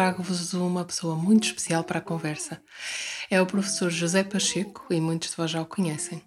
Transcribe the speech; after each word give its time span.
trago-vos 0.00 0.54
uma 0.54 0.82
pessoa 0.82 1.14
muito 1.14 1.44
especial 1.44 1.84
para 1.84 1.98
a 1.98 2.00
conversa. 2.00 2.58
É 3.30 3.38
o 3.38 3.44
professor 3.44 3.90
José 3.90 4.24
Pacheco 4.24 4.86
e 4.88 4.98
muitos 4.98 5.28
de 5.28 5.36
vós 5.36 5.50
já 5.50 5.60
o 5.60 5.66
conhecem. 5.66 6.22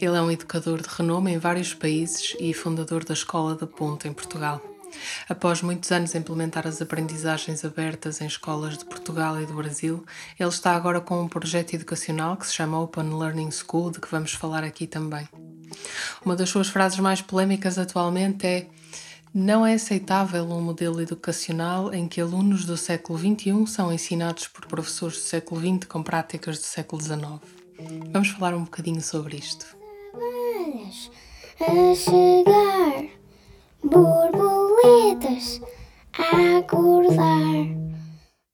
Ele 0.00 0.16
é 0.16 0.22
um 0.22 0.30
educador 0.30 0.80
de 0.80 0.88
renome 0.88 1.32
em 1.32 1.38
vários 1.38 1.74
países 1.74 2.34
e 2.40 2.54
fundador 2.54 3.04
da 3.04 3.12
Escola 3.12 3.54
da 3.54 3.66
Ponta 3.66 4.08
em 4.08 4.14
Portugal. 4.14 4.62
Após 5.28 5.60
muitos 5.60 5.92
anos 5.92 6.14
a 6.14 6.18
implementar 6.18 6.66
as 6.66 6.80
aprendizagens 6.80 7.66
abertas 7.66 8.22
em 8.22 8.26
escolas 8.26 8.78
de 8.78 8.86
Portugal 8.86 9.38
e 9.38 9.44
do 9.44 9.52
Brasil, 9.52 10.06
ele 10.40 10.48
está 10.48 10.74
agora 10.74 10.98
com 10.98 11.20
um 11.20 11.28
projeto 11.28 11.74
educacional 11.74 12.34
que 12.34 12.46
se 12.46 12.54
chama 12.54 12.80
Open 12.80 13.10
Learning 13.10 13.50
School, 13.50 13.90
de 13.90 14.00
que 14.00 14.10
vamos 14.10 14.32
falar 14.32 14.64
aqui 14.64 14.86
também. 14.86 15.28
Uma 16.24 16.34
das 16.34 16.48
suas 16.48 16.68
frases 16.68 16.98
mais 16.98 17.20
polémicas 17.20 17.78
atualmente 17.78 18.46
é 18.46 18.66
não 19.34 19.66
é 19.66 19.74
aceitável 19.74 20.44
um 20.44 20.60
modelo 20.60 21.00
educacional 21.00 21.92
em 21.92 22.08
que 22.08 22.20
alunos 22.20 22.64
do 22.64 22.76
século 22.76 23.18
XXI 23.18 23.66
são 23.66 23.92
ensinados 23.92 24.48
por 24.48 24.66
professores 24.66 25.16
do 25.16 25.22
século 25.22 25.60
XX 25.60 25.86
com 25.88 26.02
práticas 26.02 26.58
do 26.58 26.64
século 26.64 27.02
XIX. 27.02 27.40
Vamos 28.10 28.28
falar 28.30 28.54
um 28.54 28.64
bocadinho 28.64 29.00
sobre 29.00 29.36
isto. 29.36 29.66
A 31.60 31.94
chegar, 31.94 33.04
borboletas 33.82 35.60
a 36.18 36.58
acordar. 36.58 37.78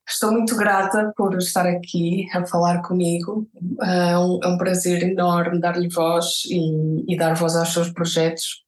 Estou 0.07 0.33
muito 0.33 0.55
grata 0.57 1.13
por 1.17 1.37
estar 1.39 1.67
aqui 1.67 2.29
a 2.35 2.47
falar 2.47 2.83
comigo. 2.83 3.49
É 3.83 4.19
um, 4.19 4.41
é 4.43 4.49
um 4.49 4.59
prazer 4.59 5.03
enorme 5.03 5.61
dar-lhe 5.61 5.89
voz 5.89 6.45
e, 6.47 7.13
e 7.13 7.17
dar 7.17 7.35
voz 7.35 7.57
aos 7.57 7.73
seus 7.73 7.91
projetos 7.91 8.64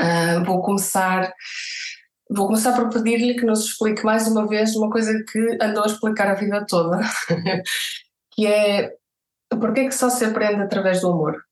Uh, 0.00 0.44
vou 0.44 0.62
começar 0.62 1.32
vou 2.28 2.46
começar 2.48 2.72
por 2.74 2.90
pedir-lhe 2.90 3.34
que 3.34 3.46
nos 3.46 3.64
explique 3.64 4.04
mais 4.04 4.26
uma 4.26 4.46
vez 4.46 4.74
uma 4.74 4.90
coisa 4.90 5.12
que 5.30 5.58
andou 5.62 5.84
a 5.84 5.86
explicar 5.86 6.28
a 6.28 6.34
vida 6.34 6.66
toda, 6.68 6.98
que 8.32 8.46
é 8.46 8.92
porquê 9.48 9.86
que 9.86 9.94
só 9.94 10.10
se 10.10 10.24
aprende 10.24 10.62
através 10.62 11.00
do 11.00 11.10
amor? 11.10 11.44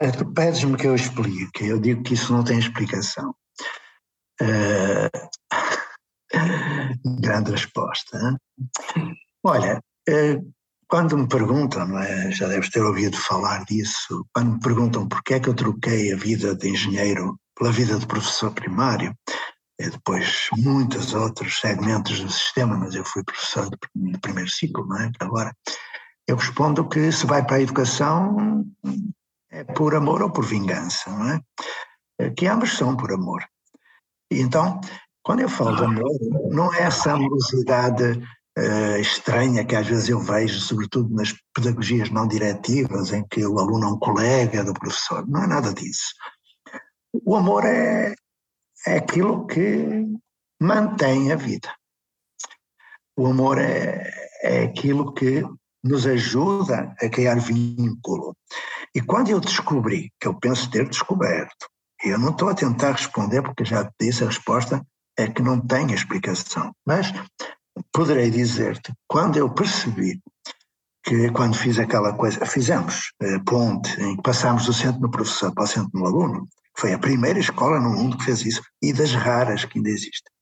É, 0.00 0.10
tu 0.10 0.30
pedes-me 0.32 0.76
que 0.76 0.86
eu 0.86 0.94
explique, 0.94 1.66
eu 1.66 1.80
digo 1.80 2.02
que 2.02 2.14
isso 2.14 2.32
não 2.32 2.44
tem 2.44 2.58
explicação. 2.58 3.34
Uh, 4.40 5.08
grande 7.20 7.52
resposta. 7.52 8.36
Olha, 9.42 9.80
uh, 10.08 10.54
quando 10.88 11.16
me 11.16 11.28
perguntam, 11.28 11.98
é? 11.98 12.30
já 12.30 12.46
deves 12.46 12.70
ter 12.70 12.82
ouvido 12.82 13.16
falar 13.16 13.64
disso, 13.64 14.26
quando 14.32 14.54
me 14.54 14.60
perguntam 14.60 15.08
porquê 15.08 15.34
é 15.34 15.40
que 15.40 15.48
eu 15.48 15.54
troquei 15.54 16.12
a 16.12 16.16
vida 16.16 16.54
de 16.54 16.68
engenheiro 16.68 17.38
pela 17.58 17.72
vida 17.72 17.98
de 17.98 18.06
professor 18.06 18.52
primário, 18.52 19.14
e 19.78 19.90
depois 19.90 20.48
muitos 20.56 21.12
outros 21.12 21.60
segmentos 21.60 22.20
do 22.20 22.30
sistema, 22.30 22.76
mas 22.76 22.94
eu 22.94 23.04
fui 23.04 23.22
professor 23.24 23.68
de, 23.68 24.18
primeiro 24.20 24.50
ciclo, 24.50 24.86
não 24.86 25.00
é? 25.00 25.10
Agora, 25.20 25.54
eu 26.26 26.36
respondo 26.36 26.88
que 26.88 27.12
se 27.12 27.26
vai 27.26 27.44
para 27.44 27.56
a 27.56 27.60
educação 27.60 28.64
é 29.50 29.64
por 29.64 29.94
amor 29.94 30.22
ou 30.22 30.30
por 30.30 30.44
vingança, 30.44 31.10
não 31.10 31.30
é? 31.30 31.40
é 32.18 32.30
que 32.30 32.46
ambos 32.46 32.76
são 32.76 32.96
por 32.96 33.12
amor. 33.12 33.44
E 34.30 34.40
então, 34.40 34.80
quando 35.22 35.40
eu 35.40 35.48
falo 35.48 35.76
de 35.76 35.84
amor, 35.84 36.10
não 36.50 36.72
é 36.72 36.82
essa 36.82 37.12
amorosidade 37.12 38.20
uh, 38.58 38.96
estranha 39.00 39.64
que 39.64 39.76
às 39.76 39.86
vezes 39.86 40.08
eu 40.08 40.18
vejo, 40.18 40.58
sobretudo 40.60 41.14
nas 41.14 41.34
pedagogias 41.54 42.10
não 42.10 42.26
diretivas, 42.26 43.12
em 43.12 43.26
que 43.26 43.44
o 43.46 43.58
aluno 43.58 43.86
é 43.86 43.90
um 43.92 43.98
colega 43.98 44.64
do 44.64 44.74
professor. 44.74 45.26
Não 45.28 45.44
é 45.44 45.46
nada 45.46 45.72
disso. 45.72 46.14
O 47.24 47.36
amor 47.36 47.64
é, 47.64 48.14
é 48.86 48.96
aquilo 48.98 49.46
que 49.46 50.06
mantém 50.60 51.32
a 51.32 51.36
vida. 51.36 51.72
O 53.16 53.26
amor 53.26 53.58
é, 53.58 54.10
é 54.42 54.64
aquilo 54.64 55.12
que 55.12 55.42
nos 55.82 56.06
ajuda 56.06 56.94
a 57.00 57.08
criar 57.08 57.36
vínculo. 57.36 58.36
E 58.94 59.00
quando 59.00 59.30
eu 59.30 59.40
descobri, 59.40 60.12
que 60.20 60.26
eu 60.26 60.34
penso 60.34 60.70
ter 60.70 60.88
descoberto, 60.88 61.68
e 62.04 62.08
eu 62.08 62.18
não 62.18 62.30
estou 62.30 62.48
a 62.48 62.54
tentar 62.54 62.92
responder 62.92 63.42
porque 63.42 63.64
já 63.64 63.90
disse 64.00 64.22
a 64.22 64.26
resposta 64.26 64.84
é 65.18 65.28
que 65.28 65.42
não 65.42 65.58
tem 65.58 65.92
explicação, 65.92 66.74
mas 66.86 67.10
poderei 67.92 68.30
dizer-te, 68.30 68.92
quando 69.06 69.36
eu 69.36 69.50
percebi 69.50 70.20
que 71.04 71.30
quando 71.30 71.56
fiz 71.56 71.78
aquela 71.78 72.12
coisa, 72.12 72.44
fizemos 72.44 73.12
a 73.22 73.40
ponte 73.44 74.00
em 74.00 74.16
que 74.16 74.22
passámos 74.22 74.66
do 74.66 74.72
centro 74.72 75.00
no 75.00 75.10
professor 75.10 75.52
para 75.52 75.64
o 75.64 75.66
centro 75.66 75.90
no 75.94 76.06
aluno, 76.06 76.48
foi 76.76 76.92
a 76.92 76.98
primeira 76.98 77.38
escola 77.38 77.80
no 77.80 77.90
mundo 77.90 78.18
que 78.18 78.24
fez 78.24 78.44
isso, 78.44 78.62
e 78.82 78.92
das 78.92 79.12
raras 79.12 79.64
que 79.64 79.78
ainda 79.78 79.88
existem. 79.88 80.32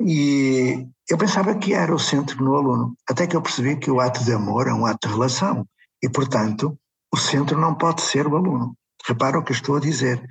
E 0.00 0.86
eu 1.08 1.18
pensava 1.18 1.54
que 1.56 1.74
era 1.74 1.94
o 1.94 1.98
centro 1.98 2.42
no 2.42 2.54
aluno, 2.54 2.96
até 3.08 3.26
que 3.26 3.36
eu 3.36 3.42
percebi 3.42 3.76
que 3.76 3.90
o 3.90 4.00
ato 4.00 4.24
de 4.24 4.32
amor 4.32 4.68
é 4.68 4.72
um 4.72 4.86
ato 4.86 5.08
de 5.08 5.14
relação, 5.14 5.66
e 6.02 6.08
portanto 6.08 6.78
o 7.12 7.16
centro 7.16 7.58
não 7.58 7.74
pode 7.74 8.00
ser 8.02 8.26
o 8.26 8.36
aluno. 8.36 8.74
Repara 9.06 9.38
o 9.38 9.42
que 9.42 9.52
estou 9.52 9.76
a 9.76 9.80
dizer. 9.80 10.22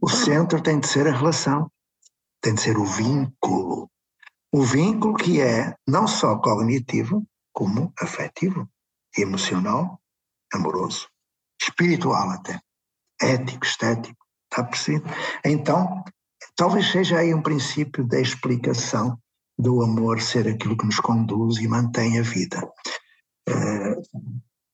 O 0.00 0.08
centro 0.08 0.60
tem 0.60 0.78
de 0.78 0.86
ser 0.86 1.06
a 1.08 1.16
relação, 1.16 1.70
tem 2.40 2.54
de 2.54 2.60
ser 2.60 2.76
o 2.76 2.84
vínculo, 2.84 3.88
o 4.56 4.62
vínculo 4.62 5.14
que 5.14 5.38
é 5.38 5.76
não 5.86 6.08
só 6.08 6.38
cognitivo, 6.38 7.28
como 7.52 7.92
afetivo, 8.00 8.66
emocional, 9.14 10.00
amoroso, 10.50 11.10
espiritual 11.60 12.30
até, 12.30 12.58
ético, 13.20 13.66
estético, 13.66 14.16
está 14.50 14.64
percebido? 14.64 15.04
Então, 15.44 16.02
talvez 16.54 16.90
seja 16.90 17.18
aí 17.18 17.34
um 17.34 17.42
princípio 17.42 18.02
da 18.02 18.18
explicação 18.18 19.20
do 19.58 19.82
amor 19.82 20.22
ser 20.22 20.48
aquilo 20.48 20.74
que 20.74 20.86
nos 20.86 21.00
conduz 21.00 21.58
e 21.58 21.68
mantém 21.68 22.18
a 22.18 22.22
vida. 22.22 22.66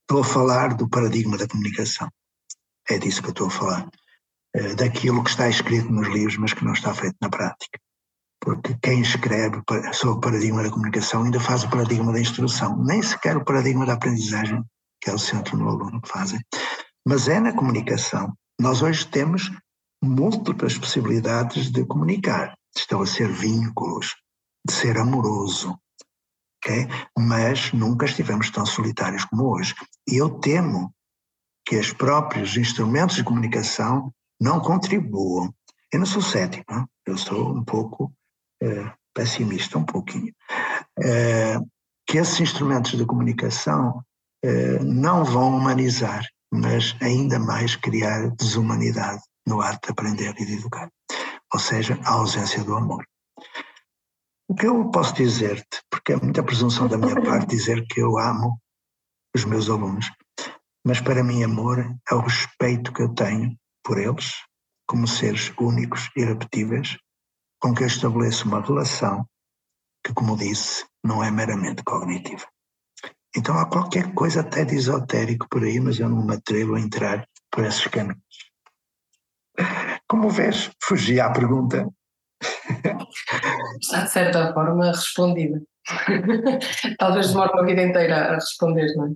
Estou 0.02 0.20
a 0.20 0.24
falar 0.24 0.76
do 0.76 0.88
paradigma 0.88 1.36
da 1.36 1.48
comunicação. 1.48 2.08
É 2.88 2.98
disso 2.98 3.20
que 3.20 3.28
eu 3.28 3.32
estou 3.32 3.48
a 3.48 3.50
falar. 3.50 3.90
Uh, 4.56 4.76
daquilo 4.76 5.24
que 5.24 5.30
está 5.30 5.48
escrito 5.48 5.90
nos 5.90 6.06
livros, 6.06 6.36
mas 6.36 6.52
que 6.52 6.64
não 6.64 6.72
está 6.72 6.94
feito 6.94 7.16
na 7.20 7.28
prática 7.28 7.80
porque 8.42 8.76
quem 8.82 9.00
escreve 9.00 9.62
sobre 9.92 10.16
o 10.16 10.20
paradigma 10.20 10.64
da 10.64 10.70
comunicação 10.70 11.22
ainda 11.22 11.38
faz 11.38 11.62
o 11.62 11.70
paradigma 11.70 12.12
da 12.12 12.20
instrução, 12.20 12.76
nem 12.76 13.00
sequer 13.00 13.36
o 13.36 13.44
paradigma 13.44 13.86
da 13.86 13.92
aprendizagem, 13.92 14.64
que 15.00 15.10
é 15.10 15.14
o 15.14 15.18
centro 15.18 15.56
no 15.56 15.68
aluno 15.68 16.02
que 16.02 16.08
fazem. 16.08 16.40
Mas 17.06 17.28
é 17.28 17.38
na 17.38 17.52
comunicação. 17.52 18.36
Nós 18.60 18.82
hoje 18.82 19.06
temos 19.06 19.48
múltiplas 20.02 20.76
possibilidades 20.76 21.70
de 21.70 21.84
comunicar, 21.84 22.48
de 22.74 22.80
estabelecer 22.80 23.30
vínculos, 23.32 24.16
de 24.66 24.74
ser 24.74 24.98
amoroso, 24.98 25.78
okay? 26.58 26.88
mas 27.16 27.72
nunca 27.72 28.06
estivemos 28.06 28.50
tão 28.50 28.66
solitários 28.66 29.24
como 29.24 29.54
hoje. 29.54 29.72
E 30.08 30.16
eu 30.16 30.28
temo 30.40 30.92
que 31.64 31.78
os 31.78 31.92
próprios 31.92 32.56
instrumentos 32.56 33.14
de 33.14 33.22
comunicação 33.22 34.12
não 34.40 34.58
contribuam. 34.58 35.54
Eu 35.92 36.00
não 36.00 36.06
sou 36.06 36.20
cético, 36.20 36.88
eu 37.06 37.16
sou 37.16 37.56
um 37.56 37.64
pouco 37.64 38.12
pessimista 39.14 39.78
um 39.78 39.84
pouquinho, 39.84 40.32
é, 41.02 41.58
que 42.06 42.18
esses 42.18 42.40
instrumentos 42.40 42.92
de 42.92 43.04
comunicação 43.04 44.02
é, 44.42 44.78
não 44.80 45.24
vão 45.24 45.56
humanizar, 45.56 46.26
mas 46.52 46.96
ainda 47.00 47.38
mais 47.38 47.76
criar 47.76 48.30
desumanidade 48.30 49.22
no 49.46 49.60
ato 49.60 49.86
de 49.86 49.92
aprender 49.92 50.34
e 50.38 50.46
de 50.46 50.54
educar, 50.54 50.90
ou 51.52 51.60
seja, 51.60 51.98
a 52.04 52.12
ausência 52.12 52.62
do 52.64 52.74
amor. 52.74 53.04
O 54.48 54.54
que 54.54 54.66
eu 54.66 54.90
posso 54.90 55.14
dizer-te, 55.14 55.80
porque 55.90 56.12
é 56.12 56.16
muita 56.16 56.42
presunção 56.42 56.86
da 56.86 56.98
minha 56.98 57.20
parte 57.22 57.48
dizer 57.48 57.86
que 57.86 58.00
eu 58.00 58.18
amo 58.18 58.60
os 59.34 59.44
meus 59.44 59.70
alunos, 59.70 60.10
mas 60.84 61.00
para 61.00 61.24
mim 61.24 61.42
amor 61.42 61.78
é 62.10 62.14
o 62.14 62.20
respeito 62.20 62.92
que 62.92 63.02
eu 63.02 63.14
tenho 63.14 63.56
por 63.82 63.98
eles 63.98 64.32
como 64.86 65.06
seres 65.06 65.50
únicos, 65.58 66.10
irrepetíveis, 66.14 66.98
com 67.62 67.72
que 67.72 67.84
eu 67.84 67.86
estabeleço 67.86 68.48
uma 68.48 68.60
relação 68.60 69.24
que, 70.04 70.12
como 70.12 70.36
disse, 70.36 70.84
não 71.04 71.22
é 71.22 71.30
meramente 71.30 71.84
cognitiva. 71.84 72.44
Então 73.36 73.56
há 73.56 73.66
qualquer 73.66 74.12
coisa 74.14 74.40
até 74.40 74.64
de 74.64 74.74
esotérico 74.74 75.46
por 75.48 75.62
aí, 75.62 75.78
mas 75.78 76.00
eu 76.00 76.08
não 76.08 76.26
me 76.26 76.34
atrevo 76.34 76.74
a 76.74 76.80
entrar 76.80 77.24
por 77.50 77.64
esses 77.64 77.86
caminhos. 77.86 78.18
Como 80.08 80.28
vês, 80.28 80.72
fugi 80.82 81.20
à 81.20 81.30
pergunta. 81.30 81.88
Está 83.80 84.04
de 84.04 84.10
certa 84.10 84.52
forma 84.52 84.88
respondida. 84.88 85.62
Talvez 86.98 87.28
demore 87.28 87.52
uma 87.52 87.64
vida 87.64 87.82
inteira 87.82 88.32
a 88.32 88.34
responder, 88.34 88.92
não 88.96 89.06
é? 89.06 89.10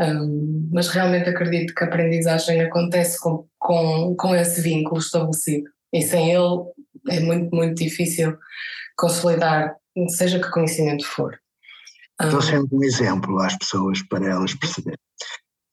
Um, 0.00 0.70
mas 0.72 0.88
realmente 0.88 1.28
acredito 1.28 1.74
que 1.74 1.84
a 1.84 1.86
aprendizagem 1.86 2.60
acontece 2.60 3.18
com, 3.20 3.48
com, 3.58 4.14
com 4.16 4.34
esse 4.34 4.60
vínculo 4.60 5.00
estabelecido 5.00 5.68
e 5.92 6.02
sem 6.02 6.30
ele 6.30 6.64
é 7.10 7.20
muito, 7.20 7.54
muito 7.54 7.82
difícil 7.82 8.36
consolidar, 8.96 9.76
seja 10.08 10.40
que 10.40 10.50
conhecimento 10.50 11.06
for. 11.06 11.38
Estou 12.20 12.42
sendo 12.42 12.68
um 12.72 12.82
exemplo 12.82 13.38
às 13.38 13.56
pessoas 13.56 14.02
para 14.02 14.26
elas 14.26 14.54
perceberem. 14.54 14.98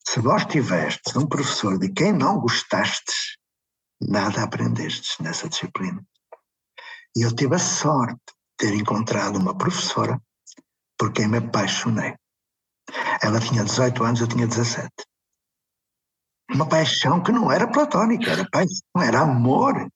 Se 0.08 0.20
vós 0.20 0.46
tivestes 0.46 1.16
um 1.16 1.28
professor 1.28 1.80
de 1.80 1.92
quem 1.92 2.14
não 2.14 2.40
gostastes, 2.40 3.38
nada 4.00 4.44
aprendestes 4.44 5.18
nessa 5.20 5.50
disciplina. 5.50 6.06
E 7.16 7.24
eu 7.24 7.36
tive 7.36 7.56
a 7.56 7.60
sorte 7.60 8.14
de 8.28 8.70
ter 8.70 8.74
encontrado 8.76 9.38
uma 9.38 9.58
professora 9.58 10.22
por 10.98 11.12
quem 11.12 11.28
me 11.28 11.40
apaixonei. 11.40 12.16
Ela 13.22 13.40
tinha 13.40 13.64
18 13.64 14.04
anos, 14.04 14.22
eu 14.22 14.28
tinha 14.28 14.48
17. 14.48 14.90
Uma 16.52 16.70
paixão 16.70 17.24
que 17.24 17.32
não 17.32 17.52
era 17.52 17.68
platónica, 17.68 18.32
era 18.32 18.48
paixão, 18.50 19.02
era 19.02 19.22
amor. 19.22 19.90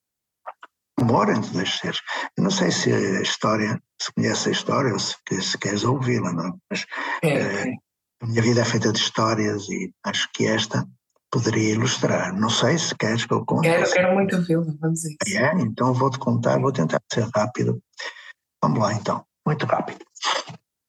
Amor 1.01 1.29
entre 1.29 1.51
dois 1.51 1.77
seres. 1.77 1.99
Eu 2.37 2.43
não 2.43 2.51
sei 2.51 2.71
se 2.71 2.91
a 2.91 3.21
história, 3.21 3.81
se 4.01 4.11
conhece 4.13 4.49
a 4.49 4.51
história 4.51 4.93
ou 4.93 4.99
se, 4.99 5.15
se 5.41 5.57
queres 5.57 5.83
ouvi-la, 5.83 6.33
não? 6.33 6.47
É? 6.47 6.51
mas 6.69 6.85
é, 7.23 7.29
é. 7.29 7.73
a 8.21 8.27
minha 8.27 8.41
vida 8.41 8.61
é 8.61 8.65
feita 8.65 8.91
de 8.91 8.99
histórias 8.99 9.69
e 9.69 9.93
acho 10.05 10.29
que 10.33 10.45
esta 10.45 10.85
poderia 11.31 11.73
ilustrar. 11.73 12.33
Não 12.35 12.49
sei 12.49 12.77
se 12.77 12.95
queres 12.95 13.25
que 13.25 13.33
eu 13.33 13.45
conte. 13.45 13.67
Quero, 13.67 13.91
quero 13.91 14.13
muito 14.13 14.35
ouvi-la, 14.35 14.65
vamos 14.79 15.01
dizer. 15.01 15.15
É, 15.27 15.51
então 15.61 15.93
vou-te 15.93 16.19
contar, 16.19 16.59
vou 16.59 16.71
tentar 16.71 17.01
ser 17.11 17.27
rápido. 17.33 17.81
Vamos 18.61 18.79
lá 18.79 18.93
então, 18.93 19.23
muito 19.45 19.65
rápido. 19.65 19.99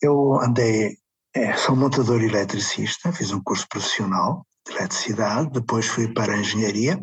Eu 0.02 0.40
andei, 0.40 0.96
é, 1.34 1.56
sou 1.56 1.76
montador 1.76 2.22
eletricista, 2.22 3.12
fiz 3.12 3.30
um 3.32 3.42
curso 3.42 3.68
profissional 3.68 4.44
de 4.66 4.74
eletricidade, 4.74 5.50
depois 5.50 5.86
fui 5.86 6.08
para 6.12 6.32
a 6.32 6.38
engenharia 6.38 7.00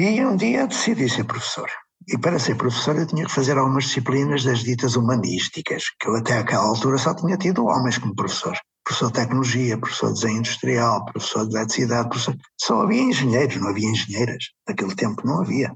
e 0.00 0.24
um 0.24 0.36
dia 0.36 0.66
decidi 0.66 1.08
ser 1.08 1.24
professor. 1.24 1.70
E 2.08 2.18
para 2.18 2.38
ser 2.38 2.56
professor 2.56 2.96
eu 2.96 3.06
tinha 3.06 3.24
que 3.24 3.32
fazer 3.32 3.58
algumas 3.58 3.84
disciplinas 3.84 4.44
das 4.44 4.60
ditas 4.60 4.94
humanísticas, 4.96 5.84
que 5.98 6.08
eu 6.08 6.16
até 6.16 6.38
aquela 6.38 6.64
altura 6.64 6.98
só 6.98 7.14
tinha 7.14 7.36
tido 7.36 7.64
homens 7.66 7.98
como 7.98 8.14
professor 8.14 8.56
professor 8.86 9.08
de 9.08 9.14
tecnologia, 9.14 9.78
professor 9.78 10.12
de 10.12 10.20
desenho 10.20 10.38
industrial, 10.38 11.04
professor 11.06 11.48
de 11.48 11.56
eletricidade, 11.56 12.08
professor... 12.08 12.36
só 12.58 12.82
havia 12.82 13.02
engenheiros, 13.02 13.56
não 13.56 13.68
havia 13.68 13.90
engenheiras. 13.90 14.44
Naquele 14.66 14.94
tempo 14.94 15.26
não 15.26 15.40
havia. 15.40 15.74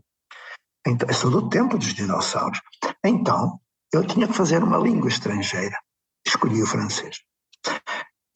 Então, 0.86 1.12
só 1.12 1.28
do 1.28 1.48
tempo 1.48 1.76
dos 1.76 1.92
dinossauros. 1.92 2.60
Então, 3.04 3.60
eu 3.92 4.06
tinha 4.06 4.28
que 4.28 4.32
fazer 4.32 4.62
uma 4.62 4.78
língua 4.78 5.08
estrangeira. 5.08 5.76
Escolhi 6.24 6.62
o 6.62 6.66
francês. 6.66 7.18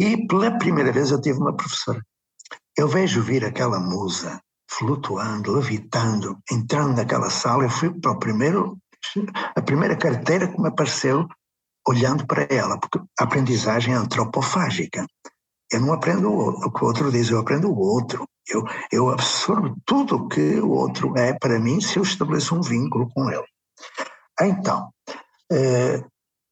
E 0.00 0.26
pela 0.26 0.58
primeira 0.58 0.90
vez 0.90 1.12
eu 1.12 1.20
tive 1.20 1.38
uma 1.38 1.56
professora. 1.56 2.04
Eu 2.76 2.88
vejo 2.88 3.22
vir 3.22 3.44
aquela 3.44 3.78
musa 3.78 4.42
flutuando, 4.78 5.52
levitando, 5.52 6.38
entrando 6.50 6.96
naquela 6.96 7.30
sala. 7.30 7.64
Eu 7.64 7.70
fui 7.70 7.90
para 7.90 8.12
o 8.12 8.18
primeiro, 8.18 8.78
a 9.54 9.62
primeira 9.62 9.96
carteira 9.96 10.48
que 10.48 10.60
me 10.60 10.68
apareceu 10.68 11.28
olhando 11.86 12.26
para 12.26 12.46
ela, 12.50 12.78
porque 12.78 12.98
a 13.18 13.24
aprendizagem 13.24 13.94
é 13.94 13.96
antropofágica. 13.96 15.06
Eu 15.70 15.80
não 15.80 15.92
aprendo 15.92 16.30
o 16.30 16.70
que 16.70 16.84
o 16.84 16.86
outro 16.86 17.10
diz, 17.10 17.30
eu 17.30 17.38
aprendo 17.38 17.70
o 17.70 17.78
outro. 17.78 18.26
Eu, 18.46 18.62
eu 18.92 19.10
absorvo 19.10 19.74
tudo 19.86 20.16
o 20.16 20.28
que 20.28 20.60
o 20.60 20.70
outro 20.70 21.16
é 21.16 21.32
para 21.32 21.58
mim 21.58 21.80
se 21.80 21.98
eu 21.98 22.02
estabeleço 22.02 22.54
um 22.54 22.60
vínculo 22.60 23.08
com 23.14 23.30
ele. 23.30 23.46
Então, 24.40 24.90
eh, 25.50 26.04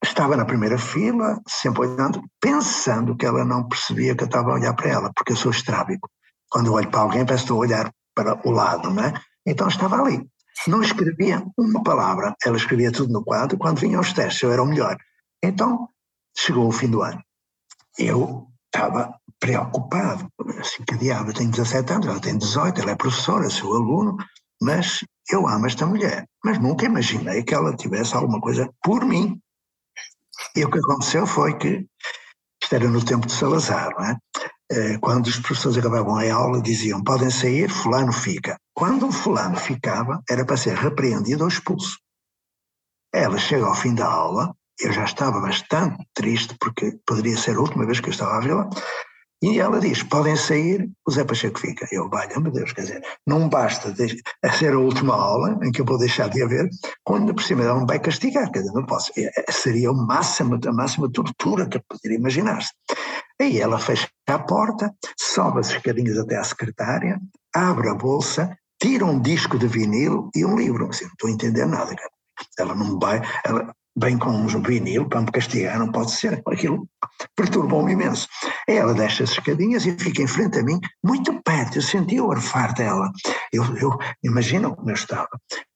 estava 0.03 0.37
na 0.37 0.45
primeira 0.45 0.79
fila, 0.79 1.41
sempre 1.47 1.83
olhando, 1.83 2.23
pensando 2.41 3.17
que 3.17 3.27
ela 3.27 3.45
não 3.45 3.69
percebia 3.69 4.15
que 4.15 4.23
eu 4.23 4.27
estava 4.27 4.51
a 4.51 4.55
olhar 4.55 4.75
para 4.75 4.89
ela, 4.89 5.13
porque 5.15 5.33
eu 5.33 5.37
sou 5.37 5.51
estrábico. 5.51 6.09
Quando 6.51 6.67
eu 6.67 6.73
olho 6.73 6.91
para 6.91 7.01
alguém, 7.01 7.25
parece 7.25 7.45
que 7.45 7.53
estou 7.53 7.59
a 7.59 7.67
olhar 7.67 7.93
para 8.15 8.41
o 8.47 8.51
lado, 8.51 8.91
não 8.91 9.05
é? 9.05 9.13
Então 9.47 9.69
estava 9.69 9.97
ali. 9.97 10.27
Não 10.69 10.83
escrevia 10.83 11.45
uma 11.59 11.83
palavra, 11.83 12.35
ela 12.45 12.57
escrevia 12.57 12.93
tudo 12.93 13.13
no 13.13 13.25
quadro. 13.25 13.59
Quando 13.59 13.81
vinham 13.81 14.01
os 14.01 14.13
testes, 14.13 14.43
eu 14.43 14.53
era 14.53 14.63
o 14.63 14.67
melhor. 14.67 14.97
Então, 15.43 15.89
chegou 16.37 16.69
o 16.69 16.73
fim 16.73 16.89
do 16.89 17.03
ano. 17.03 17.23
Eu 17.99 18.47
estava 18.67 19.15
preocupado. 19.41 20.29
Assim, 20.59 20.85
que 20.85 20.97
diabo, 20.97 21.33
tenho 21.33 21.51
17 21.51 21.93
anos, 21.93 22.07
ela 22.07 22.21
tem 22.21 22.39
18, 22.39 22.81
ela 22.81 22.93
é 22.93 22.97
professora, 22.97 23.51
sou 23.51 23.75
aluno, 23.75 24.17
mas 24.61 25.05
eu 25.29 25.49
amo 25.49 25.67
esta 25.67 25.85
mulher. 25.85 26.29
Mas 26.45 26.59
nunca 26.59 26.87
imaginei 26.87 27.43
que 27.43 27.55
ela 27.55 27.75
tivesse 27.75 28.15
alguma 28.15 28.41
coisa 28.41 28.71
por 28.83 29.05
mim. 29.05 29.41
E 30.55 30.65
o 30.65 30.71
que 30.71 30.79
aconteceu 30.79 31.27
foi 31.27 31.57
que, 31.59 31.87
isto 32.63 32.75
era 32.75 32.89
no 32.89 33.05
tempo 33.05 33.27
de 33.27 33.33
Salazar, 33.33 33.91
não 33.99 34.05
é? 34.05 34.17
Eh, 34.73 34.99
quando 34.99 35.27
os 35.27 35.39
professores 35.39 35.77
acabavam 35.77 36.17
a 36.17 36.33
aula, 36.33 36.63
diziam: 36.63 37.05
podem 37.05 37.31
sair, 37.31 37.69
Fulano 37.69 38.13
fica. 38.13 38.57
Quando 38.75 39.09
o 39.09 39.13
Fulano 39.13 39.57
ficava, 39.57 40.23
era 40.29 40.45
para 40.45 40.57
ser 40.57 40.75
repreendido 40.75 41.43
ou 41.43 41.49
expulso. 41.49 41.99
Ela 43.15 43.39
chega 43.39 43.67
ao 43.67 43.75
fim 43.75 43.95
da 43.95 44.07
aula 44.07 44.55
eu 44.81 44.93
já 44.93 45.05
estava 45.05 45.41
bastante 45.41 46.05
triste, 46.15 46.57
porque 46.59 46.99
poderia 47.07 47.37
ser 47.37 47.57
a 47.57 47.61
última 47.61 47.87
vez 47.87 48.01
que 48.01 48.09
eu 48.09 48.13
estava 48.13 48.37
a 48.37 48.41
vê-la, 48.41 48.69
e 49.43 49.59
ela 49.59 49.81
diz: 49.81 50.03
podem 50.03 50.37
sair, 50.37 50.89
o 51.07 51.11
Zé 51.11 51.25
Pacheco 51.25 51.59
fica. 51.59 51.87
Eu, 51.91 52.09
valha-me 52.09 52.51
Deus, 52.51 52.73
quer 52.73 52.83
dizer, 52.83 53.03
não 53.27 53.49
basta 53.49 53.95
a 54.45 54.53
ser 54.53 54.73
a 54.73 54.79
última 54.79 55.15
aula 55.15 55.59
em 55.63 55.73
que 55.73 55.81
eu 55.81 55.85
vou 55.85 55.99
deixar 55.99 56.29
de 56.29 56.43
haver, 56.43 56.69
quando 57.05 57.35
por 57.35 57.43
cima 57.43 57.65
ela 57.65 57.81
me 57.81 57.87
vai 57.87 57.99
castigar, 57.99 58.51
quer 58.51 58.61
dizer, 58.61 58.73
não 58.73 58.87
posso. 58.87 59.13
É, 59.17 59.51
seria 59.51 59.91
o 59.91 59.95
máximo, 59.95 60.59
a 60.65 60.73
máxima 60.73 61.11
tortura 61.11 61.69
que 61.69 61.81
poderia 61.89 62.19
imaginar-se. 62.19 62.71
Aí 63.43 63.59
ela 63.59 63.77
fecha 63.77 64.09
a 64.29 64.39
porta, 64.39 64.95
sobe 65.19 65.59
as 65.59 65.71
escadinhas 65.71 66.17
até 66.17 66.37
à 66.37 66.45
secretária, 66.45 67.21
abre 67.53 67.89
a 67.89 67.95
bolsa, 67.95 68.57
tira 68.81 69.05
um 69.05 69.21
disco 69.21 69.59
de 69.59 69.67
vinil 69.67 70.31
e 70.33 70.45
um 70.45 70.57
livro. 70.57 70.89
Assim, 70.89 71.07
não 71.07 71.11
estou 71.11 71.29
a 71.29 71.33
entender 71.33 71.67
nada, 71.67 71.93
cara. 71.97 72.11
Ela 72.57 72.75
não 72.77 73.01
vai, 73.01 73.21
ela, 73.45 73.75
bem 73.99 74.17
com 74.17 74.31
um 74.31 74.47
vinil 74.63 75.09
para 75.09 75.23
me 75.23 75.33
castigar, 75.33 75.77
não 75.77 75.91
pode 75.91 76.13
ser. 76.13 76.41
Aquilo 76.47 76.89
perturbou-me 77.35 77.95
imenso. 77.95 78.29
Ela 78.69 78.95
deixa 78.95 79.25
as 79.25 79.33
escadinhas 79.33 79.85
e 79.87 79.99
fica 79.99 80.23
em 80.23 80.29
frente 80.29 80.61
a 80.61 80.63
mim, 80.63 80.79
muito 81.05 81.43
perto. 81.43 81.79
Eu 81.79 81.83
senti 81.83 82.21
o 82.21 82.31
arfar 82.31 82.73
dela. 82.75 83.11
Eu, 83.53 83.65
eu 83.77 83.99
imagino 84.23 84.77
como 84.77 84.91
eu 84.91 84.95
estava. 84.95 85.29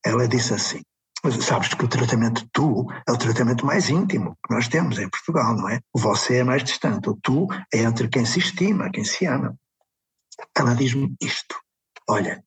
Ela 0.05 0.29
disse 0.29 0.55
assim: 0.55 0.83
Sabes 1.31 1.75
que 1.75 1.85
o 1.85 1.89
tratamento 1.89 2.47
tu 2.53 2.87
é 3.07 3.13
o 3.13 3.19
tratamento 3.19 3.67
mais 3.67 3.89
íntimo 3.89 4.37
que 4.47 4.55
nós 4.55 4.69
temos 4.69 4.99
em 4.99 5.09
Portugal, 5.09 5.57
não 5.57 5.69
é? 5.69 5.81
O 5.93 5.99
você 5.99 6.39
é 6.39 6.45
mais 6.45 6.63
distante. 6.63 7.09
O 7.09 7.19
tu 7.23 7.47
é 7.73 7.79
entre 7.79 8.09
quem 8.09 8.25
se 8.25 8.39
estima, 8.39 8.91
quem 8.91 9.05
se 9.05 9.27
ama. 9.27 9.55
Ela 10.57 10.75
diz-me 10.75 11.15
isto: 11.21 11.57
Olha, 12.09 12.43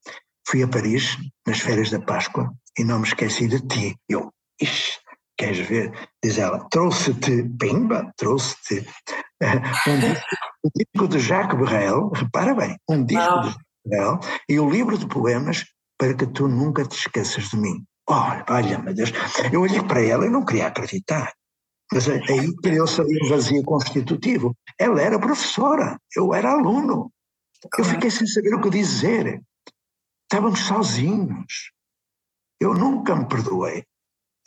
fui 0.48 0.64
a 0.64 0.68
Paris 0.68 1.18
nas 1.46 1.60
férias 1.60 1.90
da 1.90 2.00
Páscoa 2.00 2.54
e 2.78 2.84
não 2.84 3.00
me 3.00 3.08
esqueci 3.08 3.48
de 3.48 3.60
ti. 3.62 3.96
Eu, 4.08 4.32
ixi, 4.62 4.98
queres 5.38 5.68
ver? 5.68 5.92
Diz 6.24 6.38
ela, 6.38 6.68
trouxe-te, 6.70 7.44
pimba, 7.58 8.12
trouxe-te 8.18 8.86
um, 9.88 10.00
disco, 10.00 10.36
um 10.66 10.70
disco 10.76 11.08
de 11.08 11.20
Jacques 11.20 11.58
Brel, 11.58 12.10
repara 12.10 12.54
bem, 12.54 12.78
um 12.90 13.04
disco 13.04 13.24
ah. 13.24 13.42
de 13.42 13.48
Jacques 13.50 13.66
Brel 13.86 14.20
e 14.48 14.60
o 14.60 14.70
livro 14.70 14.98
de 14.98 15.08
poemas 15.08 15.66
para 15.98 16.14
que 16.14 16.26
tu 16.28 16.48
nunca 16.48 16.86
te 16.86 16.98
esqueças 16.98 17.50
de 17.50 17.58
mim. 17.58 17.86
Olha, 18.10 18.44
valha-me 18.48 18.94
Deus. 18.94 19.12
Eu 19.54 19.62
olhei 19.62 19.84
para 19.84 20.04
ela 20.04 20.26
e 20.26 20.30
não 20.30 20.44
queria 20.44 20.68
acreditar. 20.68 21.32
Mas 21.94 22.10
aí 22.10 22.56
criou-se 22.58 23.00
ali 23.00 23.24
um 23.24 23.30
vazio 23.30 23.64
constitutivo. 23.64 24.56
Ela 24.80 25.02
era 25.02 25.20
professora, 25.20 26.00
eu 26.16 26.34
era 26.34 26.52
aluno. 26.52 27.12
Eu 27.78 27.86
fiquei 27.86 28.10
sem 28.10 28.26
saber 28.26 28.56
o 28.56 28.62
que 28.62 28.70
dizer. 28.72 29.42
Estávamos 30.24 30.60
sozinhos. 30.62 31.72
Eu 32.60 32.74
nunca 32.74 33.16
me 33.16 33.28
perdoei. 33.28 33.84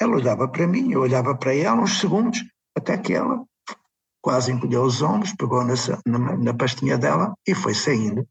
Ela 0.01 0.17
olhava 0.17 0.49
para 0.49 0.67
mim, 0.67 0.93
eu 0.93 1.01
olhava 1.01 1.37
para 1.37 1.55
ela 1.55 1.83
uns 1.83 2.01
segundos, 2.01 2.45
até 2.77 2.99
que 2.99 3.13
ela 3.13 3.45
quase 4.21 4.51
encolheu 4.51 4.83
os 4.83 5.03
ombros, 5.03 5.35
pegou 5.35 5.65
nessa, 5.65 6.01
na, 6.05 6.37
na 6.37 6.55
pastinha 6.55 6.99
dela 6.99 7.33
e 7.47 7.55
foi 7.55 7.75
saindo. 7.75 8.27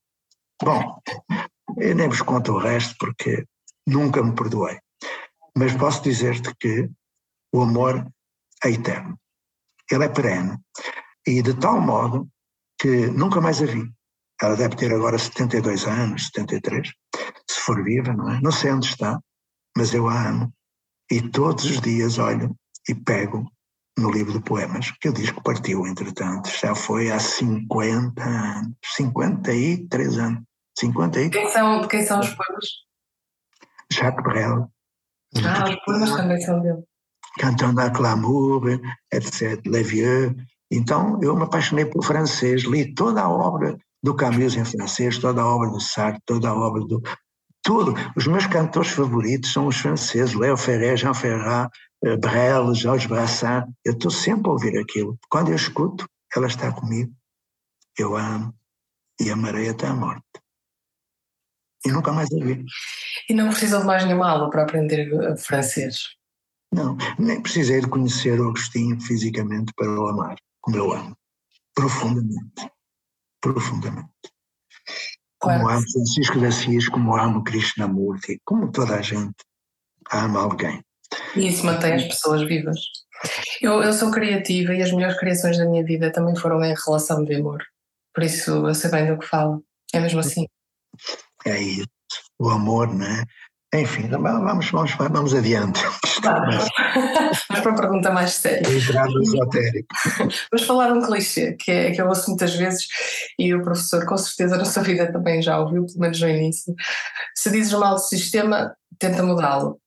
Bom, 0.61 0.99
eu 1.77 1.95
nem 1.95 2.09
vos 2.09 2.21
conto 2.21 2.53
o 2.53 2.57
resto 2.57 2.95
porque 2.99 3.45
nunca 3.87 4.21
me 4.21 4.35
perdoei. 4.35 4.77
Mas 5.57 5.75
posso 5.75 6.01
dizer-te 6.01 6.53
que 6.59 6.89
o 7.53 7.61
amor 7.61 8.07
é 8.63 8.69
eterno. 8.69 9.19
Ele 9.89 10.05
é 10.05 10.09
perene. 10.09 10.57
E 11.27 11.41
de 11.41 11.53
tal 11.53 11.79
modo 11.81 12.29
que 12.79 13.07
nunca 13.07 13.41
mais 13.41 13.61
a 13.61 13.65
vi. 13.65 13.91
Ela 14.41 14.55
deve 14.55 14.75
ter 14.75 14.91
agora 14.91 15.19
72 15.19 15.85
anos, 15.85 16.31
73, 16.33 16.91
se 17.47 17.59
for 17.59 17.83
viva, 17.83 18.11
não 18.11 18.31
é? 18.31 18.41
Não 18.41 18.51
sei 18.51 18.71
onde 18.71 18.87
está, 18.87 19.21
mas 19.77 19.93
eu 19.93 20.09
a 20.09 20.29
amo. 20.29 20.51
E 21.11 21.21
todos 21.21 21.65
os 21.65 21.79
dias 21.79 22.17
olho 22.17 22.55
e 22.89 22.95
pego 22.95 23.51
no 23.97 24.09
livro 24.09 24.33
de 24.33 24.41
poemas, 24.41 24.91
que 24.99 25.09
eu 25.09 25.13
diz 25.13 25.29
que 25.29 25.43
partiu, 25.43 25.85
entretanto, 25.85 26.49
já 26.49 26.73
foi 26.73 27.11
há 27.11 27.19
50 27.19 28.23
anos, 28.23 28.75
53 28.95 30.17
anos. 30.17 30.43
50 30.79 31.29
quem, 31.29 31.49
são, 31.51 31.87
quem 31.87 32.03
são 32.03 32.19
os 32.19 32.29
poemas? 32.29 32.65
Jacques 33.91 34.23
Brel. 34.23 34.71
Ah, 35.37 35.75
poemas 35.85 36.15
também 36.15 36.41
são 36.41 36.61
dele. 36.61 36.83
Canton 37.39 37.73
d'Acclamour, 37.73 38.79
etc., 39.11 39.61
Le 39.65 39.83
Vieux. 39.83 40.35
Então, 40.69 41.19
eu 41.21 41.35
me 41.35 41.43
apaixonei 41.43 41.85
por 41.85 42.03
francês, 42.03 42.63
li 42.63 42.93
toda 42.93 43.21
a 43.21 43.29
obra 43.29 43.77
do 44.03 44.15
Camus 44.15 44.55
em 44.55 44.65
francês, 44.65 45.17
toda 45.17 45.41
a 45.41 45.47
obra 45.47 45.69
do 45.69 45.79
Sartre, 45.79 46.21
toda 46.25 46.49
a 46.49 46.53
obra 46.53 46.81
do, 46.81 47.01
tudo. 47.63 47.93
Os 48.15 48.27
meus 48.27 48.47
cantores 48.47 48.91
favoritos 48.91 49.51
são 49.51 49.67
os 49.67 49.77
franceses, 49.77 50.33
Léo 50.33 50.57
Ferré, 50.57 50.97
Jean 50.97 51.13
Ferrat, 51.13 51.71
eh, 52.03 52.17
Brel, 52.17 52.73
Georges 52.73 53.07
Brassens. 53.07 53.65
Eu 53.85 53.93
estou 53.93 54.11
sempre 54.11 54.49
a 54.49 54.53
ouvir 54.53 54.77
aquilo. 54.77 55.17
Quando 55.29 55.49
eu 55.49 55.55
escuto, 55.55 56.07
ela 56.35 56.47
está 56.47 56.71
comigo. 56.71 57.11
Eu 57.97 58.15
amo 58.15 58.53
e 59.19 59.29
amarei 59.29 59.69
até 59.69 59.87
a 59.87 59.93
morte. 59.93 60.40
E 61.85 61.91
nunca 61.91 62.11
mais 62.11 62.29
a 62.31 62.43
vi. 62.43 62.63
E 63.29 63.33
não 63.33 63.49
precisa 63.49 63.79
de 63.79 63.85
mais 63.85 64.05
nenhuma 64.05 64.29
aula 64.29 64.49
para 64.49 64.63
aprender 64.63 65.09
francês? 65.37 66.01
Não, 66.73 66.95
nem 67.19 67.41
precisei 67.41 67.81
de 67.81 67.87
conhecer 67.87 68.39
o 68.39 68.49
Agostinho 68.49 68.99
fisicamente 69.01 69.73
para 69.75 69.89
o 69.89 70.07
amar, 70.07 70.35
como 70.61 70.77
eu 70.77 70.91
amo. 70.93 71.17
Profundamente. 71.75 72.69
Profundamente. 73.41 74.09
Como 75.39 75.67
amo 75.67 75.91
Francisco 75.91 76.39
de 76.39 76.45
Assis, 76.45 76.87
como 76.87 77.15
amo 77.15 77.43
Krishnamurti, 77.43 78.39
como 78.45 78.71
toda 78.71 78.95
a 78.95 79.01
gente 79.01 79.35
ama 80.11 80.41
alguém. 80.41 80.83
E 81.35 81.47
isso 81.47 81.65
mantém 81.65 81.93
as 81.93 82.03
pessoas 82.05 82.43
vivas. 82.43 82.79
Eu, 83.61 83.81
eu 83.83 83.91
sou 83.91 84.11
criativa 84.11 84.73
e 84.73 84.81
as 84.81 84.91
melhores 84.91 85.19
criações 85.19 85.57
da 85.57 85.65
minha 85.65 85.83
vida 85.83 86.11
também 86.11 86.35
foram 86.35 86.63
em 86.63 86.73
relação 86.85 87.23
de 87.23 87.35
amor. 87.35 87.63
Por 88.13 88.23
isso 88.23 88.67
eu 88.67 88.75
sei 88.75 88.91
bem 88.91 89.07
do 89.07 89.19
que 89.19 89.27
falo. 89.27 89.63
É 89.93 89.99
mesmo 89.99 90.19
assim. 90.19 90.47
É 91.45 91.59
isso. 91.59 91.87
O 92.39 92.49
amor, 92.49 92.93
né? 92.93 93.23
Enfim, 93.73 94.09
vamos, 94.09 94.69
vamos, 94.69 94.91
vamos 94.97 95.33
adiante. 95.33 95.81
Vamos 97.49 97.61
para 97.63 97.71
a 97.71 97.75
pergunta 97.75 98.11
mais 98.11 98.31
séria. 98.33 98.67
Vamos 100.51 100.67
falar 100.67 100.91
um 100.91 101.01
clichê 101.01 101.53
que, 101.53 101.71
é, 101.71 101.91
que 101.91 102.01
eu 102.01 102.07
ouço 102.07 102.29
muitas 102.29 102.53
vezes 102.53 102.85
e 103.39 103.53
o 103.53 103.63
professor, 103.63 104.05
com 104.05 104.17
certeza, 104.17 104.57
na 104.57 104.65
sua 104.65 104.83
vida 104.83 105.11
também 105.11 105.41
já 105.41 105.57
ouviu, 105.57 105.85
pelo 105.85 105.99
menos 105.99 106.19
no 106.19 106.27
início. 106.27 106.75
Se 107.33 107.49
dizes 107.49 107.71
mal 107.71 107.95
do 107.95 108.01
sistema, 108.01 108.75
tenta 108.99 109.23
mudá-lo. 109.23 109.79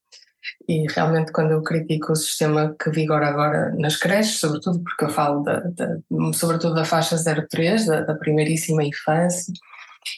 E 0.67 0.91
realmente, 0.91 1.31
quando 1.31 1.51
eu 1.51 1.61
critico 1.61 2.11
o 2.11 2.15
sistema 2.15 2.75
que 2.81 2.89
vigora 2.89 3.27
agora 3.27 3.71
nas 3.77 3.97
creches, 3.97 4.39
sobretudo 4.39 4.83
porque 4.83 5.05
eu 5.05 5.09
falo 5.09 5.43
da, 5.43 5.59
da, 5.59 5.97
sobretudo 6.33 6.73
da 6.73 6.85
faixa 6.85 7.17
03, 7.17 7.85
da, 7.85 8.01
da 8.01 8.15
primeiríssima 8.15 8.83
infância, 8.83 9.53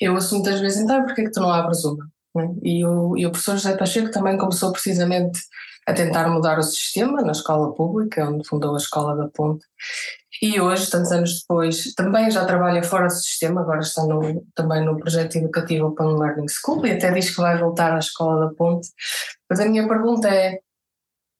eu 0.02 0.14
ouço 0.14 0.36
muitas 0.36 0.60
vezes, 0.60 0.80
então, 0.80 1.04
porquê 1.06 1.24
que 1.24 1.32
tu 1.32 1.40
não 1.40 1.52
abres 1.52 1.84
uma? 1.84 2.06
Né? 2.36 2.56
E 2.64 2.86
o, 2.86 3.18
e 3.18 3.26
o 3.26 3.32
professor 3.32 3.58
José 3.58 3.76
Pacheco 3.76 4.12
também 4.12 4.38
começou 4.38 4.72
precisamente 4.72 5.40
a 5.88 5.94
tentar 5.94 6.28
mudar 6.28 6.60
o 6.60 6.64
sistema 6.64 7.22
na 7.22 7.32
escola 7.32 7.74
pública, 7.74 8.30
onde 8.30 8.46
fundou 8.46 8.74
a 8.74 8.78
Escola 8.78 9.16
da 9.16 9.30
Ponte. 9.30 9.66
E 10.42 10.60
hoje, 10.60 10.92
tantos 10.92 11.12
anos 11.14 11.40
depois, 11.40 11.94
também 11.94 12.30
já 12.30 12.46
trabalha 12.46 12.84
fora 12.84 13.08
do 13.08 13.14
sistema, 13.14 13.62
agora 13.62 13.80
está 13.80 14.04
no, 14.04 14.46
também 14.54 14.86
no 14.86 15.00
projeto 15.00 15.38
educativo 15.38 15.88
Open 15.88 16.20
Learning 16.20 16.48
School 16.50 16.86
e 16.86 16.92
até 16.92 17.10
diz 17.12 17.34
que 17.34 17.42
vai 17.42 17.58
voltar 17.58 17.94
à 17.96 18.00
Escola 18.00 18.48
da 18.48 18.54
Ponte. 18.54 18.90
Mas 19.50 19.62
a 19.62 19.66
minha 19.66 19.88
pergunta 19.88 20.28
é: 20.28 20.60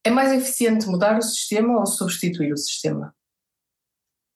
é 0.06 0.10
mais 0.10 0.32
eficiente 0.32 0.88
mudar 0.88 1.18
o 1.18 1.22
sistema 1.22 1.80
ou 1.80 1.86
substituir 1.86 2.54
o 2.54 2.58
sistema? 2.58 3.14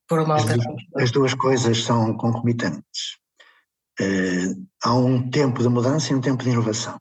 Por 0.09 0.19
uma 0.19 0.35
alternativa? 0.35 0.75
As 0.97 1.09
duas 1.09 1.33
coisas 1.33 1.83
são 1.83 2.15
concomitantes. 2.17 3.20
Uh, 4.01 4.67
há 4.83 4.95
um 4.95 5.29
tempo 5.29 5.61
de 5.61 5.69
mudança 5.69 6.11
e 6.11 6.15
um 6.15 6.21
tempo 6.21 6.43
de 6.43 6.49
inovação. 6.49 6.97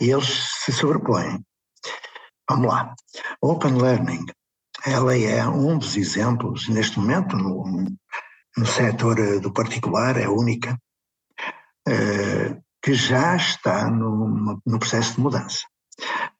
E 0.00 0.10
eles 0.10 0.48
se 0.64 0.72
sobrepõem. 0.72 1.44
Vamos 2.50 2.66
lá. 2.66 2.94
Open 3.42 3.74
Learning, 3.74 4.24
ela 4.84 5.16
é 5.16 5.46
um 5.46 5.78
dos 5.78 5.96
exemplos, 5.96 6.68
neste 6.68 6.98
momento, 6.98 7.36
no, 7.36 7.86
no 8.56 8.66
setor 8.66 9.18
eh, 9.18 9.38
do 9.38 9.52
particular, 9.52 10.16
é 10.16 10.28
única, 10.28 10.78
uh, 11.88 12.62
que 12.82 12.94
já 12.94 13.36
está 13.36 13.90
no, 13.90 14.60
no 14.64 14.78
processo 14.78 15.14
de 15.14 15.20
mudança. 15.20 15.60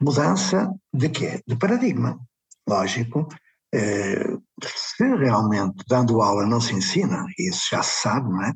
Mudança 0.01 0.73
de 0.93 1.09
quê? 1.09 1.43
De 1.47 1.57
paradigma. 1.57 2.19
Lógico, 2.67 3.29
eh, 3.33 3.37
se 3.75 5.05
realmente 5.17 5.85
dando 5.89 6.21
aula 6.23 6.47
não 6.47 6.61
se 6.61 6.75
ensina, 6.75 7.27
isso 7.39 7.69
já 7.71 7.83
se 7.83 8.03
sabe, 8.03 8.29
não 8.31 8.43
é? 8.43 8.53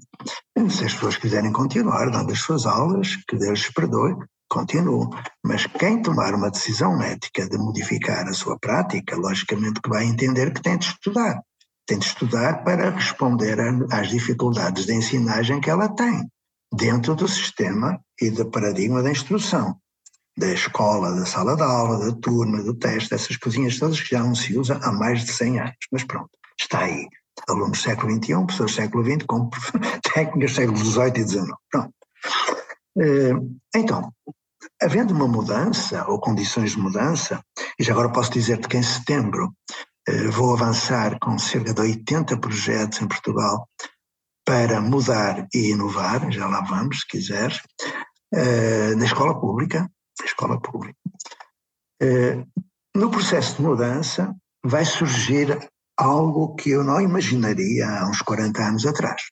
Se 0.71 0.85
as 0.85 0.95
pessoas 0.95 1.16
quiserem 1.16 1.52
continuar 1.52 2.11
dando 2.11 2.33
as 2.33 2.40
suas 2.40 2.66
aulas, 2.66 3.16
que 3.28 3.37
Deus 3.37 3.61
lhes 3.61 3.73
perdoe, 3.73 4.16
continuam. 4.49 5.11
Mas 5.45 5.66
quem 5.66 6.02
tomar 6.02 6.35
uma 6.35 6.50
decisão 6.50 7.00
ética 7.02 7.49
de 7.49 7.59
modificar 7.59 8.26
a 8.26 8.33
sua 8.33 8.59
prática, 8.59 9.16
logicamente 9.16 9.81
que 9.81 9.88
vai 9.88 10.04
entender 10.04 10.52
que 10.52 10.62
tem 10.62 10.78
de 10.78 10.87
estudar. 10.87 11.42
Tem 11.87 11.99
de 11.99 12.07
estudar 12.07 12.64
para 12.64 12.90
responder 12.90 13.59
às 13.90 14.09
dificuldades 14.09 14.87
de 14.87 14.95
ensinagem 14.95 15.61
que 15.61 15.69
ela 15.69 15.88
tem, 15.88 16.26
dentro 16.73 17.14
do 17.14 17.28
sistema 17.28 18.00
e 18.21 18.31
do 18.31 18.50
paradigma 18.50 19.02
da 19.02 19.11
instrução 19.11 19.76
da 20.36 20.52
escola, 20.52 21.14
da 21.14 21.26
sala 21.26 21.56
de 21.56 21.62
aula, 21.62 21.98
da 21.98 22.12
turma, 22.16 22.62
do 22.62 22.74
teste, 22.74 23.14
essas 23.14 23.36
coisinhas 23.36 23.78
todas 23.78 24.00
que 24.00 24.10
já 24.10 24.22
não 24.22 24.34
se 24.34 24.56
usa 24.58 24.78
há 24.82 24.92
mais 24.92 25.24
de 25.24 25.32
100 25.32 25.60
anos. 25.60 25.76
Mas 25.90 26.04
pronto, 26.04 26.30
está 26.58 26.80
aí. 26.80 27.06
Alunos 27.48 27.78
do 27.78 27.82
século 27.82 28.12
XXI, 28.12 28.46
pessoas 28.46 28.70
do 28.70 28.76
século 28.76 29.04
XX, 29.04 29.26
com 29.26 29.50
técnicas 30.14 30.52
do 30.52 30.54
século 30.54 30.76
XVIII 30.78 31.12
e 31.16 31.28
XIX. 31.28 31.46
Pronto. 31.70 31.94
Eh, 32.98 33.32
então, 33.76 34.12
havendo 34.80 35.14
uma 35.14 35.26
mudança, 35.26 36.04
ou 36.08 36.20
condições 36.20 36.72
de 36.72 36.78
mudança, 36.78 37.42
e 37.78 37.84
já 37.84 37.92
agora 37.92 38.12
posso 38.12 38.30
dizer-te 38.32 38.68
que 38.68 38.76
em 38.76 38.82
setembro 38.82 39.54
eh, 40.08 40.28
vou 40.28 40.52
avançar 40.52 41.18
com 41.20 41.38
cerca 41.38 41.72
de 41.72 41.80
80 41.80 42.36
projetos 42.38 43.00
em 43.00 43.08
Portugal 43.08 43.68
para 44.44 44.80
mudar 44.80 45.46
e 45.54 45.70
inovar, 45.70 46.30
já 46.30 46.46
lá 46.46 46.60
vamos, 46.62 47.00
se 47.00 47.06
quiseres, 47.06 47.60
eh, 48.34 48.94
na 48.96 49.04
escola 49.04 49.38
pública, 49.40 49.88
da 50.23 50.26
escola 50.26 50.61
pública. 50.61 50.99
Eh, 52.00 52.45
no 52.95 53.11
processo 53.11 53.57
de 53.57 53.62
mudança 53.62 54.35
vai 54.64 54.85
surgir 54.85 55.59
algo 55.97 56.55
que 56.55 56.71
eu 56.71 56.85
não 56.85 57.00
imaginaria 57.00 57.88
há 57.88 58.09
uns 58.09 58.23
40 58.23 58.62
anos 58.62 58.87
atrás. 58.87 59.23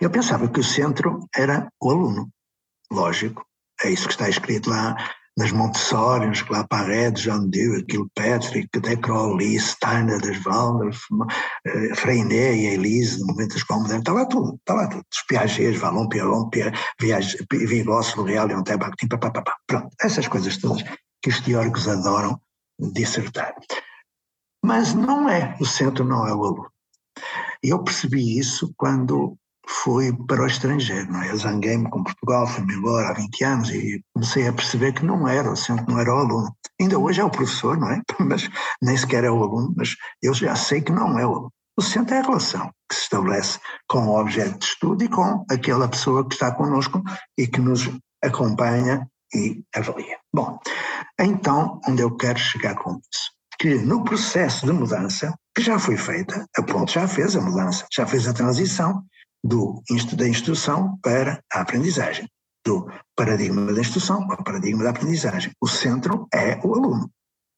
Eu 0.00 0.10
pensava 0.10 0.48
que 0.48 0.60
o 0.60 0.64
centro 0.64 1.28
era 1.34 1.68
o 1.80 1.90
aluno, 1.90 2.30
lógico, 2.90 3.44
é 3.82 3.90
isso 3.90 4.06
que 4.06 4.12
está 4.12 4.28
escrito 4.28 4.70
lá 4.70 4.96
nas 5.38 5.52
Montessori, 5.52 6.26
nos 6.26 6.42
Claparé, 6.42 7.10
John 7.12 7.48
Dewey, 7.48 7.84
Kilpatrick, 7.84 8.68
De 8.78 8.96
Crowley, 8.96 9.58
Steiner, 9.58 10.20
Desvalder, 10.20 10.94
eh, 11.66 11.94
Freinet 11.94 12.56
e 12.56 12.66
Elise, 12.74 13.20
no 13.20 13.26
momento 13.28 13.50
da 13.50 13.56
escola 13.56 13.80
moderna, 13.80 14.00
está 14.00 14.12
lá 14.12 14.26
tudo, 14.26 14.54
está 14.56 14.74
lá 14.74 14.88
tudo. 14.88 15.04
Os 15.12 15.22
Piaget, 15.26 15.78
Valon, 15.78 16.08
Pierron, 16.08 16.50
Vygotsky, 17.00 18.18
L'Oréal, 18.18 18.48
Leontel, 18.48 18.78
Bakhtin, 18.78 19.08
papapá. 19.08 19.56
Pronto, 19.66 19.88
essas 20.00 20.28
coisas 20.28 20.56
todas 20.58 20.82
que 21.22 21.30
os 21.30 21.40
teóricos 21.40 21.88
adoram 21.88 22.40
dissertar. 22.78 23.54
Mas 24.64 24.94
não 24.94 25.28
é, 25.28 25.56
o 25.60 25.66
centro 25.66 26.04
não 26.04 26.26
é 26.26 26.34
o 26.34 26.44
aluno. 26.44 26.70
Eu 27.62 27.82
percebi 27.82 28.38
isso 28.38 28.72
quando 28.76 29.36
fui 29.70 30.12
para 30.26 30.42
o 30.42 30.46
estrangeiro, 30.46 31.10
não 31.12 31.22
é? 31.22 31.34
Zanguei-me 31.36 31.88
com 31.88 32.02
Portugal, 32.02 32.46
fui-me 32.46 32.74
embora 32.74 33.08
há 33.08 33.14
20 33.14 33.44
anos 33.44 33.70
e 33.70 34.02
comecei 34.12 34.48
a 34.48 34.52
perceber 34.52 34.92
que 34.92 35.04
não 35.04 35.26
era, 35.28 35.54
centro 35.54 35.86
não 35.88 35.98
era 36.00 36.14
o 36.14 36.18
aluno. 36.18 36.54
Ainda 36.80 36.98
hoje 36.98 37.20
é 37.20 37.24
o 37.24 37.30
professor, 37.30 37.78
não 37.78 37.90
é? 37.90 38.02
Mas 38.18 38.48
nem 38.82 38.96
sequer 38.96 39.24
é 39.24 39.30
o 39.30 39.42
aluno, 39.42 39.72
mas 39.76 39.96
eu 40.22 40.34
já 40.34 40.54
sei 40.56 40.80
que 40.80 40.92
não 40.92 41.18
é 41.18 41.26
o 41.26 41.30
aluno. 41.30 41.52
O 41.76 41.82
centro 41.82 42.14
é 42.14 42.18
a 42.18 42.22
relação 42.22 42.70
que 42.88 42.96
se 42.96 43.02
estabelece 43.02 43.58
com 43.88 44.06
o 44.06 44.20
objeto 44.20 44.58
de 44.58 44.64
estudo 44.64 45.04
e 45.04 45.08
com 45.08 45.44
aquela 45.50 45.88
pessoa 45.88 46.26
que 46.26 46.34
está 46.34 46.52
connosco 46.52 47.02
e 47.38 47.46
que 47.46 47.60
nos 47.60 47.88
acompanha 48.22 49.08
e 49.34 49.62
avalia. 49.74 50.18
Bom, 50.34 50.58
então, 51.18 51.80
onde 51.88 52.02
eu 52.02 52.14
quero 52.16 52.38
chegar 52.38 52.74
com 52.74 52.92
isso? 52.92 53.30
Que 53.58 53.76
no 53.76 54.04
processo 54.04 54.66
de 54.66 54.72
mudança, 54.72 55.34
que 55.54 55.62
já 55.62 55.78
foi 55.78 55.96
feita, 55.96 56.44
a 56.56 56.62
ponte 56.62 56.94
já 56.94 57.06
fez 57.06 57.36
a 57.36 57.40
mudança, 57.40 57.86
já 57.92 58.06
fez 58.06 58.26
a 58.26 58.34
transição, 58.34 59.04
do, 59.42 59.82
da 60.16 60.28
instrução 60.28 60.98
para 61.02 61.42
a 61.52 61.60
aprendizagem, 61.60 62.28
do 62.64 62.86
paradigma 63.16 63.72
da 63.72 63.80
instrução 63.80 64.26
para 64.26 64.40
o 64.40 64.44
paradigma 64.44 64.84
da 64.84 64.90
aprendizagem. 64.90 65.52
O 65.60 65.68
centro 65.68 66.26
é 66.32 66.58
o 66.64 66.74
aluno. 66.74 67.10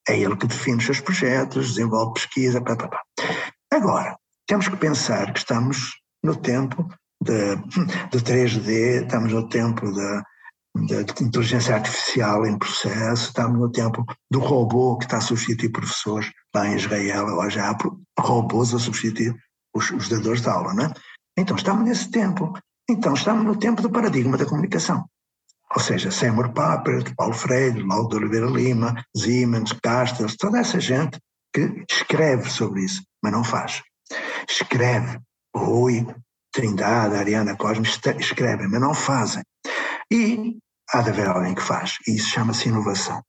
É 0.09 0.19
ele 0.19 0.37
que 0.37 0.47
define 0.47 0.79
os 0.79 0.85
seus 0.85 1.01
projetos, 1.01 1.75
desenvolve 1.75 2.15
pesquisa, 2.15 2.61
pá, 2.61 2.77
pá, 2.77 2.89
pá. 2.89 3.03
Agora, 3.73 4.17
temos 4.47 4.69
que 4.69 4.77
pensar 4.77 5.33
que 5.33 5.39
estamos 5.39 5.93
no 6.23 6.37
tempo 6.37 6.89
de 7.23 8.21
3D, 8.21 9.03
estamos 9.03 9.33
no 9.33 9.49
tempo 9.49 9.93
da, 9.93 10.25
inteligência 11.21 11.75
artificial 11.75 12.47
em 12.47 12.59
processo, 12.59 13.27
estamos 13.27 13.61
no 13.61 13.71
tempo 13.71 14.05
do 14.31 14.41
robô 14.41 14.97
que 14.99 15.05
está 15.05 15.19
a 15.19 15.21
substituir 15.21 15.71
professores 15.71 16.31
lá 16.55 16.67
em 16.67 16.77
Israel, 16.77 17.27
hoje 17.27 17.61
há 17.61 17.77
robôs 18.19 18.75
a 18.75 18.79
substituir 18.79 19.35
os, 19.75 19.91
os 19.91 20.09
dadores 20.09 20.41
de 20.41 20.49
aula, 20.49 20.75
não 20.75 20.85
é? 20.87 20.93
Então 21.37 21.57
estamos 21.57 21.85
nesse 21.85 22.11
tempo. 22.11 22.53
Então 22.89 23.15
estamos 23.15 23.45
no 23.45 23.57
tempo 23.57 23.81
do 23.81 23.91
paradigma 23.91 24.37
da 24.37 24.47
comunicação. 24.47 25.07
Ou 25.75 25.81
seja, 25.81 26.11
Seymour 26.11 26.53
Papert, 26.53 27.15
Paulo 27.17 27.33
Freire, 27.33 27.83
Laudo 27.83 28.11
de 28.11 28.17
Oliveira 28.17 28.47
Lima, 28.47 29.03
Siemens, 29.17 29.73
Castells, 29.83 30.37
toda 30.37 30.59
essa 30.59 30.79
gente 30.79 31.19
que 31.53 31.85
escreve 31.91 32.51
sobre 32.51 32.85
isso, 32.85 33.03
mas 33.23 33.33
não 33.33 33.43
faz. 33.43 33.83
Escreve. 34.49 35.19
Rui, 35.55 36.07
Trindade, 36.53 37.17
Ariana 37.17 37.57
Cosme 37.57 37.87
escrevem, 38.19 38.69
mas 38.69 38.81
não 38.81 38.95
fazem. 38.95 39.43
E 40.11 40.59
há 40.93 41.01
de 41.01 41.11
haver 41.11 41.29
alguém 41.29 41.55
que 41.55 41.63
faz, 41.63 41.97
e 42.07 42.17
isso 42.17 42.29
chama-se 42.29 42.69
inovação. 42.69 43.23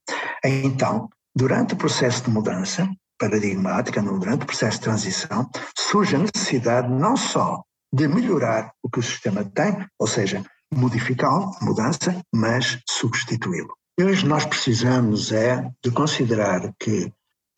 Então, 0.44 1.08
durante 1.34 1.74
o 1.74 1.76
processo 1.76 2.24
de 2.24 2.30
mudança 2.30 2.88
paradigmática, 3.18 4.02
durante 4.02 4.42
o 4.42 4.46
processo 4.46 4.78
de 4.78 4.84
transição, 4.84 5.48
surge 5.76 6.16
a 6.16 6.18
necessidade 6.18 6.88
não 6.88 7.16
só 7.16 7.62
de 7.94 8.08
melhorar 8.08 8.72
o 8.82 8.90
que 8.90 8.98
o 8.98 9.02
sistema 9.02 9.44
tem, 9.44 9.86
ou 10.00 10.08
seja, 10.08 10.44
modificá-lo, 10.74 11.54
mudança, 11.62 12.20
mas 12.34 12.80
substituí-lo. 12.90 13.72
Hoje 14.00 14.26
nós 14.26 14.44
precisamos 14.44 15.30
é 15.30 15.70
de 15.80 15.92
considerar 15.92 16.74
que 16.80 17.12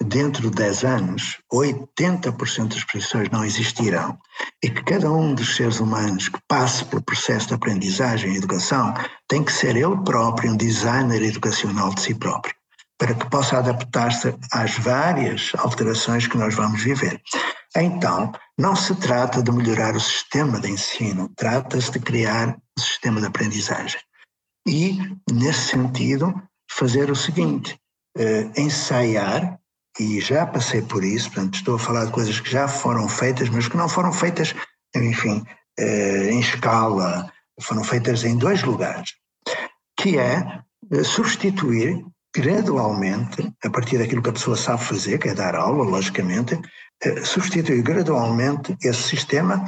dentro 0.04 0.50
de 0.50 0.56
10 0.56 0.84
anos, 0.84 1.38
80% 1.50 2.68
das 2.68 2.84
profissões 2.84 3.30
não 3.30 3.46
existirão 3.46 4.18
e 4.62 4.68
que 4.68 4.84
cada 4.84 5.10
um 5.10 5.34
dos 5.34 5.56
seres 5.56 5.80
humanos 5.80 6.28
que 6.28 6.38
passe 6.46 6.84
pelo 6.84 7.02
processo 7.02 7.48
de 7.48 7.54
aprendizagem 7.54 8.34
e 8.34 8.36
educação 8.36 8.92
tem 9.26 9.42
que 9.42 9.50
ser 9.50 9.74
ele 9.74 9.96
próprio 10.04 10.52
um 10.52 10.56
designer 10.56 11.22
educacional 11.22 11.94
de 11.94 12.02
si 12.02 12.14
próprio, 12.14 12.54
para 12.98 13.14
que 13.14 13.28
possa 13.28 13.58
adaptar-se 13.58 14.34
às 14.52 14.78
várias 14.78 15.52
alterações 15.58 16.26
que 16.26 16.38
nós 16.38 16.54
vamos 16.54 16.82
viver. 16.82 17.20
Então, 17.76 18.32
não 18.58 18.74
se 18.74 18.94
trata 18.96 19.42
de 19.42 19.52
melhorar 19.52 19.94
o 19.94 20.00
sistema 20.00 20.58
de 20.60 20.70
ensino, 20.70 21.30
trata-se 21.36 21.92
de 21.92 22.00
criar 22.00 22.56
o 22.78 22.80
sistema 22.80 23.20
de 23.20 23.26
aprendizagem. 23.26 24.00
E, 24.66 24.98
nesse 25.30 25.68
sentido, 25.68 26.34
fazer 26.70 27.10
o 27.10 27.16
seguinte: 27.16 27.78
eh, 28.16 28.48
ensaiar 28.56 29.58
e 29.98 30.20
já 30.20 30.46
passei 30.46 30.82
por 30.82 31.04
isso, 31.04 31.30
portanto, 31.30 31.54
estou 31.54 31.76
a 31.76 31.78
falar 31.78 32.06
de 32.06 32.12
coisas 32.12 32.40
que 32.40 32.50
já 32.50 32.66
foram 32.66 33.08
feitas, 33.08 33.48
mas 33.48 33.68
que 33.68 33.76
não 33.76 33.88
foram 33.88 34.12
feitas, 34.12 34.54
enfim, 34.94 35.44
eh, 35.78 36.30
em 36.30 36.40
escala, 36.40 37.30
foram 37.60 37.84
feitas 37.84 38.24
em 38.24 38.36
dois 38.36 38.62
lugares, 38.62 39.14
que 39.98 40.18
é 40.18 40.62
eh, 40.92 41.04
substituir 41.04 42.04
gradualmente, 42.40 43.52
a 43.64 43.70
partir 43.70 43.98
daquilo 43.98 44.22
que 44.22 44.30
a 44.30 44.32
pessoa 44.32 44.56
sabe 44.56 44.84
fazer, 44.84 45.18
que 45.18 45.28
é 45.28 45.34
dar 45.34 45.54
aula, 45.54 45.84
logicamente, 45.84 46.58
eh, 47.02 47.24
substituir 47.24 47.82
gradualmente 47.82 48.76
esse 48.82 49.02
sistema 49.02 49.64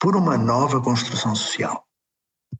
por 0.00 0.16
uma 0.16 0.36
nova 0.36 0.80
construção 0.80 1.34
social. 1.34 1.84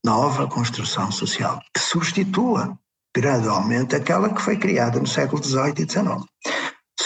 Nova 0.05 0.47
construção 0.49 1.11
social, 1.13 1.61
que 1.75 1.81
substitua 1.81 2.79
gradualmente 3.15 3.95
aquela 3.95 4.33
que 4.33 4.41
foi 4.41 4.57
criada 4.57 4.99
no 4.99 5.07
século 5.07 5.43
XVIII 5.43 5.75
e 5.79 5.91
XIX 5.91 6.25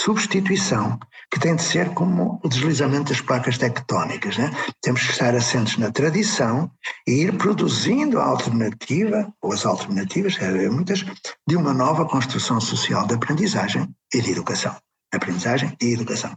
substituição, 0.06 0.98
que 1.30 1.40
tem 1.40 1.56
de 1.56 1.62
ser 1.62 1.92
como 1.94 2.40
o 2.42 2.48
deslizamento 2.48 3.12
das 3.12 3.20
placas 3.20 3.58
tectónicas. 3.58 4.38
Né? 4.38 4.50
Temos 4.80 5.02
que 5.02 5.12
estar 5.12 5.34
assentes 5.34 5.76
na 5.76 5.90
tradição 5.90 6.70
e 7.06 7.22
ir 7.22 7.36
produzindo 7.36 8.20
a 8.20 8.24
alternativa, 8.24 9.32
ou 9.42 9.52
as 9.52 9.66
alternativas, 9.66 10.38
muitas, 10.70 11.04
de 11.46 11.56
uma 11.56 11.74
nova 11.74 12.06
construção 12.06 12.60
social 12.60 13.06
de 13.06 13.14
aprendizagem 13.14 13.88
e 14.14 14.20
de 14.20 14.30
educação. 14.30 14.74
Aprendizagem 15.12 15.76
e 15.80 15.92
educação. 15.92 16.34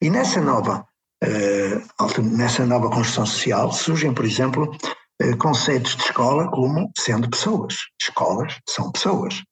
E 0.00 0.10
nessa 0.10 0.40
nova, 0.40 0.86
uh, 1.24 2.22
nessa 2.22 2.66
nova 2.66 2.88
construção 2.88 3.26
social 3.26 3.72
surgem, 3.72 4.12
por 4.12 4.24
exemplo, 4.24 4.76
uh, 5.22 5.36
conceitos 5.38 5.96
de 5.96 6.02
escola 6.02 6.50
como 6.50 6.90
sendo 6.98 7.28
pessoas. 7.28 7.76
Escolas 8.00 8.58
são 8.68 8.92
pessoas 8.92 9.42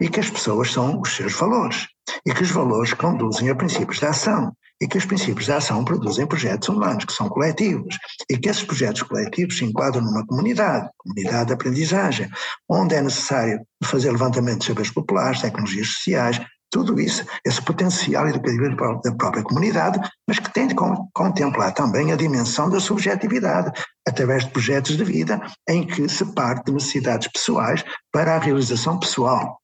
e 0.00 0.08
que 0.08 0.20
as 0.20 0.30
pessoas 0.30 0.72
são 0.72 1.00
os 1.00 1.14
seus 1.14 1.32
valores, 1.32 1.86
e 2.26 2.32
que 2.32 2.42
os 2.42 2.50
valores 2.50 2.92
conduzem 2.94 3.50
a 3.50 3.54
princípios 3.54 3.98
de 3.98 4.06
ação, 4.06 4.52
e 4.80 4.88
que 4.88 4.98
os 4.98 5.06
princípios 5.06 5.46
de 5.46 5.52
ação 5.52 5.84
produzem 5.84 6.26
projetos 6.26 6.68
humanos, 6.68 7.04
que 7.04 7.12
são 7.12 7.28
coletivos, 7.28 7.96
e 8.28 8.36
que 8.36 8.48
esses 8.48 8.64
projetos 8.64 9.02
coletivos 9.02 9.56
se 9.56 9.64
enquadram 9.64 10.02
numa 10.02 10.26
comunidade, 10.26 10.88
comunidade 10.98 11.46
de 11.46 11.52
aprendizagem, 11.54 12.28
onde 12.68 12.94
é 12.94 13.02
necessário 13.02 13.60
fazer 13.84 14.10
levantamento 14.10 14.60
de 14.60 14.66
saberes 14.66 14.90
populares, 14.90 15.40
tecnologias 15.40 15.88
sociais, 15.88 16.40
tudo 16.70 16.98
isso, 17.00 17.24
esse 17.46 17.62
potencial 17.62 18.28
educativo 18.28 18.74
da 19.00 19.14
própria 19.14 19.44
comunidade, 19.44 20.00
mas 20.26 20.40
que 20.40 20.52
tem 20.52 20.66
de 20.66 20.74
contemplar 20.74 21.72
também 21.72 22.10
a 22.10 22.16
dimensão 22.16 22.68
da 22.68 22.80
subjetividade, 22.80 23.70
através 24.08 24.44
de 24.44 24.50
projetos 24.50 24.96
de 24.96 25.04
vida 25.04 25.40
em 25.68 25.86
que 25.86 26.08
se 26.08 26.24
parte 26.34 26.66
de 26.66 26.72
necessidades 26.72 27.28
pessoais 27.28 27.84
para 28.12 28.34
a 28.34 28.40
realização 28.40 28.98
pessoal, 28.98 29.60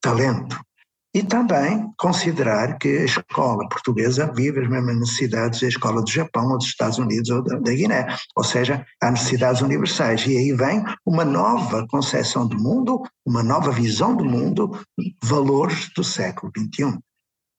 talento. 0.00 0.58
E 1.12 1.24
também 1.24 1.92
considerar 1.98 2.78
que 2.78 2.88
a 2.88 3.04
escola 3.04 3.68
portuguesa 3.68 4.32
vive 4.32 4.60
as 4.60 4.68
mesmas 4.68 4.96
necessidades 4.96 5.60
da 5.60 5.66
escola 5.66 6.02
do 6.02 6.10
Japão 6.10 6.50
ou 6.50 6.58
dos 6.58 6.68
Estados 6.68 6.98
Unidos 6.98 7.30
ou 7.30 7.42
da, 7.42 7.58
Guiné, 7.58 8.16
ou 8.36 8.44
seja, 8.44 8.86
há 9.02 9.10
necessidades 9.10 9.60
universais. 9.60 10.24
E 10.24 10.36
aí 10.36 10.52
vem 10.52 10.84
uma 11.04 11.24
nova 11.24 11.84
concepção 11.88 12.46
do 12.46 12.56
mundo, 12.56 13.02
uma 13.26 13.42
nova 13.42 13.72
visão 13.72 14.14
do 14.14 14.24
mundo, 14.24 14.70
valores 15.20 15.90
do 15.96 16.04
século 16.04 16.52
XXI, 16.56 16.96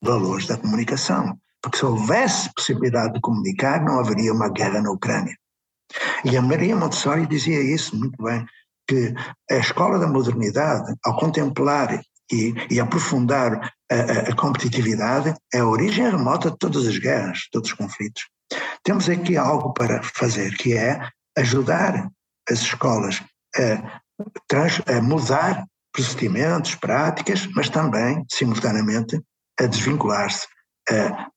valores 0.02 0.46
da 0.46 0.56
comunicação. 0.56 1.36
Porque 1.60 1.76
se 1.76 1.84
houvesse 1.84 2.50
possibilidade 2.54 3.12
de 3.12 3.20
comunicar, 3.20 3.84
não 3.84 4.00
haveria 4.00 4.32
uma 4.32 4.48
guerra 4.48 4.80
na 4.80 4.90
Ucrânia. 4.90 5.36
E 6.24 6.34
a 6.38 6.40
Maria 6.40 6.74
Montessori 6.74 7.26
dizia 7.26 7.60
isso 7.62 7.94
muito 7.96 8.22
bem, 8.22 8.46
que 8.88 9.14
a 9.50 9.56
escola 9.56 9.98
da 9.98 10.06
modernidade, 10.06 10.94
ao 11.04 11.16
contemplar 11.16 12.00
e, 12.32 12.54
e 12.70 12.80
aprofundar 12.80 13.72
a, 13.90 13.94
a, 14.30 14.34
competitividade 14.34 15.34
é 15.52 15.58
a 15.58 15.66
origem 15.66 16.10
remota 16.10 16.50
de 16.50 16.58
todas 16.58 16.86
as 16.86 16.98
guerras, 16.98 17.38
de 17.38 17.50
todos 17.52 17.70
os 17.70 17.76
conflitos. 17.76 18.24
Temos 18.82 19.08
aqui 19.08 19.36
algo 19.36 19.72
para 19.72 20.02
fazer, 20.02 20.56
que 20.56 20.74
é 20.74 21.08
ajudar 21.36 22.10
as 22.48 22.60
escolas 22.60 23.22
a, 23.56 24.00
trans, 24.48 24.80
a 24.86 25.00
mudar 25.00 25.66
procedimentos, 25.92 26.74
práticas, 26.74 27.46
mas 27.54 27.68
também, 27.68 28.24
simultaneamente, 28.30 29.20
a 29.60 29.66
desvincular-se, 29.66 30.46
a 30.90 31.28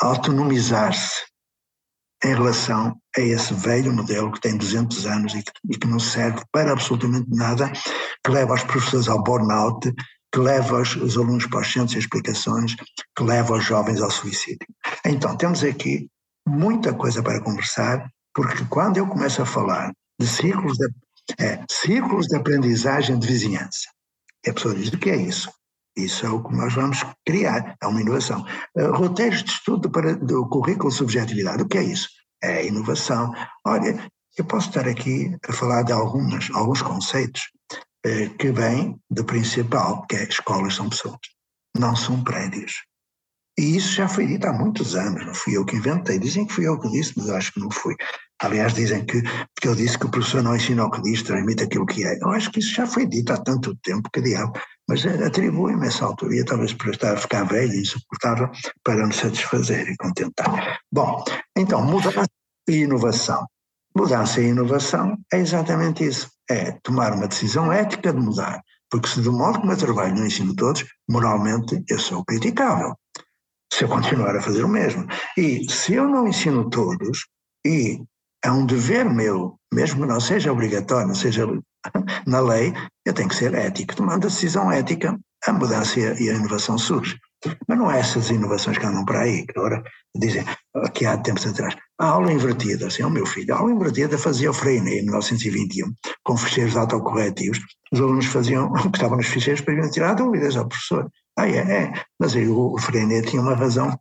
autonomizar-se 0.00 1.26
em 2.22 2.34
relação 2.34 3.00
a 3.16 3.20
esse 3.20 3.54
velho 3.54 3.92
modelo 3.92 4.32
que 4.32 4.40
tem 4.40 4.56
200 4.56 5.06
anos 5.06 5.34
e 5.34 5.42
que, 5.42 5.52
e 5.70 5.78
que 5.78 5.86
não 5.86 6.00
serve 6.00 6.42
para 6.52 6.72
absolutamente 6.72 7.30
nada, 7.30 7.72
que 8.24 8.30
leva 8.30 8.54
os 8.54 8.64
professores 8.64 9.08
ao 9.08 9.22
burnout, 9.22 9.92
que 10.32 10.40
leva 10.40 10.80
os, 10.80 10.96
os 10.96 11.16
alunos 11.16 11.46
para 11.46 11.60
os 11.60 11.72
centros 11.72 11.92
de 11.92 11.98
explicações, 11.98 12.74
que 13.16 13.22
leva 13.22 13.54
os 13.54 13.64
jovens 13.64 14.00
ao 14.00 14.10
suicídio. 14.10 14.66
Então, 15.04 15.36
temos 15.36 15.64
aqui 15.64 16.08
muita 16.46 16.92
coisa 16.92 17.22
para 17.22 17.40
conversar, 17.40 18.10
porque 18.34 18.64
quando 18.66 18.98
eu 18.98 19.06
começo 19.06 19.42
a 19.42 19.46
falar 19.46 19.92
de 20.18 20.26
círculos 20.26 20.76
de, 20.76 20.88
é, 21.38 21.56
de 21.56 22.36
aprendizagem 22.36 23.18
de 23.18 23.26
vizinhança, 23.26 23.88
a 24.46 24.52
pessoa 24.52 24.74
diz: 24.74 24.88
o 24.88 24.98
que 24.98 25.10
é 25.10 25.16
isso? 25.16 25.50
Isso 25.96 26.24
é 26.24 26.30
o 26.30 26.42
que 26.42 26.54
nós 26.54 26.72
vamos 26.74 27.04
criar, 27.26 27.76
é 27.82 27.86
uma 27.86 28.00
inovação. 28.00 28.44
Uh, 28.76 28.92
roteiros 28.92 29.42
de 29.42 29.50
estudo 29.50 29.90
para, 29.90 30.14
do 30.14 30.48
currículo 30.48 30.90
de 30.90 30.96
subjetividade, 30.96 31.62
o 31.62 31.68
que 31.68 31.78
é 31.78 31.82
isso? 31.82 32.08
É 32.42 32.64
inovação. 32.64 33.32
Olha, 33.66 33.98
eu 34.36 34.44
posso 34.44 34.68
estar 34.68 34.86
aqui 34.86 35.36
a 35.48 35.52
falar 35.52 35.82
de 35.82 35.92
algumas, 35.92 36.48
alguns 36.54 36.82
conceitos 36.82 37.42
que 38.38 38.50
vêm 38.50 38.98
do 39.10 39.24
principal, 39.24 40.06
que 40.06 40.16
é 40.16 40.24
escolas 40.24 40.74
são 40.74 40.88
pessoas, 40.88 41.18
não 41.76 41.94
são 41.96 42.22
prédios. 42.22 42.82
E 43.58 43.76
isso 43.76 43.92
já 43.92 44.08
foi 44.08 44.24
dito 44.24 44.46
há 44.46 44.52
muitos 44.52 44.94
anos, 44.94 45.26
não 45.26 45.34
fui 45.34 45.56
eu 45.56 45.64
que 45.64 45.74
inventei. 45.74 46.16
Dizem 46.16 46.46
que 46.46 46.54
fui 46.54 46.68
eu 46.68 46.78
que 46.78 46.88
disse, 46.90 47.12
mas 47.16 47.28
acho 47.28 47.52
que 47.52 47.58
não 47.58 47.70
fui. 47.72 47.96
Aliás, 48.40 48.72
dizem 48.72 49.04
que, 49.04 49.20
que 49.60 49.66
eu 49.66 49.74
disse 49.74 49.98
que 49.98 50.06
o 50.06 50.10
professor 50.10 50.44
não 50.44 50.54
ensina 50.54 50.84
o 50.84 50.90
que 50.90 51.02
diz, 51.02 51.24
transmite 51.24 51.64
aquilo 51.64 51.84
que 51.84 52.04
é. 52.06 52.16
Eu 52.22 52.30
acho 52.30 52.52
que 52.52 52.60
isso 52.60 52.72
já 52.72 52.86
foi 52.86 53.04
dito 53.04 53.32
há 53.32 53.36
tanto 53.36 53.74
tempo, 53.82 54.08
que 54.12 54.20
diabo. 54.20 54.52
Mas 54.88 55.04
atribuem-me 55.04 55.88
essa 55.88 56.04
autoria, 56.04 56.44
talvez 56.44 56.72
por 56.72 56.90
estar 56.90 57.14
a 57.14 57.16
ficar 57.16 57.42
velho 57.42 57.72
e 57.72 57.80
insuportável, 57.80 58.48
para 58.84 59.04
me 59.04 59.12
satisfazer 59.12 59.88
e 59.88 59.96
contentar. 59.96 60.78
Bom, 60.92 61.24
então, 61.56 61.84
mudança 61.84 62.26
e 62.68 62.82
inovação. 62.82 63.44
Mudança 63.98 64.40
e 64.40 64.46
inovação 64.46 65.18
é 65.32 65.38
exatamente 65.38 66.06
isso. 66.06 66.30
É 66.48 66.70
tomar 66.84 67.12
uma 67.14 67.26
decisão 67.26 67.72
ética 67.72 68.12
de 68.12 68.20
mudar. 68.20 68.62
Porque 68.88 69.08
se 69.08 69.20
do 69.20 69.32
modo 69.32 69.58
como 69.58 69.72
eu 69.72 69.76
trabalho 69.76 70.14
no 70.14 70.24
ensino 70.24 70.54
todos, 70.54 70.84
moralmente 71.10 71.82
eu 71.88 71.98
sou 71.98 72.24
criticável 72.24 72.94
se 73.72 73.82
eu 73.82 73.88
continuar 73.88 74.36
a 74.36 74.40
fazer 74.40 74.62
o 74.62 74.68
mesmo. 74.68 75.04
E 75.36 75.68
se 75.68 75.94
eu 75.94 76.08
não 76.08 76.28
ensino 76.28 76.70
todos, 76.70 77.26
e 77.66 78.00
é 78.44 78.50
um 78.52 78.64
dever 78.64 79.04
meu, 79.04 79.58
mesmo 79.74 80.02
que 80.02 80.06
não 80.06 80.20
seja 80.20 80.52
obrigatório, 80.52 81.08
não 81.08 81.14
seja 81.16 81.44
na 82.24 82.40
lei, 82.40 82.72
eu 83.04 83.12
tenho 83.12 83.28
que 83.28 83.34
ser 83.34 83.52
ético. 83.52 83.96
Tomando 83.96 84.26
a 84.26 84.30
decisão 84.30 84.70
ética, 84.70 85.18
a 85.44 85.52
mudança 85.52 85.98
e 85.98 86.30
a 86.30 86.34
inovação 86.34 86.78
surge. 86.78 87.18
Mas 87.68 87.78
não 87.78 87.90
é 87.90 88.00
essas 88.00 88.30
inovações 88.30 88.78
que 88.78 88.86
andam 88.86 89.04
para 89.04 89.20
aí, 89.20 89.46
que 89.46 89.58
agora 89.58 89.82
dizem, 90.16 90.44
aqui 90.74 91.06
há 91.06 91.16
tempos 91.18 91.46
atrás, 91.46 91.76
a 91.98 92.06
aula 92.06 92.32
invertida, 92.32 92.86
assim, 92.86 93.02
o 93.02 93.10
meu 93.10 93.26
filho, 93.26 93.54
a 93.54 93.58
aula 93.58 93.72
invertida 93.72 94.18
fazia 94.18 94.50
o 94.50 94.54
Freinet 94.54 94.98
em 94.98 95.02
1921, 95.02 95.92
com 96.24 96.36
ficheiros 96.36 96.76
autocorretivos, 96.76 97.58
os 97.92 98.00
alunos 98.00 98.26
faziam 98.26 98.66
o 98.72 98.90
que 98.90 98.96
estavam 98.96 99.16
nos 99.16 99.26
ficheiros 99.26 99.60
para 99.60 99.74
irem 99.74 99.90
tirar 99.90 100.14
dúvidas 100.14 100.56
ao 100.56 100.68
professor. 100.68 101.08
Ah, 101.38 101.48
é, 101.48 101.58
é. 101.58 101.92
Mas 102.18 102.34
aí 102.34 102.48
o, 102.48 102.74
o 102.74 102.78
Freinet 102.78 103.28
tinha 103.30 103.40
uma 103.40 103.54
razão 103.54 103.96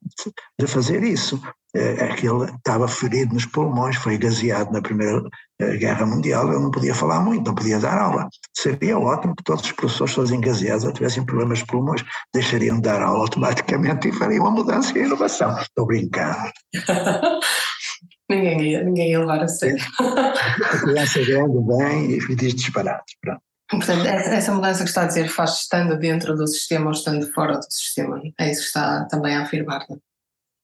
de 0.59 0.65
fazer 0.65 1.03
isso. 1.03 1.39
É, 1.75 2.05
é 2.05 2.15
que 2.15 2.27
ele 2.27 2.45
estava 2.45 2.87
ferido 2.87 3.35
nos 3.35 3.45
pulmões, 3.45 3.95
foi 3.97 4.17
gaseado 4.17 4.71
na 4.71 4.81
Primeira 4.81 5.21
eh, 5.61 5.77
Guerra 5.77 6.07
Mundial, 6.07 6.47
ele 6.47 6.63
não 6.63 6.71
podia 6.71 6.95
falar 6.95 7.19
muito, 7.19 7.45
não 7.45 7.53
podia 7.53 7.77
dar 7.79 7.95
aula. 7.99 8.27
Seria 8.55 8.97
ótimo 8.97 9.35
que 9.35 9.43
todos 9.43 9.63
os 9.63 9.71
professores 9.73 10.15
fossem 10.15 10.41
gaseados 10.41 10.85
ou 10.85 10.91
tivessem 10.91 11.23
problemas 11.23 11.59
de 11.59 11.67
pulmões, 11.67 12.03
deixariam 12.33 12.77
de 12.77 12.81
dar 12.81 13.03
aula 13.03 13.19
automaticamente 13.19 14.07
e 14.07 14.13
fariam 14.13 14.45
uma 14.45 14.51
mudança 14.51 14.97
e 14.97 15.03
inovação. 15.03 15.55
Estou 15.61 15.85
brincando. 15.85 16.51
ninguém, 18.27 18.71
ia, 18.71 18.83
ninguém 18.83 19.11
ia 19.11 19.19
levar 19.19 19.43
a 19.43 19.47
sério. 19.47 19.85
A 19.99 20.77
criança 20.79 21.23
grande 21.23 21.57
vem 21.67 22.11
e 22.13 22.35
diz 22.35 22.55
disparados. 22.55 23.15
Pronto. 23.21 23.46
Portanto, 23.69 24.05
essa 24.05 24.53
mudança 24.53 24.83
que 24.83 24.89
está 24.89 25.03
a 25.03 25.07
dizer 25.07 25.27
faz 25.27 25.61
estando 25.61 25.97
dentro 25.97 26.35
do 26.35 26.47
sistema 26.47 26.85
ou 26.85 26.91
estando 26.91 27.31
fora 27.33 27.57
do 27.57 27.65
sistema. 27.69 28.21
É 28.39 28.51
isso 28.51 28.61
que 28.61 28.67
está 28.67 29.05
também 29.05 29.35
a 29.35 29.43
afirmar. 29.43 29.85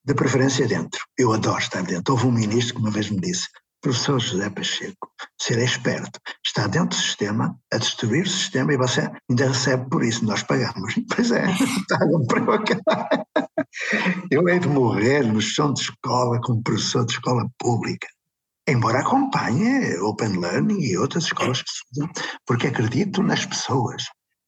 De 0.06 0.14
preferência 0.14 0.68
dentro. 0.68 1.04
Eu 1.18 1.34
adoro 1.34 1.60
estar 1.60 1.84
dentro. 1.84 2.14
Houve 2.14 2.28
um 2.28 2.32
ministro 2.32 2.76
que 2.76 2.82
uma 2.82 2.92
vez 2.92 3.10
me 3.10 3.20
disse: 3.20 3.48
professor 3.82 4.20
José 4.20 4.50
Pacheco, 4.50 5.12
ser 5.40 5.60
esperto, 5.60 6.18
está 6.46 6.66
dentro 6.68 6.90
do 6.90 6.96
sistema, 6.96 7.58
a 7.72 7.78
destruir 7.78 8.24
o 8.24 8.30
sistema 8.30 8.74
e 8.74 8.78
você 8.78 9.12
ainda 9.30 9.48
recebe 9.50 9.90
por 9.90 10.04
isso, 10.04 10.26
nós 10.26 10.42
pagamos. 10.42 10.96
Pois 11.14 11.32
é, 11.32 11.46
está 11.52 12.00
para. 12.28 13.26
Eu 14.32 14.48
hei 14.48 14.60
de 14.60 14.70
morrer 14.70 15.24
no 15.24 15.42
chão 15.42 15.74
de 15.74 15.82
escola 15.82 16.40
como 16.42 16.64
professor 16.64 17.06
de 17.06 17.14
escola 17.14 17.46
pública 17.60 18.08
embora 18.68 19.00
acompanhe 19.00 19.98
Open 20.00 20.40
Learning 20.40 20.80
e 20.82 20.98
outras 20.98 21.26
escolas 21.26 21.62
que 21.62 21.70
estudam, 21.70 22.10
porque 22.46 22.68
acredito 22.68 23.22
nas 23.22 23.46
pessoas. 23.46 24.04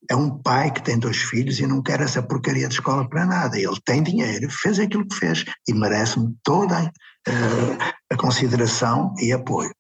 É 0.10 0.16
um 0.16 0.38
pai 0.42 0.72
que 0.72 0.84
tem 0.84 1.00
dois 1.00 1.18
filhos 1.18 1.60
e 1.60 1.66
não 1.66 1.82
quer 1.82 2.00
essa 2.00 2.22
porcaria 2.22 2.68
de 2.68 2.76
escola 2.76 3.10
para 3.10 3.26
nada. 3.26 3.58
Ele 3.58 3.80
tem 3.84 4.04
dinheiro, 4.04 4.48
fez 4.52 4.80
aquilo 4.80 5.08
que 5.08 5.16
fez 5.16 5.44
e 5.68 5.74
merece-me 5.74 6.36
toda 6.44 6.84
uh, 6.84 7.94
a 8.12 8.16
consideração 8.16 9.14
e 9.20 9.34
apoio 9.34 9.72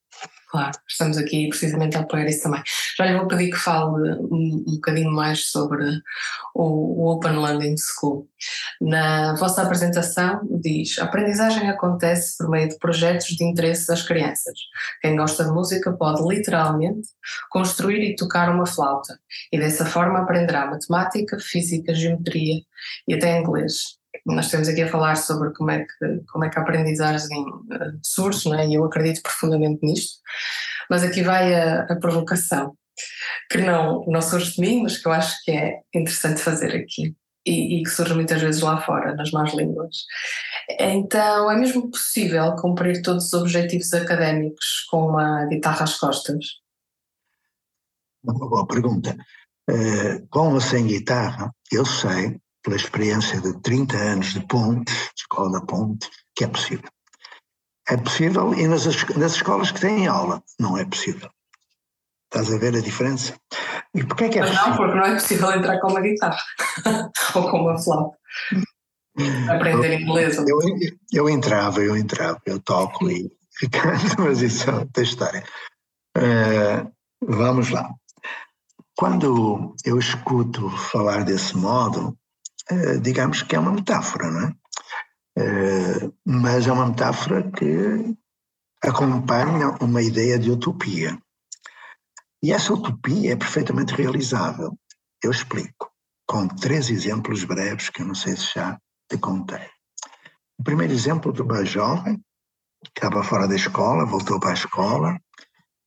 claro, 0.56 0.78
estamos 0.88 1.18
aqui 1.18 1.50
precisamente 1.50 1.98
a 1.98 2.00
apoiar 2.00 2.26
isso 2.28 2.44
também. 2.44 2.63
Já 2.98 3.06
lhe 3.06 3.18
vou 3.18 3.28
pedir 3.28 3.52
que 3.52 3.58
fale 3.58 4.13
um, 4.13 4.63
um 4.65 4.76
bocadinho 4.76 5.12
mais 5.12 5.52
sobre 5.52 5.84
o, 6.54 7.04
o, 7.04 7.12
Open 7.12 7.38
Learning 7.38 7.76
School. 7.78 8.30
Na 8.80 9.36
vossa 9.36 9.63
apresentação 9.63 10.39
diz: 10.62 10.98
a 10.98 11.04
aprendizagem 11.04 11.70
acontece 11.70 12.38
por 12.38 12.50
meio 12.50 12.70
de 12.70 12.78
projetos 12.80 13.28
de 13.28 13.44
interesse 13.44 13.88
das 13.88 14.02
crianças. 14.02 14.58
Quem 15.02 15.18
gosta 15.18 15.44
de 15.44 15.52
música 15.52 15.91
pode 15.91 16.24
literalmente 16.26 17.10
construir 17.50 18.02
e 18.02 18.15
tocar 18.15 18.50
uma 18.50 18.65
flauta 18.65 19.20
e 19.52 19.60
dessa 19.60 19.86
forma 19.86 20.20
aprenderá 20.20 20.68
matemática, 20.68 21.38
física, 21.38 21.94
geometria 21.94 22.62
e 23.08 23.13
até 23.13 23.38
inglês 23.38 23.98
nós 24.26 24.46
estamos 24.46 24.68
aqui 24.68 24.82
a 24.82 24.90
falar 24.90 25.16
sobre 25.18 25.54
como 25.54 25.70
é 25.70 25.86
que, 25.86 26.24
como 26.32 26.46
é 26.46 26.50
que 26.50 26.58
a 26.58 26.62
aprendizagem 26.62 27.46
eh, 27.72 27.92
surge, 28.02 28.50
não 28.50 28.58
é? 28.58 28.68
e 28.68 28.74
eu 28.74 28.84
acredito 28.84 29.22
profundamente 29.22 29.86
nisto, 29.86 30.20
mas 30.90 31.04
aqui 31.04 31.22
vai 31.22 31.54
a, 31.54 31.84
a 31.84 31.96
provocação, 31.96 32.76
que 33.52 33.60
não, 33.60 34.04
não 34.08 34.22
surge 34.22 34.54
de 34.54 34.62
mim, 34.62 34.82
mas 34.82 34.98
que 34.98 35.08
eu 35.08 35.12
acho 35.12 35.36
que 35.44 35.52
é 35.52 35.82
interessante 35.94 36.42
fazer 36.42 36.76
aqui. 36.76 37.16
E, 37.48 37.78
e, 37.78 37.84
que 37.84 37.92
surge 37.92 38.16
muitas 38.16 38.42
vezes 38.42 38.62
lá 38.64 38.82
fora, 38.82 39.14
nas 39.14 39.30
más 39.30 39.54
línguas. 39.54 39.98
Então, 40.80 41.52
é 41.52 41.56
mesmo 41.56 41.92
possível 41.92 42.56
cumprir 42.56 43.04
todos 43.04 43.26
os 43.26 43.34
objetivos 43.34 43.94
académicos 43.94 44.84
com 44.90 45.10
uma 45.10 45.46
guitarra 45.46 45.84
às 45.84 45.96
costas? 45.96 46.44
Uma 48.24 48.50
boa 48.50 48.66
pergunta. 48.66 49.16
Uh, 49.70 50.28
com 50.32 50.56
ou 50.56 50.60
sem 50.60 50.88
guitarra, 50.88 51.54
eu 51.72 51.86
sei 51.86 52.40
pela 52.65 52.75
experiência 52.75 53.39
de 53.39 53.54
30 53.62 53.95
anos 53.95 54.34
de 54.34 54.45
ponte, 54.47 54.91
escola 55.15 55.51
da 55.51 55.62
ponte, 55.62 56.10
que 56.36 56.43
é 56.43 56.47
possível. 56.47 56.89
É 57.88 57.95
possível 57.95 58.54
e 58.56 58.67
nas, 58.67 58.86
nas 59.15 59.36
escolas 59.36 59.71
que 59.71 59.80
têm 59.80 60.08
aula 60.08 60.41
não 60.60 60.75
é 60.75 60.84
possível. 60.84 61.30
Estás 62.25 62.51
a 62.51 62.58
ver 62.58 62.75
a 62.75 62.82
diferença? 62.82 63.36
E 63.93 64.04
porquê 64.04 64.25
é 64.25 64.30
que 64.30 64.39
é 64.39 64.41
Mas 64.41 64.49
possível? 64.49 64.69
não, 64.71 64.78
porque 64.78 64.95
não 64.95 65.06
é 65.06 65.13
possível 65.13 65.51
entrar 65.51 65.80
com 65.80 65.91
uma 65.91 66.01
guitarra 66.01 66.39
ou 67.36 67.51
com 67.51 67.58
uma 67.60 67.78
flauta. 67.78 68.17
Aprender 69.49 70.01
inglês. 70.01 70.38
Eu, 70.38 70.60
eu 71.13 71.30
entrava, 71.30 71.82
eu 71.82 71.95
entrava, 71.95 72.41
eu 72.47 72.60
toco 72.60 73.10
e 73.10 73.30
canto, 73.71 74.21
mas 74.21 74.41
isso 74.41 74.69
é 74.69 74.73
outra 74.73 75.04
história. 75.04 75.43
Uh, 76.17 76.91
vamos 77.21 77.69
lá. 77.69 77.88
Quando 78.97 79.75
eu 79.86 79.99
escuto 79.99 80.69
falar 80.69 81.23
desse 81.23 81.56
modo, 81.56 82.17
digamos 83.01 83.41
que 83.43 83.56
é 83.56 83.60
uma 83.60 83.71
metáfora, 83.71 84.32
não 84.32 84.47
é? 84.47 84.56
Eh, 85.38 86.12
mas 86.25 86.65
é 86.65 86.71
uma 86.71 86.88
metáfora 86.88 87.51
que 87.51 88.15
acompanha 88.82 89.69
uma 89.82 90.01
ideia 90.01 90.39
de 90.39 90.49
utopia. 90.49 91.17
E 92.41 92.54
essa 92.54 92.73
utopia 92.73 93.34
é 93.34 93.36
perfeitamente 93.36 93.93
realizável. 93.93 94.78
Eu 95.23 95.32
explico, 95.32 95.91
com 96.28 96.47
três 96.47 96.89
exemplos 96.89 97.43
breves 97.43 97.89
que 97.89 98.01
eu 98.01 98.06
não 98.06 98.15
sei 98.15 98.36
se 98.36 98.54
já 98.56 98.80
te 99.10 99.17
contei. 99.17 99.67
O 100.58 100.63
primeiro 100.63 100.93
exemplo 100.93 101.34
de 101.34 101.41
uma 101.41 101.65
jovem 101.65 102.17
que 102.93 102.99
estava 102.99 103.23
fora 103.23 103.47
da 103.47 103.56
escola, 103.56 104.06
voltou 104.06 104.39
para 104.39 104.51
a 104.51 104.54
escola, 104.54 105.19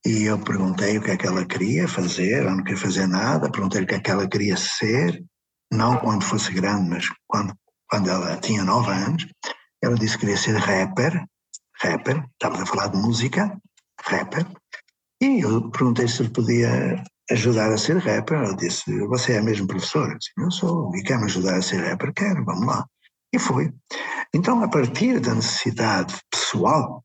e 0.04 0.24
eu 0.24 0.38
perguntei 0.38 0.98
o 0.98 1.02
que 1.02 1.12
é 1.12 1.16
que 1.16 1.26
ela 1.26 1.44
queria 1.44 1.86
fazer, 1.86 2.42
ela 2.42 2.54
não 2.54 2.64
queria 2.64 2.80
fazer 2.80 3.06
nada, 3.06 3.50
perguntei 3.50 3.82
o 3.82 3.86
que 3.86 3.94
é 3.94 4.00
que 4.00 4.10
ela 4.10 4.28
queria 4.28 4.56
ser, 4.56 5.24
não 5.72 5.98
quando 5.98 6.24
fosse 6.24 6.52
grande, 6.52 6.88
mas 6.88 7.08
quando, 7.26 7.54
quando 7.88 8.10
ela 8.10 8.36
tinha 8.36 8.64
nove 8.64 8.90
anos, 8.90 9.26
ela 9.82 9.94
disse 9.94 10.14
que 10.14 10.20
queria 10.20 10.36
ser 10.36 10.56
rapper, 10.56 11.24
rapper, 11.80 12.24
estávamos 12.32 12.62
a 12.62 12.66
falar 12.66 12.86
de 12.88 12.98
música, 12.98 13.56
rapper, 14.02 14.46
e 15.20 15.40
eu 15.40 15.70
perguntei 15.70 16.06
se 16.06 16.22
ele 16.22 16.30
podia 16.30 17.02
ajudar 17.30 17.72
a 17.72 17.78
ser 17.78 17.98
rapper, 17.98 18.38
ela 18.38 18.56
disse, 18.56 18.98
você 19.06 19.34
é 19.34 19.40
mesmo 19.40 19.66
professor? 19.66 20.10
Eu 20.10 20.18
disse, 20.18 20.30
eu 20.38 20.50
sou, 20.50 20.96
e 20.96 21.02
quer 21.02 21.18
me 21.18 21.24
ajudar 21.24 21.56
a 21.56 21.62
ser 21.62 21.84
rapper? 21.84 22.12
Quero, 22.14 22.44
vamos 22.44 22.66
lá. 22.66 22.86
E 23.32 23.38
foi. 23.38 23.72
Então, 24.34 24.62
a 24.62 24.68
partir 24.68 25.20
da 25.20 25.34
necessidade 25.34 26.14
pessoal 26.30 27.04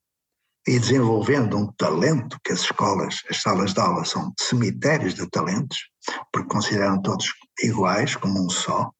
e 0.66 0.80
desenvolvendo 0.80 1.58
um 1.58 1.72
talento, 1.74 2.38
que 2.44 2.54
as 2.54 2.62
escolas, 2.62 3.22
as 3.30 3.42
salas 3.42 3.74
de 3.74 3.82
aula 3.82 4.06
são 4.06 4.32
cemitérios 4.40 5.14
de 5.14 5.28
talentos, 5.30 5.90
porque 6.32 6.50
consideram 6.50 7.02
todos 7.02 7.34
iguais, 7.62 8.16
como 8.16 8.46
um 8.46 8.50
só, 8.50 8.92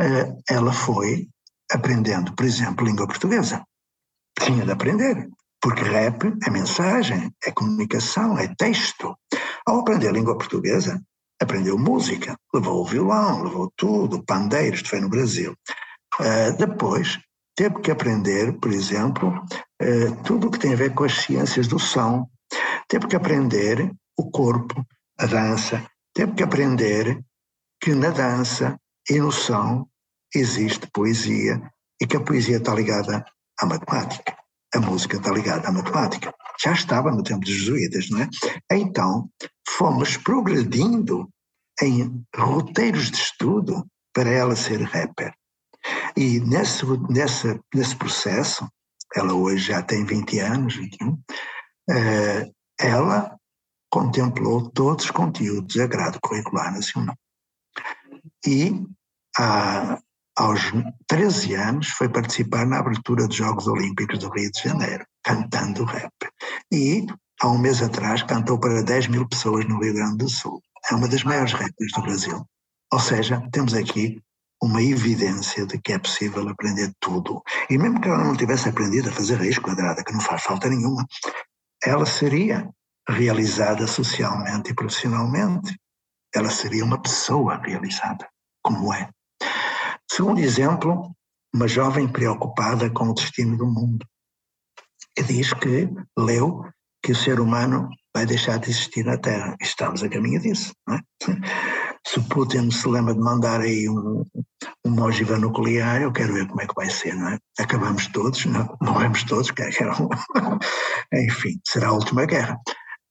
eh, 0.00 0.32
ela 0.48 0.72
foi 0.72 1.28
aprendendo, 1.70 2.34
por 2.34 2.44
exemplo, 2.44 2.86
língua 2.86 3.06
portuguesa. 3.06 3.64
Tinha 4.38 4.64
de 4.64 4.72
aprender, 4.72 5.28
porque 5.60 5.82
rap 5.82 6.32
é 6.46 6.50
mensagem, 6.50 7.32
é 7.44 7.50
comunicação, 7.50 8.38
é 8.38 8.52
texto. 8.56 9.16
Ao 9.66 9.80
aprender 9.80 10.12
língua 10.12 10.36
portuguesa, 10.36 11.00
aprendeu 11.40 11.78
música, 11.78 12.36
levou 12.52 12.82
o 12.82 12.86
violão, 12.86 13.42
levou 13.42 13.72
tudo, 13.76 14.24
pandeiro, 14.24 14.74
isto 14.74 14.88
foi 14.88 15.00
no 15.00 15.08
Brasil. 15.08 15.54
Uh, 16.18 16.56
depois, 16.58 17.18
teve 17.54 17.80
que 17.80 17.90
aprender, 17.90 18.58
por 18.58 18.72
exemplo, 18.72 19.28
uh, 19.82 20.22
tudo 20.24 20.48
o 20.48 20.50
que 20.50 20.58
tem 20.58 20.72
a 20.72 20.76
ver 20.76 20.94
com 20.94 21.04
as 21.04 21.14
ciências 21.14 21.68
do 21.68 21.78
som. 21.78 22.26
Teve 22.88 23.06
que 23.06 23.16
aprender 23.16 23.92
o 24.18 24.30
corpo, 24.30 24.84
a 25.18 25.26
dança. 25.26 25.84
Teve 26.14 26.32
que 26.34 26.42
aprender 26.42 27.22
que 27.80 27.94
na 27.94 28.10
dança 28.10 28.78
e 29.08 29.18
no 29.18 29.32
som 29.32 29.86
existe 30.34 30.88
poesia 30.92 31.60
e 32.00 32.06
que 32.06 32.16
a 32.16 32.20
poesia 32.20 32.58
está 32.58 32.74
ligada 32.74 33.24
à 33.58 33.66
matemática. 33.66 34.36
A 34.74 34.80
música 34.80 35.16
está 35.16 35.30
ligada 35.30 35.68
à 35.68 35.72
matemática. 35.72 36.32
Já 36.62 36.72
estava 36.72 37.10
no 37.10 37.22
tempo 37.22 37.40
dos 37.40 37.54
jesuítas, 37.54 38.10
não 38.10 38.20
é? 38.20 38.28
Então, 38.72 39.28
fomos 39.68 40.16
progredindo 40.16 41.28
em 41.82 42.24
roteiros 42.36 43.10
de 43.10 43.16
estudo 43.16 43.86
para 44.12 44.30
ela 44.30 44.54
ser 44.54 44.82
rapper. 44.82 45.32
E 46.16 46.40
nesse, 46.40 46.84
nesse, 47.08 47.58
nesse 47.74 47.96
processo, 47.96 48.68
ela 49.14 49.32
hoje 49.32 49.68
já 49.68 49.82
tem 49.82 50.04
20 50.04 50.38
anos, 50.40 50.76
21, 50.76 51.18
eh, 51.90 52.50
ela 52.78 53.39
contemplou 53.90 54.68
todos 54.70 55.06
os 55.06 55.10
conteúdos 55.10 55.76
da 55.76 55.86
grade 55.86 56.18
curricular 56.22 56.72
nacional 56.72 57.16
e 58.46 58.82
há, 59.38 59.98
aos 60.36 60.60
13 61.06 61.54
anos 61.54 61.88
foi 61.88 62.08
participar 62.08 62.66
na 62.66 62.78
abertura 62.78 63.26
dos 63.26 63.36
Jogos 63.36 63.66
Olímpicos 63.66 64.18
do 64.18 64.30
Rio 64.30 64.50
de 64.50 64.62
Janeiro, 64.62 65.04
cantando 65.22 65.84
rap. 65.84 66.12
E 66.72 67.06
há 67.40 67.48
um 67.48 67.58
mês 67.58 67.82
atrás 67.82 68.22
cantou 68.22 68.58
para 68.58 68.82
10 68.82 69.08
mil 69.08 69.28
pessoas 69.28 69.66
no 69.66 69.80
Rio 69.80 69.94
Grande 69.94 70.18
do 70.18 70.28
Sul. 70.28 70.62
É 70.90 70.94
uma 70.94 71.08
das 71.08 71.24
maiores 71.24 71.52
rappers 71.52 71.92
do 71.94 72.02
Brasil. 72.02 72.46
Ou 72.92 73.00
seja, 73.00 73.42
temos 73.52 73.74
aqui 73.74 74.20
uma 74.62 74.82
evidência 74.82 75.66
de 75.66 75.78
que 75.78 75.92
é 75.92 75.98
possível 75.98 76.46
aprender 76.48 76.92
tudo. 77.00 77.42
E 77.68 77.78
mesmo 77.78 78.00
que 78.00 78.08
ela 78.08 78.24
não 78.24 78.36
tivesse 78.36 78.68
aprendido 78.68 79.08
a 79.08 79.12
fazer 79.12 79.36
raiz 79.36 79.58
quadrada, 79.58 80.04
que 80.04 80.12
não 80.12 80.20
faz 80.20 80.42
falta 80.42 80.68
nenhuma, 80.68 81.06
ela 81.82 82.04
seria 82.04 82.68
realizada 83.10 83.86
socialmente 83.86 84.70
e 84.70 84.74
profissionalmente 84.74 85.78
ela 86.34 86.50
seria 86.50 86.84
uma 86.84 87.00
pessoa 87.00 87.56
realizada, 87.56 88.28
como 88.62 88.94
é. 88.94 89.10
Segundo 90.10 90.38
exemplo, 90.38 91.14
uma 91.54 91.66
jovem 91.66 92.06
preocupada 92.06 92.88
com 92.90 93.08
o 93.08 93.14
destino 93.14 93.56
do 93.56 93.66
mundo, 93.66 94.06
que 95.16 95.24
diz 95.24 95.52
que 95.54 95.88
leu 96.16 96.64
que 97.02 97.12
o 97.12 97.16
ser 97.16 97.40
humano 97.40 97.88
vai 98.14 98.26
deixar 98.26 98.58
de 98.58 98.70
existir 98.70 99.04
na 99.04 99.16
Terra. 99.16 99.56
Estamos 99.60 100.02
a 100.02 100.08
caminho 100.08 100.40
disso, 100.40 100.72
não 100.86 100.96
é? 100.96 101.00
Se 102.06 102.18
o 102.18 102.24
Putin 102.24 102.70
se 102.70 102.88
lembra 102.88 103.14
de 103.14 103.20
mandar 103.20 103.60
aí 103.60 103.88
um, 103.88 104.24
uma 104.84 105.06
ogiva 105.06 105.36
nuclear, 105.36 106.02
eu 106.02 106.12
quero 106.12 106.34
ver 106.34 106.46
como 106.46 106.60
é 106.60 106.66
que 106.66 106.74
vai 106.74 106.88
ser, 106.90 107.14
não 107.14 107.28
é? 107.28 107.38
Acabamos 107.58 108.06
todos, 108.08 108.44
não, 108.46 108.76
morremos 108.80 109.22
todos, 109.24 109.52
é, 109.58 109.68
é 109.68 111.24
Enfim, 111.26 111.60
será 111.66 111.88
a 111.88 111.92
última 111.92 112.24
guerra. 112.24 112.58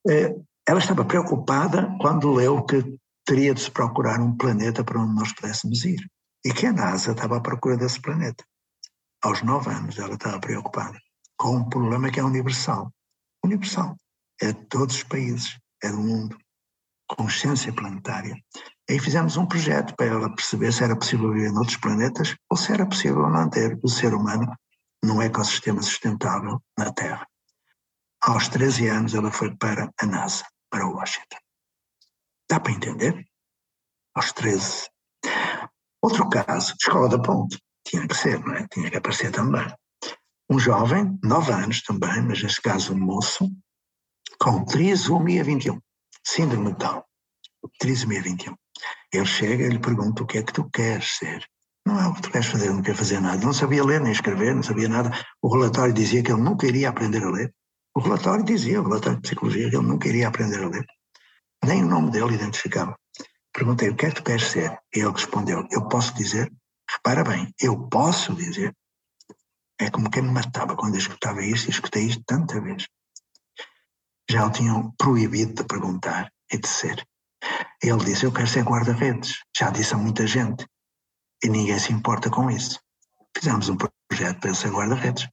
Eh, 0.08 0.36
ela 0.68 0.80
estava 0.80 1.04
preocupada 1.04 1.96
quando 2.00 2.32
leu 2.32 2.64
que 2.64 2.98
teria 3.26 3.54
de 3.54 3.62
se 3.62 3.72
procurar 3.72 4.20
um 4.20 4.36
planeta 4.36 4.84
para 4.84 5.00
onde 5.00 5.16
nós 5.16 5.34
pudéssemos 5.34 5.84
ir. 5.86 6.00
E 6.46 6.54
que 6.54 6.66
a 6.66 6.74
NASA 6.74 7.12
estava 7.12 7.38
à 7.38 7.42
procura 7.42 7.76
desse 7.76 8.02
planeta. 8.02 8.44
Aos 9.22 9.42
nove 9.42 9.70
anos 9.70 9.98
ela 9.98 10.14
estava 10.14 10.40
preocupada 10.40 10.98
com 11.40 11.56
um 11.56 11.70
problema 11.70 12.12
que 12.12 12.20
é 12.20 12.24
universal. 12.24 12.94
Universal. 13.44 13.96
É 14.42 14.52
de 14.52 14.66
todos 14.66 14.98
os 14.98 15.04
países, 15.04 15.58
é 15.82 15.90
do 15.90 15.98
mundo. 15.98 16.38
Consciência 17.08 17.74
planetária. 17.74 18.36
Aí 18.90 19.00
fizemos 19.00 19.38
um 19.38 19.46
projeto 19.46 19.96
para 19.96 20.08
ela 20.08 20.36
perceber 20.36 20.72
se 20.72 20.84
era 20.84 20.96
possível 20.96 21.32
viver 21.32 21.52
noutros 21.52 21.78
planetas 21.78 22.36
ou 22.50 22.58
se 22.58 22.72
era 22.72 22.86
possível 22.86 23.28
manter 23.30 23.80
o 23.82 23.88
ser 23.88 24.14
humano 24.14 24.54
num 25.04 25.22
ecossistema 25.22 25.82
sustentável 25.82 26.62
na 26.78 26.92
Terra. 26.94 27.26
Aos 28.30 28.48
13 28.48 28.88
anos 28.90 29.16
ela 29.16 29.32
foi 29.32 29.58
para 29.58 29.92
a 30.00 30.06
NASA, 30.06 30.46
para 30.70 30.86
Washington. 30.86 31.40
Dá 32.48 32.60
para 32.60 32.74
entender? 32.74 33.26
Aos 34.14 34.32
13. 34.34 34.88
Outro 36.00 36.30
caso, 36.30 36.76
Escola 36.80 37.10
da 37.10 37.20
Ponte. 37.20 37.60
Tinha 37.84 38.08
que 38.08 38.14
ser, 38.14 38.40
não 38.46 38.54
é? 38.54 38.68
Tinha 38.68 38.92
que 38.92 38.98
aparecer 38.98 39.32
também. 39.32 39.66
Um 40.48 40.60
jovem, 40.60 41.18
9 41.24 41.52
anos 41.52 41.82
também, 41.82 42.22
mas 42.22 42.44
neste 42.44 42.62
caso 42.62 42.94
um 42.94 43.00
moço, 43.00 43.50
com 44.40 44.64
trisomia 44.64 45.44
21, 45.44 45.80
síndrome 46.24 46.74
de 46.74 46.78
Down, 46.78 47.04
trisomia 47.80 48.22
21. 48.22 48.56
Ele 49.12 49.26
chega 49.26 49.64
e 49.64 49.70
lhe 49.70 49.80
pergunta 49.80 50.22
o 50.22 50.28
que 50.28 50.38
é 50.38 50.44
que 50.44 50.54
tu 50.54 50.70
queres 50.70 51.18
ser. 51.18 51.44
Não 51.84 52.00
é 52.00 52.06
o 52.06 52.14
que 52.14 52.22
tu 52.22 52.30
queres 52.30 52.46
fazer, 52.46 52.70
não 52.70 52.84
quer 52.84 52.96
fazer 52.96 53.20
nada. 53.20 53.44
Não 53.44 53.54
sabia 53.54 53.84
ler 53.84 54.00
nem 54.00 54.12
escrever, 54.12 54.54
não 54.54 54.62
sabia 54.62 54.88
nada. 54.88 55.10
O 55.42 55.52
relatório 55.52 55.96
dizia 55.96 56.22
que 56.22 56.32
ele 56.32 56.44
nunca 56.44 56.68
iria 56.68 56.90
aprender 56.90 57.24
a 57.24 57.32
ler. 57.32 57.52
O 58.00 58.02
relatório 58.02 58.46
dizia, 58.46 58.80
o 58.80 58.86
relatório 58.86 59.18
de 59.18 59.24
psicologia, 59.24 59.70
que 59.70 59.76
ele 59.76 59.86
nunca 59.86 60.08
iria 60.08 60.30
aprender 60.30 60.64
a 60.64 60.70
ler. 60.70 60.86
Nem 61.66 61.84
o 61.84 61.86
nome 61.86 62.12
dele 62.12 62.34
identificava. 62.34 62.98
Perguntei, 63.52 63.90
o 63.90 63.96
que 63.98 64.06
é 64.06 64.10
que 64.10 64.16
tu 64.16 64.24
queres 64.24 64.48
ser? 64.48 64.72
E 64.96 65.00
ele 65.00 65.12
respondeu, 65.12 65.68
eu 65.70 65.86
posso 65.90 66.16
dizer, 66.16 66.50
repara 66.90 67.26
bem, 67.26 67.54
eu 67.60 67.90
posso 67.90 68.34
dizer. 68.34 68.74
É 69.78 69.90
como 69.90 70.10
quem 70.10 70.24
me 70.24 70.32
matava 70.32 70.78
quando 70.78 70.94
eu 70.94 71.00
escutava 71.00 71.44
isto 71.44 71.68
e 71.68 71.72
escutei 71.72 72.06
isto 72.06 72.24
tanta 72.26 72.62
vez. 72.62 72.88
Já 74.32 74.48
o 74.48 74.50
tinham 74.50 74.94
proibido 74.98 75.56
de 75.56 75.66
perguntar 75.66 76.32
e 76.50 76.58
de 76.58 76.70
ser. 76.70 77.06
Ele 77.84 78.06
disse, 78.06 78.26
eu 78.26 78.32
quero 78.32 78.48
ser 78.48 78.64
guarda-redes. 78.64 79.44
Já 79.58 79.72
disse 79.72 79.94
a 79.94 79.98
muita 79.98 80.26
gente. 80.26 80.66
E 81.44 81.50
ninguém 81.50 81.78
se 81.78 81.92
importa 81.92 82.30
com 82.30 82.50
isso. 82.50 82.80
Fizemos 83.38 83.68
um 83.68 83.76
projeto 83.76 84.40
para 84.40 84.52
ele 84.52 84.58
ser 84.58 84.72
guarda-redes. 84.72 85.28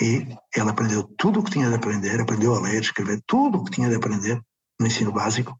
E 0.00 0.26
ele 0.56 0.70
aprendeu 0.70 1.02
tudo 1.18 1.40
o 1.40 1.42
que 1.44 1.50
tinha 1.50 1.68
de 1.68 1.74
aprender, 1.74 2.20
aprendeu 2.20 2.54
a 2.54 2.60
ler, 2.60 2.80
escrever, 2.80 3.22
tudo 3.26 3.58
o 3.58 3.64
que 3.64 3.72
tinha 3.72 3.88
de 3.88 3.96
aprender 3.96 4.40
no 4.78 4.86
ensino 4.86 5.12
básico. 5.12 5.58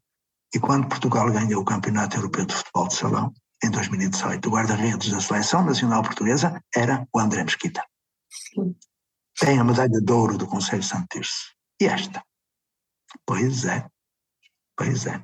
E 0.53 0.59
quando 0.59 0.87
Portugal 0.87 1.31
ganhou 1.31 1.61
o 1.61 1.65
Campeonato 1.65 2.17
Europeu 2.17 2.45
de 2.45 2.53
Futebol 2.53 2.87
de 2.87 2.95
Salão, 2.95 3.33
em 3.63 3.69
2018, 3.69 4.47
o 4.47 4.51
guarda-redes 4.51 5.11
da 5.11 5.21
Seleção 5.21 5.63
Nacional 5.63 6.01
Portuguesa 6.01 6.59
era 6.75 7.07
o 7.13 7.19
André 7.19 7.43
Mesquita. 7.43 7.83
Tem 9.39 9.59
a 9.59 9.63
medalha 9.63 10.01
de 10.01 10.11
ouro 10.11 10.37
do 10.37 10.47
Conselho 10.47 10.81
Santo 10.81 11.07
Tirso. 11.11 11.53
E 11.79 11.85
esta? 11.85 12.23
Pois 13.25 13.65
é, 13.65 13.85
pois 14.75 15.05
é. 15.05 15.21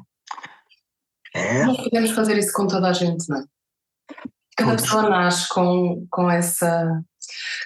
é. 1.34 1.66
Nós 1.66 1.78
podemos 1.78 2.12
fazer 2.12 2.38
isso 2.38 2.54
com 2.54 2.68
toda 2.68 2.90
a 2.90 2.94
gente, 2.94 3.28
não 3.28 3.40
é? 3.40 3.46
Cada 4.56 4.76
pessoa 4.76 5.10
nasce 5.10 5.50
com, 5.50 6.08
com 6.10 6.30
essa 6.32 7.04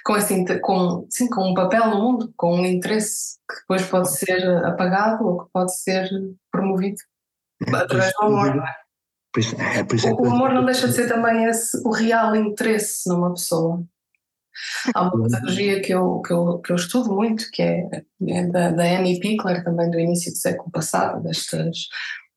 com, 0.04 0.16
esse, 0.16 0.60
com, 0.60 1.06
sim, 1.10 1.28
com 1.28 1.50
um 1.50 1.54
papel 1.54 1.88
no 1.88 2.02
mundo, 2.02 2.32
com 2.36 2.56
um 2.56 2.66
interesse 2.66 3.38
que 3.48 3.60
depois 3.60 3.86
pode 3.86 4.16
ser 4.16 4.44
apagado 4.64 5.24
ou 5.24 5.44
que 5.44 5.50
pode 5.52 5.76
ser 5.76 6.08
promovido 6.50 6.96
é, 7.66 7.76
através 7.76 8.12
do 8.12 8.26
amor. 8.26 8.56
É, 8.56 8.82
é, 9.40 9.80
é, 9.80 10.12
o 10.12 10.30
amor 10.30 10.52
não 10.52 10.64
deixa 10.64 10.88
de 10.88 10.94
ser 10.94 11.08
também 11.08 11.44
esse, 11.44 11.80
o 11.86 11.90
real 11.90 12.36
interesse 12.36 13.08
numa 13.08 13.32
pessoa. 13.32 13.82
Há 14.94 15.02
uma 15.02 15.24
pedagogia 15.24 15.80
que 15.80 15.92
eu, 15.92 16.20
que, 16.20 16.32
eu, 16.32 16.58
que 16.58 16.72
eu 16.72 16.76
estudo 16.76 17.14
muito, 17.14 17.50
que 17.50 17.62
é, 17.62 17.88
é 18.28 18.46
da, 18.46 18.70
da 18.70 18.82
Annie 18.82 19.18
Pickler, 19.18 19.64
também 19.64 19.90
do 19.90 19.98
início 19.98 20.30
do 20.30 20.36
século 20.36 20.70
passado, 20.70 21.22
destas, 21.22 21.88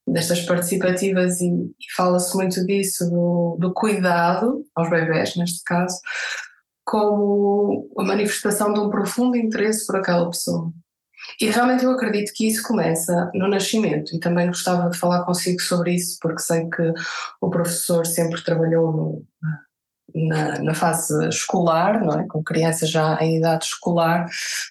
destas 0.08 0.42
participativas, 0.42 1.42
e, 1.42 1.50
e 1.50 1.94
fala-se 1.96 2.34
muito 2.36 2.66
disso, 2.66 3.10
do, 3.10 3.58
do 3.60 3.74
cuidado 3.74 4.64
aos 4.74 4.90
bebés, 4.90 5.36
neste 5.36 5.62
caso, 5.66 6.00
como 6.86 7.90
a 7.98 8.04
manifestação 8.04 8.72
de 8.72 8.80
um 8.80 8.90
profundo 8.90 9.36
interesse 9.36 9.86
por 9.86 9.98
aquela 9.98 10.30
pessoa. 10.30 10.72
E 11.42 11.50
realmente 11.50 11.84
eu 11.84 11.92
acredito 11.92 12.32
que 12.36 12.48
isso 12.48 12.62
começa 12.62 13.32
no 13.34 13.48
nascimento 13.48 14.16
e 14.16 14.20
também 14.20 14.48
gostava 14.48 14.90
de 14.90 14.98
falar 14.98 15.26
consigo 15.26 15.60
sobre 15.62 15.96
isso 15.96 16.18
porque 16.22 16.42
sei 16.42 16.70
que 16.70 16.94
o 17.42 17.50
professor 17.50 18.06
sempre 18.06 18.44
trabalhou 18.44 18.92
no, 18.92 19.26
na, 20.14 20.60
na, 20.60 20.74
fase 20.74 21.28
escolar, 21.28 22.04
não 22.04 22.20
é? 22.20 22.28
com 22.28 22.44
crianças 22.44 22.90
já 22.90 23.18
em 23.22 23.38
idade 23.38 23.66
escolar, 23.66 24.28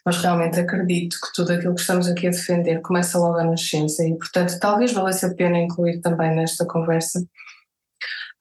mas 0.06 0.16
realmente 0.18 0.60
acredito 0.60 1.16
que 1.20 1.32
tudo 1.34 1.52
aquilo 1.52 1.74
que 1.74 1.80
estamos 1.80 2.06
aqui 2.08 2.28
a 2.28 2.30
defender 2.30 2.80
começa 2.82 3.18
logo 3.18 3.36
na 3.36 3.44
nascença 3.44 4.06
e 4.06 4.16
portanto 4.16 4.58
talvez 4.60 4.92
valesse 4.92 5.26
a 5.26 5.34
pena 5.34 5.58
incluir 5.58 6.00
também 6.00 6.34
nesta 6.34 6.64
conversa 6.64 7.20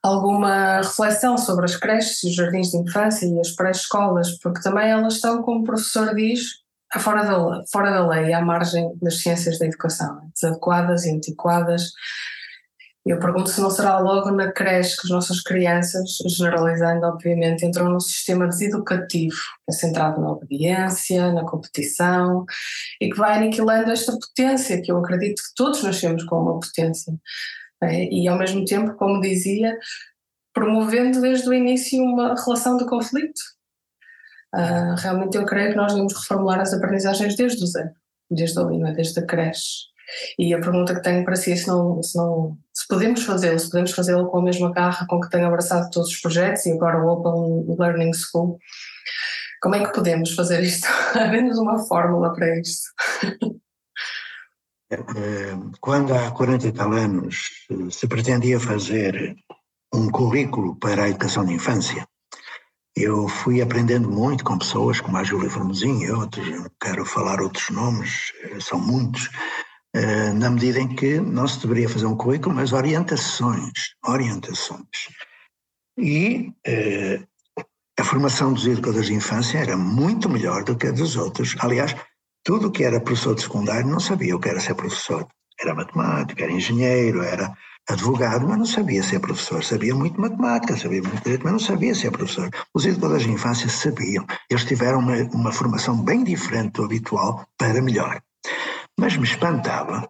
alguma 0.03 0.81
reflexão 0.81 1.37
sobre 1.37 1.63
as 1.63 1.77
creches 1.77 2.21
e 2.23 2.27
os 2.27 2.35
jardins 2.35 2.71
de 2.71 2.77
infância 2.77 3.25
e 3.25 3.39
as 3.39 3.51
pré-escolas, 3.51 4.37
porque 4.39 4.61
também 4.61 4.89
elas 4.89 5.15
estão, 5.15 5.41
como 5.41 5.61
o 5.61 5.63
professor 5.63 6.13
diz, 6.13 6.63
fora 6.99 7.23
da, 7.23 7.63
fora 7.71 7.89
da 7.89 8.07
lei, 8.07 8.33
à 8.33 8.41
margem 8.41 8.91
das 9.01 9.21
ciências 9.21 9.57
da 9.57 9.65
educação, 9.65 10.29
desadequadas 10.33 11.05
e 11.05 11.11
antiquadas. 11.11 11.91
Eu 13.05 13.19
pergunto 13.19 13.49
se 13.49 13.59
não 13.59 13.69
será 13.69 13.99
logo 13.99 14.31
na 14.31 14.51
creche 14.51 14.95
que 14.95 15.07
as 15.07 15.09
nossas 15.09 15.41
crianças, 15.41 16.17
generalizando 16.25 17.05
obviamente, 17.05 17.65
entram 17.65 17.89
num 17.89 17.99
sistema 17.99 18.47
deseducativo, 18.47 19.35
é 19.69 19.73
centrado 19.73 20.21
na 20.21 20.31
obediência, 20.31 21.33
na 21.33 21.43
competição 21.43 22.45
e 23.01 23.09
que 23.09 23.17
vai 23.17 23.37
aniquilando 23.37 23.91
esta 23.91 24.13
potência, 24.13 24.81
que 24.81 24.89
eu 24.89 24.97
acredito 24.99 25.41
que 25.41 25.55
todos 25.55 25.83
nascemos 25.83 26.23
com 26.23 26.41
uma 26.41 26.59
potência 26.59 27.13
é? 27.83 28.05
E 28.05 28.27
ao 28.27 28.37
mesmo 28.37 28.65
tempo, 28.65 28.95
como 28.95 29.21
dizia, 29.21 29.77
promovendo 30.53 31.19
desde 31.19 31.49
o 31.49 31.53
início 31.53 32.01
uma 32.03 32.35
relação 32.35 32.77
de 32.77 32.85
conflito. 32.85 33.39
Uh, 34.53 34.95
realmente 34.99 35.35
eu 35.35 35.45
creio 35.45 35.71
que 35.71 35.77
nós 35.77 35.91
devemos 35.91 36.13
reformular 36.13 36.59
as 36.59 36.73
aprendizagens 36.73 37.35
desde 37.35 37.63
o 37.63 37.67
zero, 37.67 37.89
desde 38.29 38.59
ali, 38.59 38.77
não 38.77 38.89
é? 38.89 38.93
desde 38.93 39.19
a 39.19 39.25
creche. 39.25 39.91
E 40.37 40.53
a 40.53 40.59
pergunta 40.59 40.93
que 40.93 41.01
tenho 41.01 41.25
para 41.25 41.35
si 41.35 41.53
é 41.53 41.55
se, 41.55 41.67
não, 41.67 42.03
se, 42.03 42.15
não, 42.15 42.57
se 42.71 42.87
podemos 42.87 43.23
fazê-lo, 43.23 43.57
se 43.57 43.69
podemos 43.69 43.91
fazê-lo 43.91 44.27
com 44.27 44.39
a 44.39 44.43
mesma 44.43 44.71
garra 44.71 45.07
com 45.07 45.19
que 45.19 45.29
tenho 45.29 45.47
abraçado 45.47 45.89
todos 45.89 46.09
os 46.09 46.21
projetos 46.21 46.65
e 46.65 46.71
agora 46.71 47.03
o 47.03 47.07
Open 47.07 47.75
Learning 47.79 48.11
School, 48.13 48.59
como 49.61 49.75
é 49.75 49.85
que 49.85 49.93
podemos 49.93 50.35
fazer 50.35 50.61
isto? 50.61 50.87
Há 51.17 51.27
menos 51.29 51.57
uma 51.57 51.79
fórmula 51.87 52.33
para 52.33 52.59
isto. 52.59 52.89
Eh, 54.93 55.57
quando 55.79 56.13
há 56.13 56.31
40 56.31 56.67
e 56.67 56.71
tal 56.71 56.93
anos 56.93 57.65
eh, 57.69 57.89
se 57.89 58.07
pretendia 58.07 58.59
fazer 58.59 59.35
um 59.93 60.09
currículo 60.09 60.75
para 60.75 61.03
a 61.03 61.09
educação 61.09 61.45
de 61.45 61.53
infância, 61.53 62.07
eu 62.95 63.27
fui 63.27 63.61
aprendendo 63.61 64.09
muito 64.09 64.43
com 64.43 64.57
pessoas 64.57 65.01
como 65.01 65.17
a 65.17 65.23
Júlia 65.23 65.49
Formosinho 65.49 66.03
e 66.03 66.11
outros, 66.11 66.47
não 66.49 66.69
quero 66.79 67.05
falar 67.05 67.41
outros 67.41 67.69
nomes, 67.69 68.31
eh, 68.43 68.59
são 68.59 68.79
muitos, 68.79 69.29
na 70.35 70.49
medida 70.49 70.79
em 70.79 70.87
que 70.87 71.19
não 71.19 71.47
se 71.47 71.59
deveria 71.59 71.87
fazer 71.87 72.07
um 72.07 72.17
currículo, 72.17 72.55
mas 72.55 72.73
orientações, 72.73 73.93
orientações. 74.03 75.07
E 75.95 76.51
a 77.99 78.03
formação 78.03 78.53
dos 78.53 78.65
educadores 78.65 79.05
de 79.05 79.13
infância 79.13 79.59
era 79.59 79.77
muito 79.77 80.27
melhor 80.27 80.63
do 80.63 80.75
que 80.75 80.87
a 80.87 80.91
dos 80.91 81.15
outros. 81.15 81.55
Aliás, 81.59 81.95
tudo 82.43 82.71
que 82.71 82.83
era 82.83 82.99
professor 82.99 83.35
de 83.35 83.41
secundário 83.41 83.87
não 83.87 83.99
sabia 83.99 84.35
o 84.35 84.39
que 84.39 84.49
era 84.49 84.59
ser 84.59 84.75
professor. 84.75 85.27
Era 85.59 85.73
matemático, 85.73 86.41
era 86.41 86.51
engenheiro, 86.51 87.23
era 87.23 87.53
advogado, 87.89 88.47
mas 88.47 88.57
não 88.57 88.65
sabia 88.65 89.01
ser 89.01 89.19
professor. 89.19 89.63
Sabia 89.63 89.95
muito 89.95 90.19
matemática, 90.19 90.75
sabia 90.75 91.01
muito 91.01 91.23
direito, 91.23 91.43
mas 91.43 91.53
não 91.53 91.59
sabia 91.59 91.95
ser 91.95 92.11
professor. 92.11 92.49
Os 92.73 92.85
educadores 92.85 93.23
de 93.23 93.31
infância 93.31 93.69
sabiam. 93.69 94.25
Eles 94.49 94.65
tiveram 94.65 94.99
uma, 94.99 95.15
uma 95.33 95.51
formação 95.51 95.95
bem 95.95 96.23
diferente 96.23 96.73
do 96.73 96.83
habitual 96.83 97.47
para 97.57 97.81
melhor. 97.81 98.21
Mas 98.99 99.15
me 99.15 99.23
espantava 99.23 100.07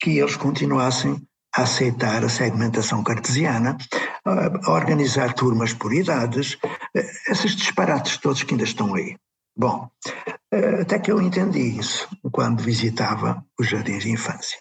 que 0.00 0.18
eles 0.18 0.36
continuassem 0.36 1.22
a 1.56 1.62
aceitar 1.62 2.24
a 2.24 2.28
segmentação 2.28 3.02
cartesiana, 3.02 3.76
a 4.24 4.70
organizar 4.72 5.32
turmas 5.32 5.72
por 5.72 5.94
idades, 5.94 6.58
eh, 6.94 7.06
esses 7.28 7.56
disparates 7.56 8.18
todos 8.18 8.42
que 8.42 8.52
ainda 8.52 8.64
estão 8.64 8.94
aí. 8.94 9.16
Bom, 9.56 9.88
eh, 10.52 10.82
até 10.82 10.98
que 10.98 11.10
eu 11.10 11.20
entendi 11.20 11.78
isso 11.78 12.06
quando 12.30 12.62
visitava 12.62 13.42
os 13.58 13.68
jardins 13.68 14.02
de 14.02 14.10
infância. 14.10 14.58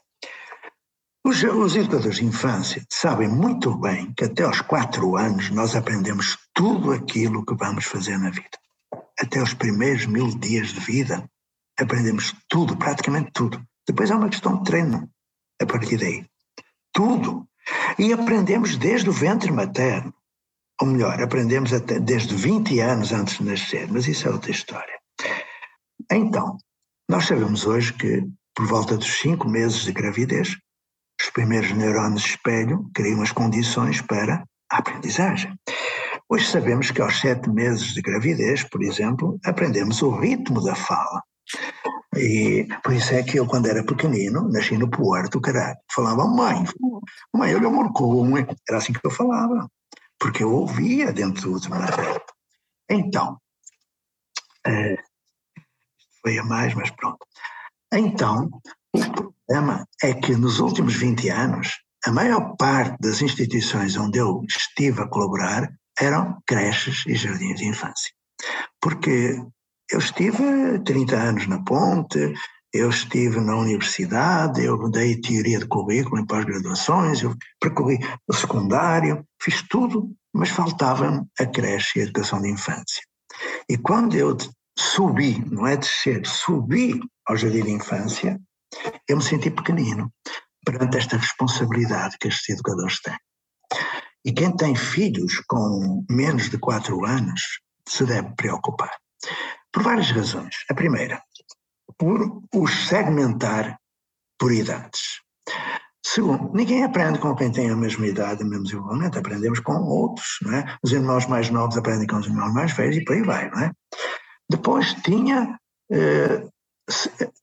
Os, 1.26 1.44
os, 1.44 1.76
educadores 1.76 2.18
de 2.18 2.26
infância 2.26 2.86
sabem 2.90 3.28
muito 3.28 3.76
bem 3.78 4.14
que 4.14 4.26
até 4.26 4.44
aos 4.44 4.62
quatro 4.62 5.18
anos 5.18 5.50
nós 5.50 5.76
aprendemos 5.76 6.38
tudo 6.54 6.92
aquilo 6.92 7.46
que 7.46 7.56
vamos 7.56 7.86
fazer 7.86 8.18
na 8.18 8.30
vida. 8.30 8.58
Até 9.20 9.42
os 9.42 9.54
primeiros 9.54 10.06
mil 10.06 10.28
dias 10.38 10.70
de 10.70 10.80
vida 10.80 11.30
aprendemos 11.78 12.34
tudo, 12.48 12.78
praticamente 12.78 13.32
tudo. 13.34 13.62
Depois 13.88 14.12
é 14.12 14.16
uma 14.16 14.30
questão 14.30 14.58
de 14.58 14.64
treino. 14.64 15.10
a 15.62 15.66
partir 15.66 15.98
daí. 15.98 16.26
Tudo. 16.94 17.48
E 17.98 18.14
aprendemos 18.14 18.78
desde 18.78 19.10
o 19.10 19.14
ventre 19.14 19.52
materno. 19.52 20.14
Ou 20.82 20.88
melhor, 20.88 21.22
aprendemos 21.22 21.72
até 21.72 22.00
desde 22.00 22.36
20 22.36 22.80
anos 22.80 23.14
antes 23.14 23.38
de 23.38 23.46
nascer, 23.46 23.88
mas 23.90 24.08
isso 24.08 24.28
é 24.28 24.32
outra 24.32 24.52
história. 24.52 25.00
Então, 26.12 26.58
nós 27.10 27.26
sabemos 27.26 27.66
hoje 27.66 27.94
que, 27.94 28.24
por 28.54 28.68
volta 28.68 28.98
dos 28.98 29.20
cinco 29.20 29.48
meses 29.48 29.84
de 29.84 29.94
gravidez, 29.94 30.58
os 31.22 31.30
primeiros 31.30 31.72
neurônios 31.72 32.24
de 32.24 32.30
espelho 32.30 32.90
criam 32.94 33.22
as 33.22 33.32
condições 33.32 34.02
para 34.02 34.44
a 34.70 34.78
aprendizagem. 34.78 35.58
Hoje 36.28 36.48
sabemos 36.48 36.92
que 36.92 37.02
aos 37.02 37.20
sete 37.20 37.50
meses 37.50 37.94
de 37.94 38.02
gravidez, 38.02 38.64
por 38.64 38.84
exemplo, 38.84 39.40
aprendemos 39.46 40.02
o 40.02 40.10
ritmo 40.10 40.62
da 40.62 40.76
fala. 40.76 41.24
E 42.18 42.68
por 42.84 42.94
isso 42.94 43.14
é 43.14 43.24
que 43.24 43.38
eu, 43.38 43.46
quando 43.46 43.68
era 43.68 43.84
pequenino, 43.84 44.50
nasci 44.50 44.78
no 44.78 44.90
Porto, 44.90 45.40
caralho, 45.40 45.78
falava, 45.94 46.26
mãe, 46.26 46.64
mãe, 47.34 47.56
olha 47.56 47.68
o 47.68 47.72
morcão, 47.72 48.38
era 48.38 48.78
assim 48.78 48.94
que 48.94 49.00
eu 49.04 49.12
falava, 49.12 49.70
porque 50.20 50.44
eu 50.44 50.52
ouvia 50.52 51.12
dentro 51.12 51.44
do 51.44 51.54
último 51.54 51.76
Então, 52.90 53.40
é, 54.66 54.98
foi 56.22 56.38
a 56.38 56.44
mais, 56.44 56.74
mas 56.74 56.90
pronto. 56.92 57.26
Então, 57.94 58.50
o 58.94 59.00
problema 59.12 59.88
é 60.02 60.14
que 60.14 60.36
nos 60.36 60.60
últimos 60.60 60.96
20 60.96 61.30
anos, 61.30 61.80
a 62.06 62.12
maior 62.12 62.56
parte 62.58 62.98
das 63.00 63.22
instituições 63.22 63.96
onde 63.98 64.20
eu 64.20 64.44
estive 64.48 65.02
a 65.02 65.08
colaborar 65.08 65.70
eram 66.00 66.42
creches 66.46 67.06
e 67.08 67.16
jardins 67.16 67.60
de 67.60 67.68
infância. 67.68 68.12
Porque 68.82 69.42
eu 69.92 70.00
estive 70.00 70.80
30 70.84 71.16
anos 71.16 71.48
na 71.48 71.64
Ponte, 71.64 72.34
eu 72.76 72.90
estive 72.90 73.40
na 73.40 73.56
universidade, 73.56 74.64
eu 74.64 74.90
dei 74.90 75.20
teoria 75.20 75.60
de 75.60 75.66
currículo 75.66 76.20
em 76.20 76.26
pós-graduações, 76.26 77.22
eu 77.22 77.34
percorri 77.60 77.98
o 78.28 78.34
secundário, 78.34 79.26
fiz 79.42 79.62
tudo, 79.62 80.14
mas 80.34 80.50
faltava-me 80.50 81.26
a 81.40 81.46
creche 81.46 82.00
e 82.00 82.02
a 82.02 82.04
educação 82.04 82.42
de 82.42 82.50
infância. 82.50 83.02
E 83.70 83.78
quando 83.78 84.16
eu 84.16 84.36
subi, 84.78 85.44
não 85.50 85.66
é 85.66 85.78
descer, 85.78 86.26
subi 86.26 87.00
ao 87.26 87.38
jardim 87.38 87.64
de 87.64 87.72
infância, 87.72 88.40
eu 89.08 89.18
me 89.18 89.24
senti 89.24 89.50
pequenino 89.50 90.12
perante 90.66 90.98
esta 90.98 91.16
responsabilidade 91.16 92.18
que 92.20 92.28
estes 92.28 92.50
educadores 92.50 93.00
têm. 93.02 93.18
E 94.26 94.34
quem 94.34 94.54
tem 94.54 94.76
filhos 94.76 95.42
com 95.48 96.04
menos 96.10 96.50
de 96.50 96.58
4 96.58 97.06
anos 97.06 97.42
se 97.88 98.06
deve 98.06 98.36
preocupar. 98.36 98.92
Por 99.72 99.84
várias 99.84 100.12
razões. 100.12 100.56
A 100.70 100.74
primeira, 100.74 101.22
por 101.98 102.42
os 102.54 102.88
segmentar 102.88 103.78
por 104.40 104.52
idades. 104.52 105.22
Segundo, 106.06 106.52
ninguém 106.54 106.84
aprende 106.84 107.18
com 107.18 107.36
quem 107.36 107.52
tem 107.52 107.70
a 107.70 107.76
mesma 107.76 108.06
idade, 108.06 108.44
o 108.44 108.48
mesmo 108.48 108.66
desenvolvimento, 108.66 109.18
aprendemos 109.18 109.60
com 109.60 109.74
outros, 109.74 110.38
não 110.44 110.54
é? 110.54 110.78
Os 110.84 110.92
irmãos 110.92 111.26
mais 111.26 111.50
novos 111.50 111.78
aprendem 111.78 112.06
com 112.06 112.18
os 112.18 112.28
irmãos 112.28 112.54
mais 112.54 112.72
velhos 112.74 112.98
e 112.98 113.04
por 113.04 113.14
aí 113.14 113.24
vai, 113.24 113.50
não 113.50 113.60
é? 113.60 113.72
Depois 114.50 114.94
tinha 114.94 115.58
eh, 115.92 116.48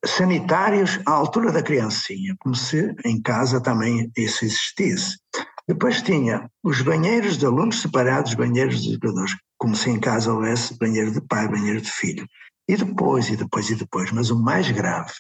sanitários 0.05 1.01
à 1.05 1.11
altura 1.11 1.51
da 1.51 1.63
criancinha, 1.63 2.37
como 2.39 2.55
se 2.55 2.95
em 3.05 3.21
casa 3.21 3.61
também 3.61 4.11
isso 4.17 4.45
existisse. 4.45 5.19
Depois 5.67 6.03
tinha 6.03 6.49
os 6.63 6.83
banheiros 6.83 7.37
de 7.37 7.47
alunos 7.47 7.81
separados, 7.81 8.35
banheiros 8.35 8.83
de 8.83 8.91
educadores, 8.91 9.37
como 9.59 9.75
se 9.75 9.91
em 9.91 9.99
casa 9.99 10.33
houvesse 10.33 10.79
banheiro 10.79 11.11
de 11.13 11.21
pai, 11.21 11.49
banheiro 11.49 11.81
de 11.81 11.91
filho. 11.91 12.27
E 12.69 12.77
depois, 12.77 13.29
e 13.29 13.37
depois, 13.37 13.71
e 13.71 13.75
depois. 13.75 14.11
Mas 14.13 14.31
o 14.31 14.41
mais 14.41 14.71
grave 14.71 15.13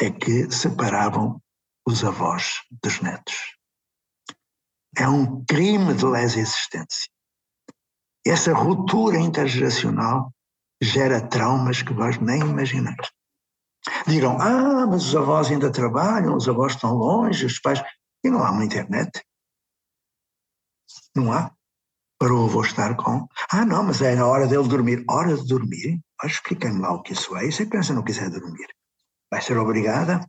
é 0.00 0.10
que 0.10 0.50
separavam 0.50 1.40
os 1.86 2.04
avós 2.04 2.62
dos 2.82 3.00
netos. 3.00 3.56
É 4.96 5.08
um 5.08 5.44
crime 5.44 5.94
de 5.94 6.04
lesa 6.04 6.38
existência. 6.38 7.10
Essa 8.24 8.52
ruptura 8.54 9.18
intergeracional 9.18 10.32
gera 10.80 11.20
traumas 11.20 11.82
que 11.82 11.92
vós 11.92 12.18
nem 12.18 12.40
imaginais. 12.40 13.10
Dirão, 14.06 14.40
ah, 14.40 14.86
mas 14.86 15.06
os 15.06 15.16
avós 15.16 15.50
ainda 15.50 15.72
trabalham, 15.72 16.36
os 16.36 16.48
avós 16.48 16.72
estão 16.72 16.94
longe, 16.94 17.46
os 17.46 17.58
pais. 17.58 17.82
E 18.24 18.30
não 18.30 18.44
há 18.44 18.50
uma 18.50 18.64
internet. 18.64 19.24
Não 21.14 21.32
há. 21.32 21.52
Para 22.18 22.34
o 22.34 22.44
avô 22.44 22.62
estar 22.62 22.96
com. 22.96 23.26
Ah, 23.50 23.64
não, 23.64 23.82
mas 23.82 24.00
é 24.00 24.16
a 24.16 24.26
hora 24.26 24.46
dele 24.46 24.68
dormir. 24.68 25.04
Hora 25.10 25.36
de 25.36 25.44
dormir? 25.44 26.00
Explica-me 26.24 26.80
lá 26.80 26.92
o 26.92 27.02
que 27.02 27.12
isso 27.12 27.36
é. 27.36 27.46
E 27.46 27.52
se 27.52 27.62
a 27.62 27.66
criança 27.66 27.92
não 27.92 28.02
quiser 28.02 28.30
dormir? 28.30 28.68
Vai 29.30 29.42
ser 29.42 29.56
obrigada? 29.58 30.20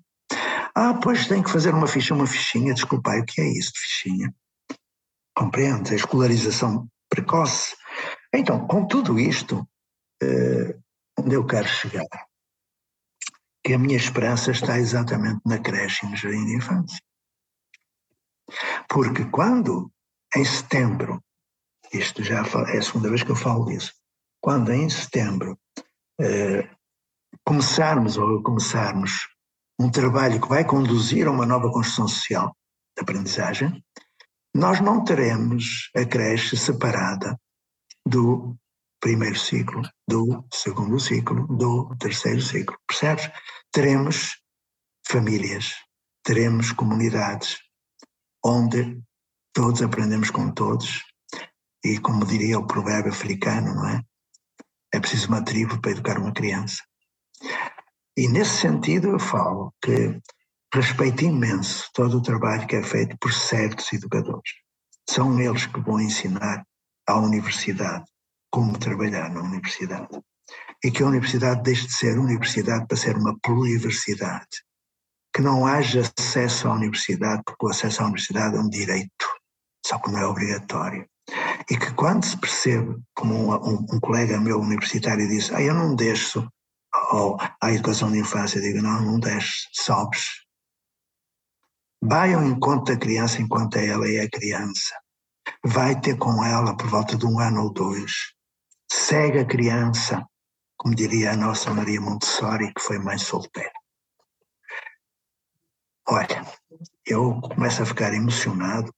Ah, 0.76 0.96
pois 0.96 1.28
tem 1.28 1.44
que 1.44 1.52
fazer 1.52 1.74
uma 1.74 1.88
ficha, 1.88 2.14
uma 2.14 2.26
fichinha. 2.26 2.74
Desculpai, 2.74 3.20
o 3.20 3.26
que 3.26 3.42
é 3.42 3.48
isso 3.48 3.74
de 3.74 3.80
fichinha? 3.80 4.36
Compreende? 5.36 5.94
A 5.94 5.96
escolarização 5.96 6.88
precoce. 7.10 7.76
Então, 8.34 8.66
com 8.68 8.88
tudo 8.88 9.20
isto, 9.20 9.68
eh, 10.22 10.76
onde 11.20 11.36
eu 11.36 11.46
quero 11.46 11.68
chegar? 11.68 12.08
Que 13.64 13.74
a 13.74 13.80
minha 13.80 13.98
esperança 13.98 14.52
está 14.52 14.80
exatamente 14.80 15.42
na 15.46 15.60
creche 15.60 16.06
e 16.06 16.10
no 16.10 16.16
jardim 16.16 16.46
de 16.46 16.56
infância. 16.56 17.00
Porque 18.90 19.26
quando 19.26 19.92
em 20.36 20.44
setembro, 20.44 21.24
isto 21.92 22.24
já 22.24 22.40
é 22.40 22.78
a 22.78 22.82
segunda 22.82 23.10
vez 23.10 23.24
que 23.24 23.30
eu 23.30 23.36
falo 23.36 23.66
disso, 23.66 23.94
quando 24.44 24.74
em 24.74 24.90
setembro 24.90 25.58
eh, 26.20 26.70
começarmos 27.46 28.18
ou 28.18 28.44
começarmos 28.44 29.30
um 29.80 29.90
trabalho 29.90 30.42
que 30.42 30.50
vai 30.50 30.66
conduzir 30.66 31.28
a 31.28 31.32
uma 31.32 31.46
nova 31.46 31.72
construção 31.72 32.10
social 32.10 32.54
de 32.94 33.04
aprendizagem, 33.04 33.82
nós 34.54 34.82
não 34.82 35.02
teremos 35.02 35.90
a 35.96 36.06
creche 36.06 36.58
separada 36.58 37.40
do 38.06 38.58
primeiro 39.00 39.40
ciclo, 39.40 39.82
do 40.06 40.46
segundo 40.54 41.00
ciclo, 41.00 41.48
do 41.48 41.96
terceiro 41.96 42.42
ciclo, 42.42 42.78
percebes? 42.86 43.32
Teremos 43.72 44.42
famílias, 45.08 45.74
teremos 46.22 46.74
comunidades 46.74 47.60
onde 48.46 49.02
todos 49.54 49.82
aprendemos 49.82 50.30
com 50.30 50.52
todos, 50.52 51.02
e 51.82 51.98
como 51.98 52.26
diria 52.26 52.60
o 52.60 52.68
provérbio 52.68 53.12
africano, 53.12 53.74
não 53.74 53.88
é? 53.88 54.04
É 54.94 55.00
preciso 55.00 55.28
uma 55.28 55.44
tribo 55.44 55.80
para 55.82 55.92
educar 55.92 56.18
uma 56.18 56.32
criança. 56.32 56.82
E 58.16 58.28
nesse 58.28 58.62
sentido 58.62 59.10
eu 59.10 59.20
falo 59.20 59.74
que 59.82 60.20
respeito 60.74 61.24
imenso 61.24 61.90
todo 61.94 62.18
o 62.18 62.22
trabalho 62.22 62.68
que 62.68 62.76
é 62.76 62.84
feito 62.84 63.18
por 63.20 63.34
certos 63.34 63.92
educadores. 63.92 64.52
São 65.10 65.40
eles 65.40 65.66
que 65.66 65.80
vão 65.80 66.00
ensinar 66.00 66.64
à 67.08 67.18
universidade 67.18 68.06
como 68.52 68.78
trabalhar 68.78 69.30
na 69.30 69.42
universidade. 69.42 70.20
E 70.84 70.92
que 70.92 71.02
a 71.02 71.08
universidade 71.08 71.64
deixe 71.64 71.88
de 71.88 71.94
ser 71.94 72.20
universidade 72.20 72.86
para 72.88 72.98
ser 72.98 73.18
uma 73.18 73.38
pluriversidade. 73.42 74.64
Que 75.34 75.42
não 75.42 75.66
haja 75.66 76.02
acesso 76.20 76.68
à 76.68 76.74
universidade, 76.74 77.42
porque 77.46 77.66
o 77.66 77.70
acesso 77.70 78.04
à 78.04 78.06
universidade 78.06 78.56
é 78.56 78.60
um 78.60 78.70
direito 78.70 79.26
só 79.86 80.00
que 80.00 80.12
não 80.12 80.20
é 80.20 80.26
obrigatório. 80.26 81.08
E 81.70 81.78
que 81.78 81.94
quando 81.94 82.26
se 82.26 82.38
percebe, 82.38 83.02
como 83.14 83.34
um, 83.34 83.54
um, 83.54 83.86
um 83.94 84.00
colega 84.00 84.40
meu 84.40 84.60
universitário 84.60 85.28
disse, 85.28 85.54
ah, 85.56 85.62
eu 85.62 85.74
não 85.74 85.96
deixo 85.96 86.48
ou 87.12 87.38
à 87.62 87.72
educação 87.72 88.12
de 88.12 88.20
infância, 88.20 88.62
digo, 88.62 88.82
não, 88.82 89.02
não 89.02 89.20
deixes, 89.20 89.68
sobes. 89.72 90.44
Vai 92.02 92.34
ao 92.34 92.44
encontro 92.44 92.94
da 92.94 93.00
criança 93.00 93.42
enquanto 93.42 93.78
ela 93.78 94.08
é 94.08 94.28
criança. 94.28 94.96
Vai 95.66 96.00
ter 96.00 96.18
com 96.18 96.44
ela 96.44 96.76
por 96.76 96.88
volta 96.88 97.18
de 97.18 97.26
um 97.26 97.40
ano 97.40 97.64
ou 97.64 97.74
dois. 97.74 98.12
Segue 98.92 99.40
a 99.40 99.46
criança, 99.46 100.26
como 100.78 100.94
diria 100.94 101.32
a 101.32 101.38
nossa 101.38 101.74
Maria 101.74 102.00
Montessori, 102.00 102.74
que 102.74 102.82
foi 102.82 103.00
mãe 103.00 103.18
solteira. 103.18 103.72
Olha, 106.08 106.46
eu 107.06 107.40
começo 107.42 107.82
a 107.82 107.86
ficar 107.86 108.14
emocionado 108.14 108.94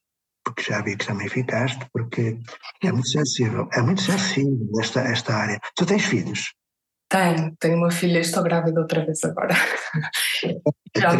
porque 0.55 0.71
já 0.71 0.81
vi 0.81 0.95
que 0.95 1.05
também 1.05 1.27
ficaste, 1.27 1.85
porque 1.91 2.39
é 2.83 2.91
muito 2.91 3.09
sensível, 3.09 3.67
é 3.73 3.81
muito 3.81 4.01
sensível 4.01 4.57
esta, 4.79 5.01
esta 5.01 5.33
área. 5.33 5.59
Tu 5.75 5.85
tens 5.85 6.05
filhos? 6.05 6.53
Tenho, 7.09 7.55
tenho 7.59 7.77
uma 7.77 7.91
filha, 7.91 8.19
estou 8.19 8.41
grávida 8.41 8.79
outra 8.79 9.05
vez 9.05 9.21
agora. 9.25 9.53
já, 10.97 11.11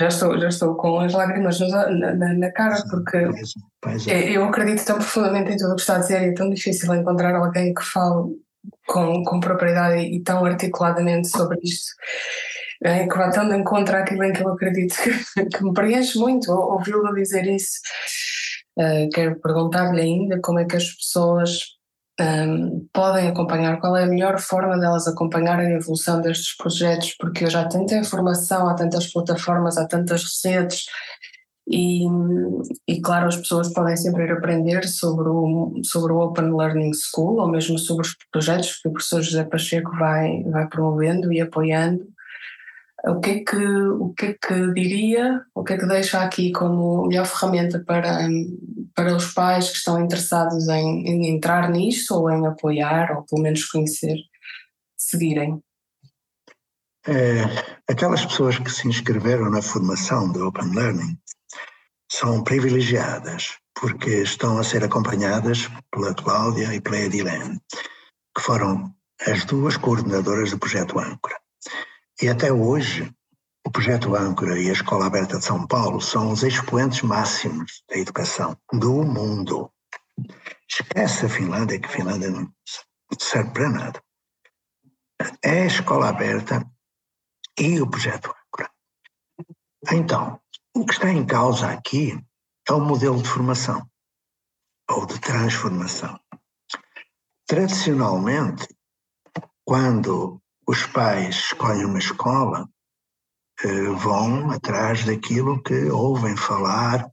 já, 0.00 0.08
estou, 0.08 0.38
já 0.38 0.48
estou 0.48 0.76
com 0.76 1.00
as 1.00 1.12
lágrimas 1.12 1.58
na, 1.60 1.90
na, 1.90 2.34
na 2.34 2.52
cara, 2.52 2.80
porque 2.88 3.26
pois, 3.26 3.52
pois 3.82 4.08
é. 4.08 4.30
eu 4.30 4.44
acredito 4.44 4.84
tão 4.84 4.96
profundamente 4.96 5.52
em 5.52 5.56
tudo 5.56 5.72
o 5.72 5.74
que 5.74 5.80
está 5.80 5.96
a 5.96 5.98
dizer 5.98 6.22
e 6.22 6.30
é 6.30 6.34
tão 6.34 6.48
difícil 6.48 6.94
encontrar 6.94 7.34
alguém 7.34 7.74
que 7.74 7.82
fale 7.82 8.36
com, 8.86 9.22
com 9.24 9.40
propriedade 9.40 10.00
e 10.00 10.22
tão 10.22 10.44
articuladamente 10.44 11.28
sobre 11.28 11.58
isto. 11.62 11.92
É, 12.84 13.08
que 13.08 13.16
vai 13.16 13.30
de 13.30 13.56
encontro 13.56 13.96
àquilo 13.96 14.22
em 14.22 14.32
que 14.34 14.42
eu 14.42 14.50
acredito 14.50 14.94
que, 15.02 15.46
que 15.46 15.64
me 15.64 15.72
preenche 15.72 16.18
muito 16.18 16.52
ouvi-lo 16.52 17.14
dizer 17.14 17.46
isso. 17.46 17.80
Uh, 18.78 19.08
quero 19.12 19.40
perguntar-lhe 19.40 20.02
ainda 20.02 20.40
como 20.40 20.58
é 20.58 20.64
que 20.66 20.76
as 20.76 20.90
pessoas 20.92 21.76
um, 22.20 22.86
podem 22.92 23.28
acompanhar, 23.28 23.78
qual 23.80 23.96
é 23.96 24.04
a 24.04 24.06
melhor 24.06 24.38
forma 24.38 24.78
delas 24.78 25.06
acompanharem 25.06 25.68
a 25.68 25.76
evolução 25.76 26.20
destes 26.20 26.56
projetos, 26.56 27.14
porque 27.18 27.44
hoje 27.44 27.56
há 27.56 27.68
tanta 27.68 27.96
informação, 27.96 28.68
há 28.68 28.74
tantas 28.74 29.12
plataformas, 29.12 29.76
há 29.76 29.86
tantas 29.86 30.24
redes 30.44 30.84
e, 31.68 32.06
e 32.86 33.00
claro, 33.00 33.26
as 33.26 33.36
pessoas 33.36 33.72
podem 33.72 33.96
sempre 33.96 34.24
ir 34.24 34.32
aprender 34.32 34.86
sobre 34.86 35.28
o, 35.28 35.72
sobre 35.82 36.12
o 36.12 36.20
Open 36.20 36.56
Learning 36.56 36.92
School 36.94 37.40
ou 37.40 37.48
mesmo 37.48 37.76
sobre 37.78 38.06
os 38.06 38.16
projetos 38.30 38.80
que 38.80 38.88
o 38.88 38.92
professor 38.92 39.20
José 39.20 39.44
Pacheco 39.44 39.90
vai, 39.98 40.44
vai 40.44 40.68
promovendo 40.68 41.32
e 41.32 41.40
apoiando 41.40 42.06
o 43.06 43.20
que, 43.20 43.30
é 43.30 43.44
que, 43.44 43.56
o 43.56 44.12
que 44.14 44.26
é 44.26 44.32
que 44.34 44.74
diria, 44.74 45.44
o 45.54 45.62
que 45.62 45.74
é 45.74 45.78
que 45.78 45.86
deixa 45.86 46.20
aqui 46.20 46.50
como 46.50 47.06
melhor 47.06 47.24
ferramenta 47.24 47.78
para, 47.86 48.28
para 48.94 49.14
os 49.14 49.32
pais 49.32 49.70
que 49.70 49.76
estão 49.76 50.02
interessados 50.02 50.66
em, 50.68 51.06
em 51.06 51.28
entrar 51.28 51.70
nisto 51.70 52.14
ou 52.14 52.30
em 52.30 52.46
apoiar 52.46 53.16
ou 53.16 53.22
pelo 53.22 53.42
menos 53.42 53.64
conhecer, 53.66 54.16
seguirem? 54.96 55.62
É, 57.06 57.42
aquelas 57.88 58.26
pessoas 58.26 58.58
que 58.58 58.70
se 58.70 58.88
inscreveram 58.88 59.50
na 59.50 59.62
formação 59.62 60.32
do 60.32 60.44
Open 60.44 60.74
Learning 60.74 61.16
são 62.10 62.42
privilegiadas 62.42 63.56
porque 63.80 64.22
estão 64.22 64.58
a 64.58 64.64
ser 64.64 64.82
acompanhadas 64.82 65.68
pela 65.92 66.14
Cláudia 66.14 66.74
e 66.74 66.80
pela 66.80 66.98
Edilene, 66.98 67.60
que 68.34 68.42
foram 68.42 68.92
as 69.20 69.44
duas 69.44 69.76
coordenadoras 69.76 70.50
do 70.50 70.58
projeto 70.58 70.98
Âncora. 70.98 71.36
E 72.20 72.28
até 72.28 72.50
hoje, 72.50 73.14
o 73.66 73.70
projeto 73.70 74.16
Âncora 74.16 74.58
e 74.58 74.70
a 74.70 74.72
Escola 74.72 75.06
Aberta 75.06 75.38
de 75.38 75.44
São 75.44 75.66
Paulo 75.66 76.00
são 76.00 76.32
os 76.32 76.42
expoentes 76.42 77.02
máximos 77.02 77.82
da 77.90 77.98
educação 77.98 78.56
do 78.72 79.04
mundo. 79.04 79.70
Esquece 80.66 81.26
a 81.26 81.28
Finlândia, 81.28 81.78
que 81.78 81.86
a 81.86 81.90
Finlândia 81.90 82.30
não 82.30 82.50
serve 83.20 83.50
para 83.50 83.68
nada. 83.68 84.02
É 85.42 85.62
a 85.62 85.66
Escola 85.66 86.08
Aberta 86.08 86.64
e 87.58 87.80
o 87.82 87.90
projeto 87.90 88.30
Âncora. 88.30 88.70
Então, 89.92 90.40
o 90.74 90.86
que 90.86 90.92
está 90.92 91.10
em 91.10 91.26
causa 91.26 91.70
aqui 91.70 92.18
é 92.66 92.72
o 92.72 92.80
modelo 92.80 93.22
de 93.22 93.28
formação 93.28 93.86
ou 94.90 95.04
de 95.04 95.20
transformação. 95.20 96.18
Tradicionalmente, 97.46 98.66
quando 99.66 100.40
os 100.66 100.84
pais 100.86 101.36
escolhem 101.36 101.84
uma 101.84 101.98
escola, 101.98 102.68
eh, 103.62 103.88
vão 103.90 104.50
atrás 104.50 105.04
daquilo 105.04 105.62
que 105.62 105.90
ouvem 105.90 106.36
falar, 106.36 107.08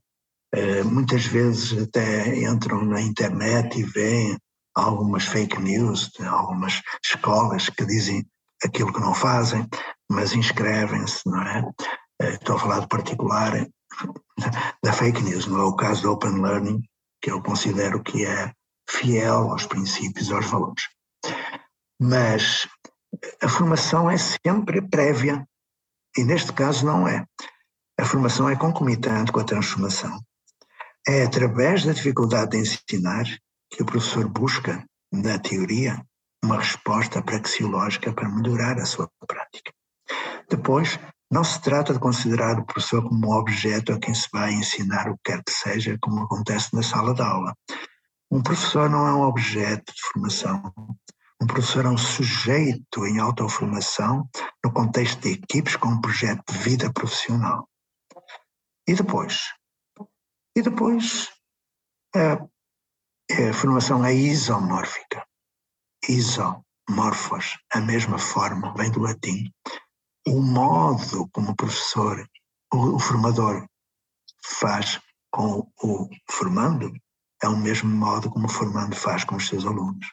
eh, 0.52 0.82
muitas 0.82 1.24
vezes 1.24 1.80
até 1.82 2.36
entram 2.42 2.84
na 2.84 3.00
internet 3.00 3.78
e 3.78 3.84
veem 3.84 4.36
algumas 4.74 5.24
fake 5.24 5.60
news 5.60 6.10
algumas 6.20 6.82
escolas 7.04 7.68
que 7.68 7.86
dizem 7.86 8.26
aquilo 8.64 8.92
que 8.92 9.00
não 9.00 9.14
fazem, 9.14 9.68
mas 10.10 10.32
inscrevem-se, 10.32 11.20
não 11.26 11.42
é? 11.42 11.64
Eh, 12.22 12.34
estou 12.34 12.56
a 12.56 12.58
falar 12.58 12.80
de 12.80 12.88
particular 12.88 13.66
da 14.82 14.92
fake 14.92 15.22
news, 15.22 15.46
não 15.46 15.60
é 15.60 15.64
o 15.64 15.76
caso 15.76 16.02
do 16.02 16.12
Open 16.12 16.42
Learning, 16.42 16.82
que 17.22 17.30
eu 17.30 17.40
considero 17.40 18.02
que 18.02 18.26
é 18.26 18.52
fiel 18.88 19.50
aos 19.50 19.64
princípios, 19.66 20.30
aos 20.30 20.46
valores. 20.46 20.88
Mas 22.00 22.68
a 23.42 23.48
formação 23.48 24.10
é 24.10 24.16
sempre 24.16 24.80
prévia, 24.82 25.46
e 26.16 26.24
neste 26.24 26.52
caso 26.52 26.86
não 26.86 27.06
é. 27.06 27.24
A 27.98 28.04
formação 28.04 28.48
é 28.48 28.56
concomitante 28.56 29.30
com 29.30 29.40
a 29.40 29.44
transformação. 29.44 30.20
É 31.06 31.24
através 31.24 31.84
da 31.84 31.92
dificuldade 31.92 32.52
de 32.52 32.58
ensinar 32.58 33.24
que 33.70 33.82
o 33.82 33.86
professor 33.86 34.28
busca, 34.28 34.84
na 35.12 35.38
teoria, 35.38 36.02
uma 36.42 36.58
resposta 36.58 37.22
praxeológica 37.22 38.12
para 38.12 38.28
melhorar 38.28 38.78
a 38.78 38.86
sua 38.86 39.08
prática. 39.26 39.72
Depois, 40.48 40.98
não 41.30 41.42
se 41.42 41.60
trata 41.60 41.92
de 41.92 41.98
considerar 41.98 42.58
o 42.58 42.64
professor 42.64 43.02
como 43.02 43.26
um 43.26 43.32
objeto 43.32 43.92
a 43.92 43.98
quem 43.98 44.14
se 44.14 44.28
vai 44.32 44.52
ensinar 44.52 45.08
o 45.08 45.16
que 45.16 45.32
quer 45.32 45.42
que 45.42 45.52
seja, 45.52 45.98
como 46.00 46.22
acontece 46.22 46.74
na 46.74 46.82
sala 46.82 47.14
de 47.14 47.22
aula. 47.22 47.54
Um 48.30 48.42
professor 48.42 48.88
não 48.90 49.06
é 49.06 49.14
um 49.14 49.22
objeto 49.22 49.92
de 49.92 50.02
formação, 50.12 50.72
um 51.40 51.46
professor 51.46 51.84
é 51.84 51.88
um 51.88 51.98
sujeito 51.98 53.06
em 53.06 53.18
autoformação 53.18 54.28
no 54.64 54.72
contexto 54.72 55.20
de 55.20 55.32
equipes 55.32 55.76
com 55.76 55.88
um 55.88 56.00
projeto 56.00 56.52
de 56.52 56.58
vida 56.58 56.92
profissional. 56.92 57.68
E 58.86 58.94
depois? 58.94 59.52
E 60.56 60.62
depois 60.62 61.30
a, 62.14 62.34
a 62.34 63.52
formação 63.52 64.04
é 64.04 64.14
isomórfica. 64.14 65.26
Isomorfos, 66.08 67.58
a 67.72 67.80
mesma 67.80 68.18
forma, 68.18 68.72
vem 68.74 68.90
do 68.90 69.00
latim. 69.00 69.52
O 70.26 70.40
modo 70.40 71.28
como 71.32 71.50
o 71.50 71.56
professor, 71.56 72.26
o, 72.72 72.96
o 72.96 72.98
formador, 72.98 73.66
faz 74.44 75.00
com 75.30 75.68
o 75.82 76.08
formando 76.30 76.94
é 77.42 77.48
o 77.48 77.56
mesmo 77.56 77.90
modo 77.90 78.30
como 78.30 78.46
o 78.46 78.50
formando 78.50 78.94
faz 78.94 79.24
com 79.24 79.36
os 79.36 79.48
seus 79.48 79.66
alunos 79.66 80.06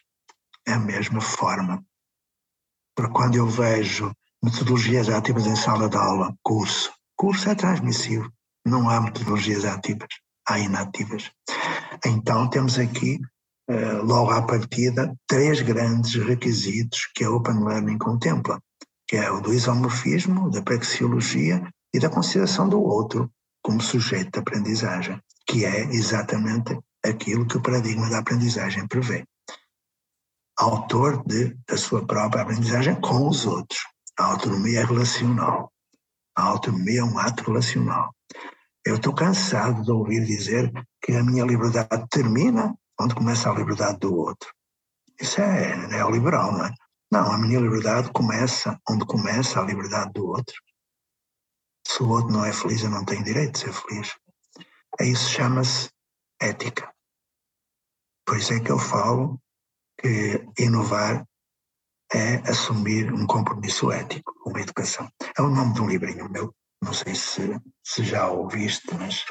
é 0.67 0.73
a 0.73 0.79
mesma 0.79 1.21
forma. 1.21 1.83
Porque 2.95 3.13
quando 3.13 3.35
eu 3.35 3.47
vejo 3.47 4.11
metodologias 4.43 5.09
ativas 5.09 5.45
em 5.45 5.55
sala 5.55 5.89
de 5.89 5.97
aula, 5.97 6.35
curso, 6.43 6.91
curso 7.15 7.49
é 7.49 7.55
transmissivo, 7.55 8.31
não 8.65 8.89
há 8.89 8.99
metodologias 9.01 9.65
ativas, 9.65 10.09
há 10.47 10.59
inativas. 10.59 11.31
Então 12.05 12.49
temos 12.49 12.77
aqui, 12.79 13.19
eh, 13.69 13.93
logo 14.03 14.31
à 14.31 14.41
partida, 14.41 15.15
três 15.27 15.61
grandes 15.61 16.15
requisitos 16.15 17.09
que 17.13 17.23
a 17.23 17.31
Open 17.31 17.63
Learning 17.63 17.97
contempla, 17.97 18.59
que 19.07 19.17
é 19.17 19.31
o 19.31 19.41
do 19.41 19.53
isomorfismo, 19.53 20.49
da 20.49 20.61
praxeologia 20.61 21.61
e 21.93 21.99
da 21.99 22.09
consideração 22.09 22.67
do 22.67 22.81
outro 22.81 23.31
como 23.63 23.81
sujeito 23.81 24.31
de 24.31 24.39
aprendizagem, 24.39 25.21
que 25.47 25.65
é 25.65 25.81
exatamente 25.93 26.77
aquilo 27.05 27.45
que 27.45 27.57
o 27.57 27.61
paradigma 27.61 28.09
da 28.09 28.19
aprendizagem 28.19 28.87
prevê 28.87 29.23
autor 30.61 31.23
de, 31.25 31.57
da 31.67 31.75
sua 31.75 32.05
própria 32.05 32.43
aprendizagem 32.43 32.99
com 33.01 33.27
os 33.27 33.45
outros. 33.45 33.79
A 34.17 34.25
autonomia 34.25 34.81
é 34.81 34.85
relacional. 34.85 35.71
A 36.35 36.43
autonomia 36.43 36.99
é 36.99 37.03
um 37.03 37.17
ato 37.17 37.43
relacional. 37.43 38.13
Eu 38.85 38.95
estou 38.95 39.13
cansado 39.13 39.83
de 39.83 39.91
ouvir 39.91 40.23
dizer 40.23 40.71
que 41.01 41.13
a 41.13 41.23
minha 41.23 41.43
liberdade 41.43 42.05
termina 42.09 42.75
onde 42.99 43.15
começa 43.15 43.49
a 43.49 43.53
liberdade 43.55 43.99
do 43.99 44.15
outro. 44.15 44.53
Isso 45.19 45.41
é 45.41 45.87
neoliberal, 45.87 46.51
não 46.51 46.65
é? 46.65 46.73
Não, 47.11 47.31
a 47.31 47.37
minha 47.37 47.59
liberdade 47.59 48.11
começa 48.11 48.79
onde 48.87 49.05
começa 49.05 49.59
a 49.59 49.63
liberdade 49.63 50.13
do 50.13 50.27
outro. 50.27 50.55
Se 51.85 52.03
o 52.03 52.09
outro 52.09 52.31
não 52.31 52.45
é 52.45 52.53
feliz, 52.53 52.83
eu 52.83 52.89
não 52.89 53.03
tenho 53.03 53.23
direito 53.23 53.53
de 53.53 53.59
ser 53.59 53.73
feliz. 53.73 54.15
É 54.99 55.05
isso 55.05 55.29
chama-se 55.29 55.89
ética. 56.39 56.93
Por 58.25 58.37
isso 58.37 58.53
é 58.53 58.59
que 58.59 58.71
eu 58.71 58.79
falo 58.79 59.41
que 60.01 60.43
inovar 60.59 61.25
é 62.13 62.35
assumir 62.49 63.11
um 63.13 63.25
compromisso 63.25 63.91
ético 63.91 64.33
com 64.43 64.57
a 64.57 64.61
educação. 64.61 65.07
É 65.37 65.41
o 65.41 65.49
nome 65.49 65.73
de 65.73 65.81
um 65.81 65.87
livrinho 65.87 66.29
meu, 66.29 66.53
não 66.83 66.93
sei 66.93 67.15
se, 67.15 67.57
se 67.83 68.03
já 68.03 68.27
ouviste, 68.27 68.93
mas 68.95 69.23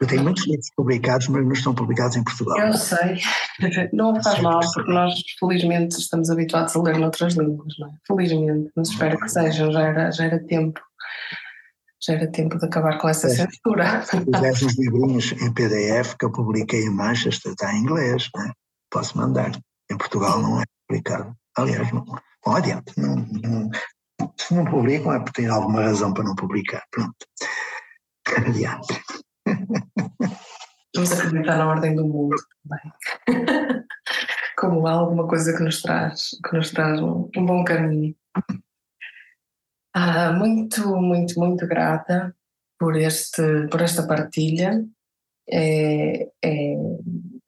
eu 0.00 0.06
tenho 0.06 0.22
muitos 0.22 0.46
livros 0.46 0.70
publicados, 0.76 1.28
mas 1.28 1.44
não 1.44 1.52
estão 1.52 1.74
publicados 1.74 2.16
em 2.16 2.24
Portugal. 2.24 2.58
Eu 2.58 2.74
sei, 2.74 3.20
não 3.92 4.22
faz 4.22 4.40
mal, 4.40 4.60
porque 4.74 4.92
nós 4.92 5.14
felizmente 5.38 5.98
estamos 5.98 6.30
habituados 6.30 6.76
a 6.76 6.82
ler 6.82 6.98
noutras 6.98 7.34
línguas, 7.34 7.74
não 7.78 7.88
é? 7.88 7.92
Felizmente, 8.06 8.70
mas 8.76 8.88
espero 8.90 9.18
que 9.18 9.28
sejam, 9.28 9.72
já 9.72 9.80
era, 9.80 10.10
já 10.10 10.24
era 10.24 10.38
tempo. 10.38 10.80
Já 12.02 12.12
era 12.12 12.30
tempo 12.30 12.58
de 12.58 12.66
acabar 12.66 12.98
com 12.98 13.08
essa 13.08 13.26
é, 13.26 13.30
censura. 13.30 14.02
Se 14.02 14.22
fizeres 14.22 14.62
uns 14.62 14.78
livrinhos 14.78 15.32
em 15.32 15.52
PDF 15.52 16.14
que 16.18 16.26
eu 16.26 16.30
publiquei 16.30 16.82
em 16.82 16.90
Manchester, 16.90 17.52
está 17.52 17.72
em 17.72 17.80
inglês, 17.80 18.28
não 18.34 18.44
é? 18.44 18.52
Posso 18.90 19.16
mandar. 19.16 19.52
Em 19.90 19.96
Portugal 19.96 20.40
não 20.40 20.60
é 20.60 20.64
publicado. 20.86 21.36
Aliás, 21.56 21.90
não, 21.92 22.04
não 22.46 22.56
adianta. 22.56 22.92
Não, 22.96 23.16
não, 23.16 23.70
se 24.36 24.54
não 24.54 24.64
publicam 24.64 25.12
é 25.12 25.18
porque 25.18 25.42
tem 25.42 25.50
alguma 25.50 25.82
razão 25.82 26.12
para 26.12 26.24
não 26.24 26.34
publicar. 26.34 26.82
Pronto. 26.90 27.16
Adiante. 28.36 29.00
Vamos 30.94 31.12
acreditar 31.12 31.58
na 31.58 31.68
ordem 31.68 31.94
do 31.94 32.06
mundo 32.06 32.36
também. 32.62 32.92
Como 34.58 34.86
alguma 34.86 35.28
coisa 35.28 35.54
que 35.54 35.62
nos 35.62 35.82
traz, 35.82 36.30
que 36.42 36.56
nos 36.56 36.70
traz 36.70 37.00
um, 37.00 37.30
um 37.36 37.46
bom 37.46 37.62
caminho. 37.62 38.16
Ah, 39.94 40.32
muito, 40.32 40.96
muito, 40.96 41.38
muito 41.38 41.66
grata 41.66 42.34
por, 42.78 42.96
este, 42.96 43.68
por 43.70 43.82
esta 43.82 44.06
partilha. 44.06 44.84
É, 45.48 46.28
é, 46.42 46.76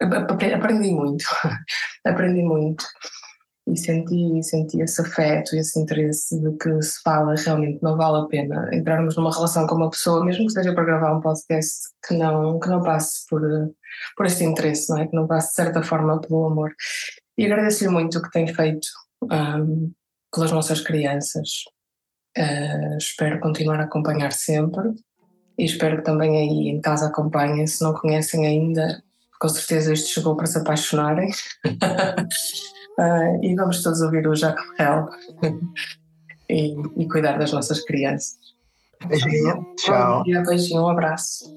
aprendi 0.01 0.93
muito, 0.93 1.25
aprendi 2.05 2.43
muito. 2.43 2.85
e 3.67 3.77
senti, 3.77 4.43
senti 4.43 4.81
esse 4.81 5.01
afeto 5.01 5.55
e 5.55 5.59
esse 5.59 5.79
interesse 5.79 6.41
de 6.41 6.57
que 6.57 6.81
se 6.83 7.03
fala 7.03 7.35
realmente 7.35 7.83
não 7.83 7.97
vale 7.97 8.25
a 8.25 8.27
pena 8.27 8.69
entrarmos 8.73 9.17
numa 9.17 9.33
relação 9.33 9.67
com 9.67 9.75
uma 9.75 9.91
pessoa, 9.91 10.25
mesmo 10.25 10.47
que 10.47 10.53
seja 10.53 10.73
para 10.73 10.85
gravar 10.85 11.15
um 11.15 11.21
podcast, 11.21 11.89
que 12.07 12.15
não, 12.15 12.59
que 12.59 12.69
não 12.69 12.83
passe 12.83 13.27
por, 13.29 13.43
por 14.17 14.27
este 14.27 14.45
interesse, 14.45 14.89
não 14.91 14.99
é? 14.99 15.07
Que 15.07 15.15
não 15.15 15.27
passe 15.27 15.49
de 15.49 15.55
certa 15.55 15.83
forma 15.83 16.21
pelo 16.21 16.47
amor. 16.47 16.73
E 17.37 17.45
agradeço-lhe 17.45 17.91
muito 17.91 18.19
o 18.19 18.23
que 18.23 18.31
tem 18.31 18.47
feito 18.47 18.89
um, 19.23 19.93
pelas 20.35 20.53
nossas 20.53 20.81
crianças. 20.81 21.49
Uh, 22.37 22.97
espero 22.99 23.41
continuar 23.41 23.81
a 23.81 23.85
acompanhar 23.85 24.33
sempre 24.33 24.93
e 25.59 25.65
espero 25.65 25.99
que 25.99 26.05
também 26.05 26.37
aí 26.37 26.69
em 26.69 26.81
casa 26.81 27.09
acompanhem. 27.09 27.67
Se 27.67 27.83
não 27.83 27.93
conhecem 27.95 28.47
ainda, 28.47 29.03
com 29.39 29.49
certeza 29.49 29.93
isto 29.93 30.11
chegou 30.11 30.37
para 30.37 30.47
se 30.47 30.59
apaixonarem. 30.59 31.31
Uh, 32.99 33.39
e 33.43 33.55
vamos 33.55 33.83
todos 33.83 34.01
ouvir 34.01 34.27
o 34.27 34.35
Jacques 34.35 34.65
Brel 34.77 35.09
e, 36.49 36.75
e, 36.97 37.09
cuidar 37.09 37.39
das 37.39 37.53
nossas 37.53 37.85
crianças. 37.85 38.37
Beijinho, 39.07 39.67
tchau. 39.77 40.25
Dia, 40.25 40.43
beijinho, 40.43 40.83
um 40.83 40.89
abraço. 40.89 41.57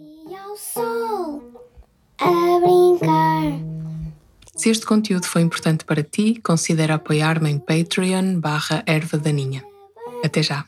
Se 4.55 4.69
este 4.69 4.85
conteúdo 4.85 5.25
foi 5.25 5.41
importante 5.41 5.83
para 5.83 6.03
ti, 6.03 6.39
considera 6.43 6.95
apoiar-me 6.95 7.49
em 7.49 7.57
Patreon 7.57 8.39
barra 8.39 8.83
Erva 8.85 9.17
Daninha. 9.17 9.63
Até 10.23 10.43
já. 10.43 10.65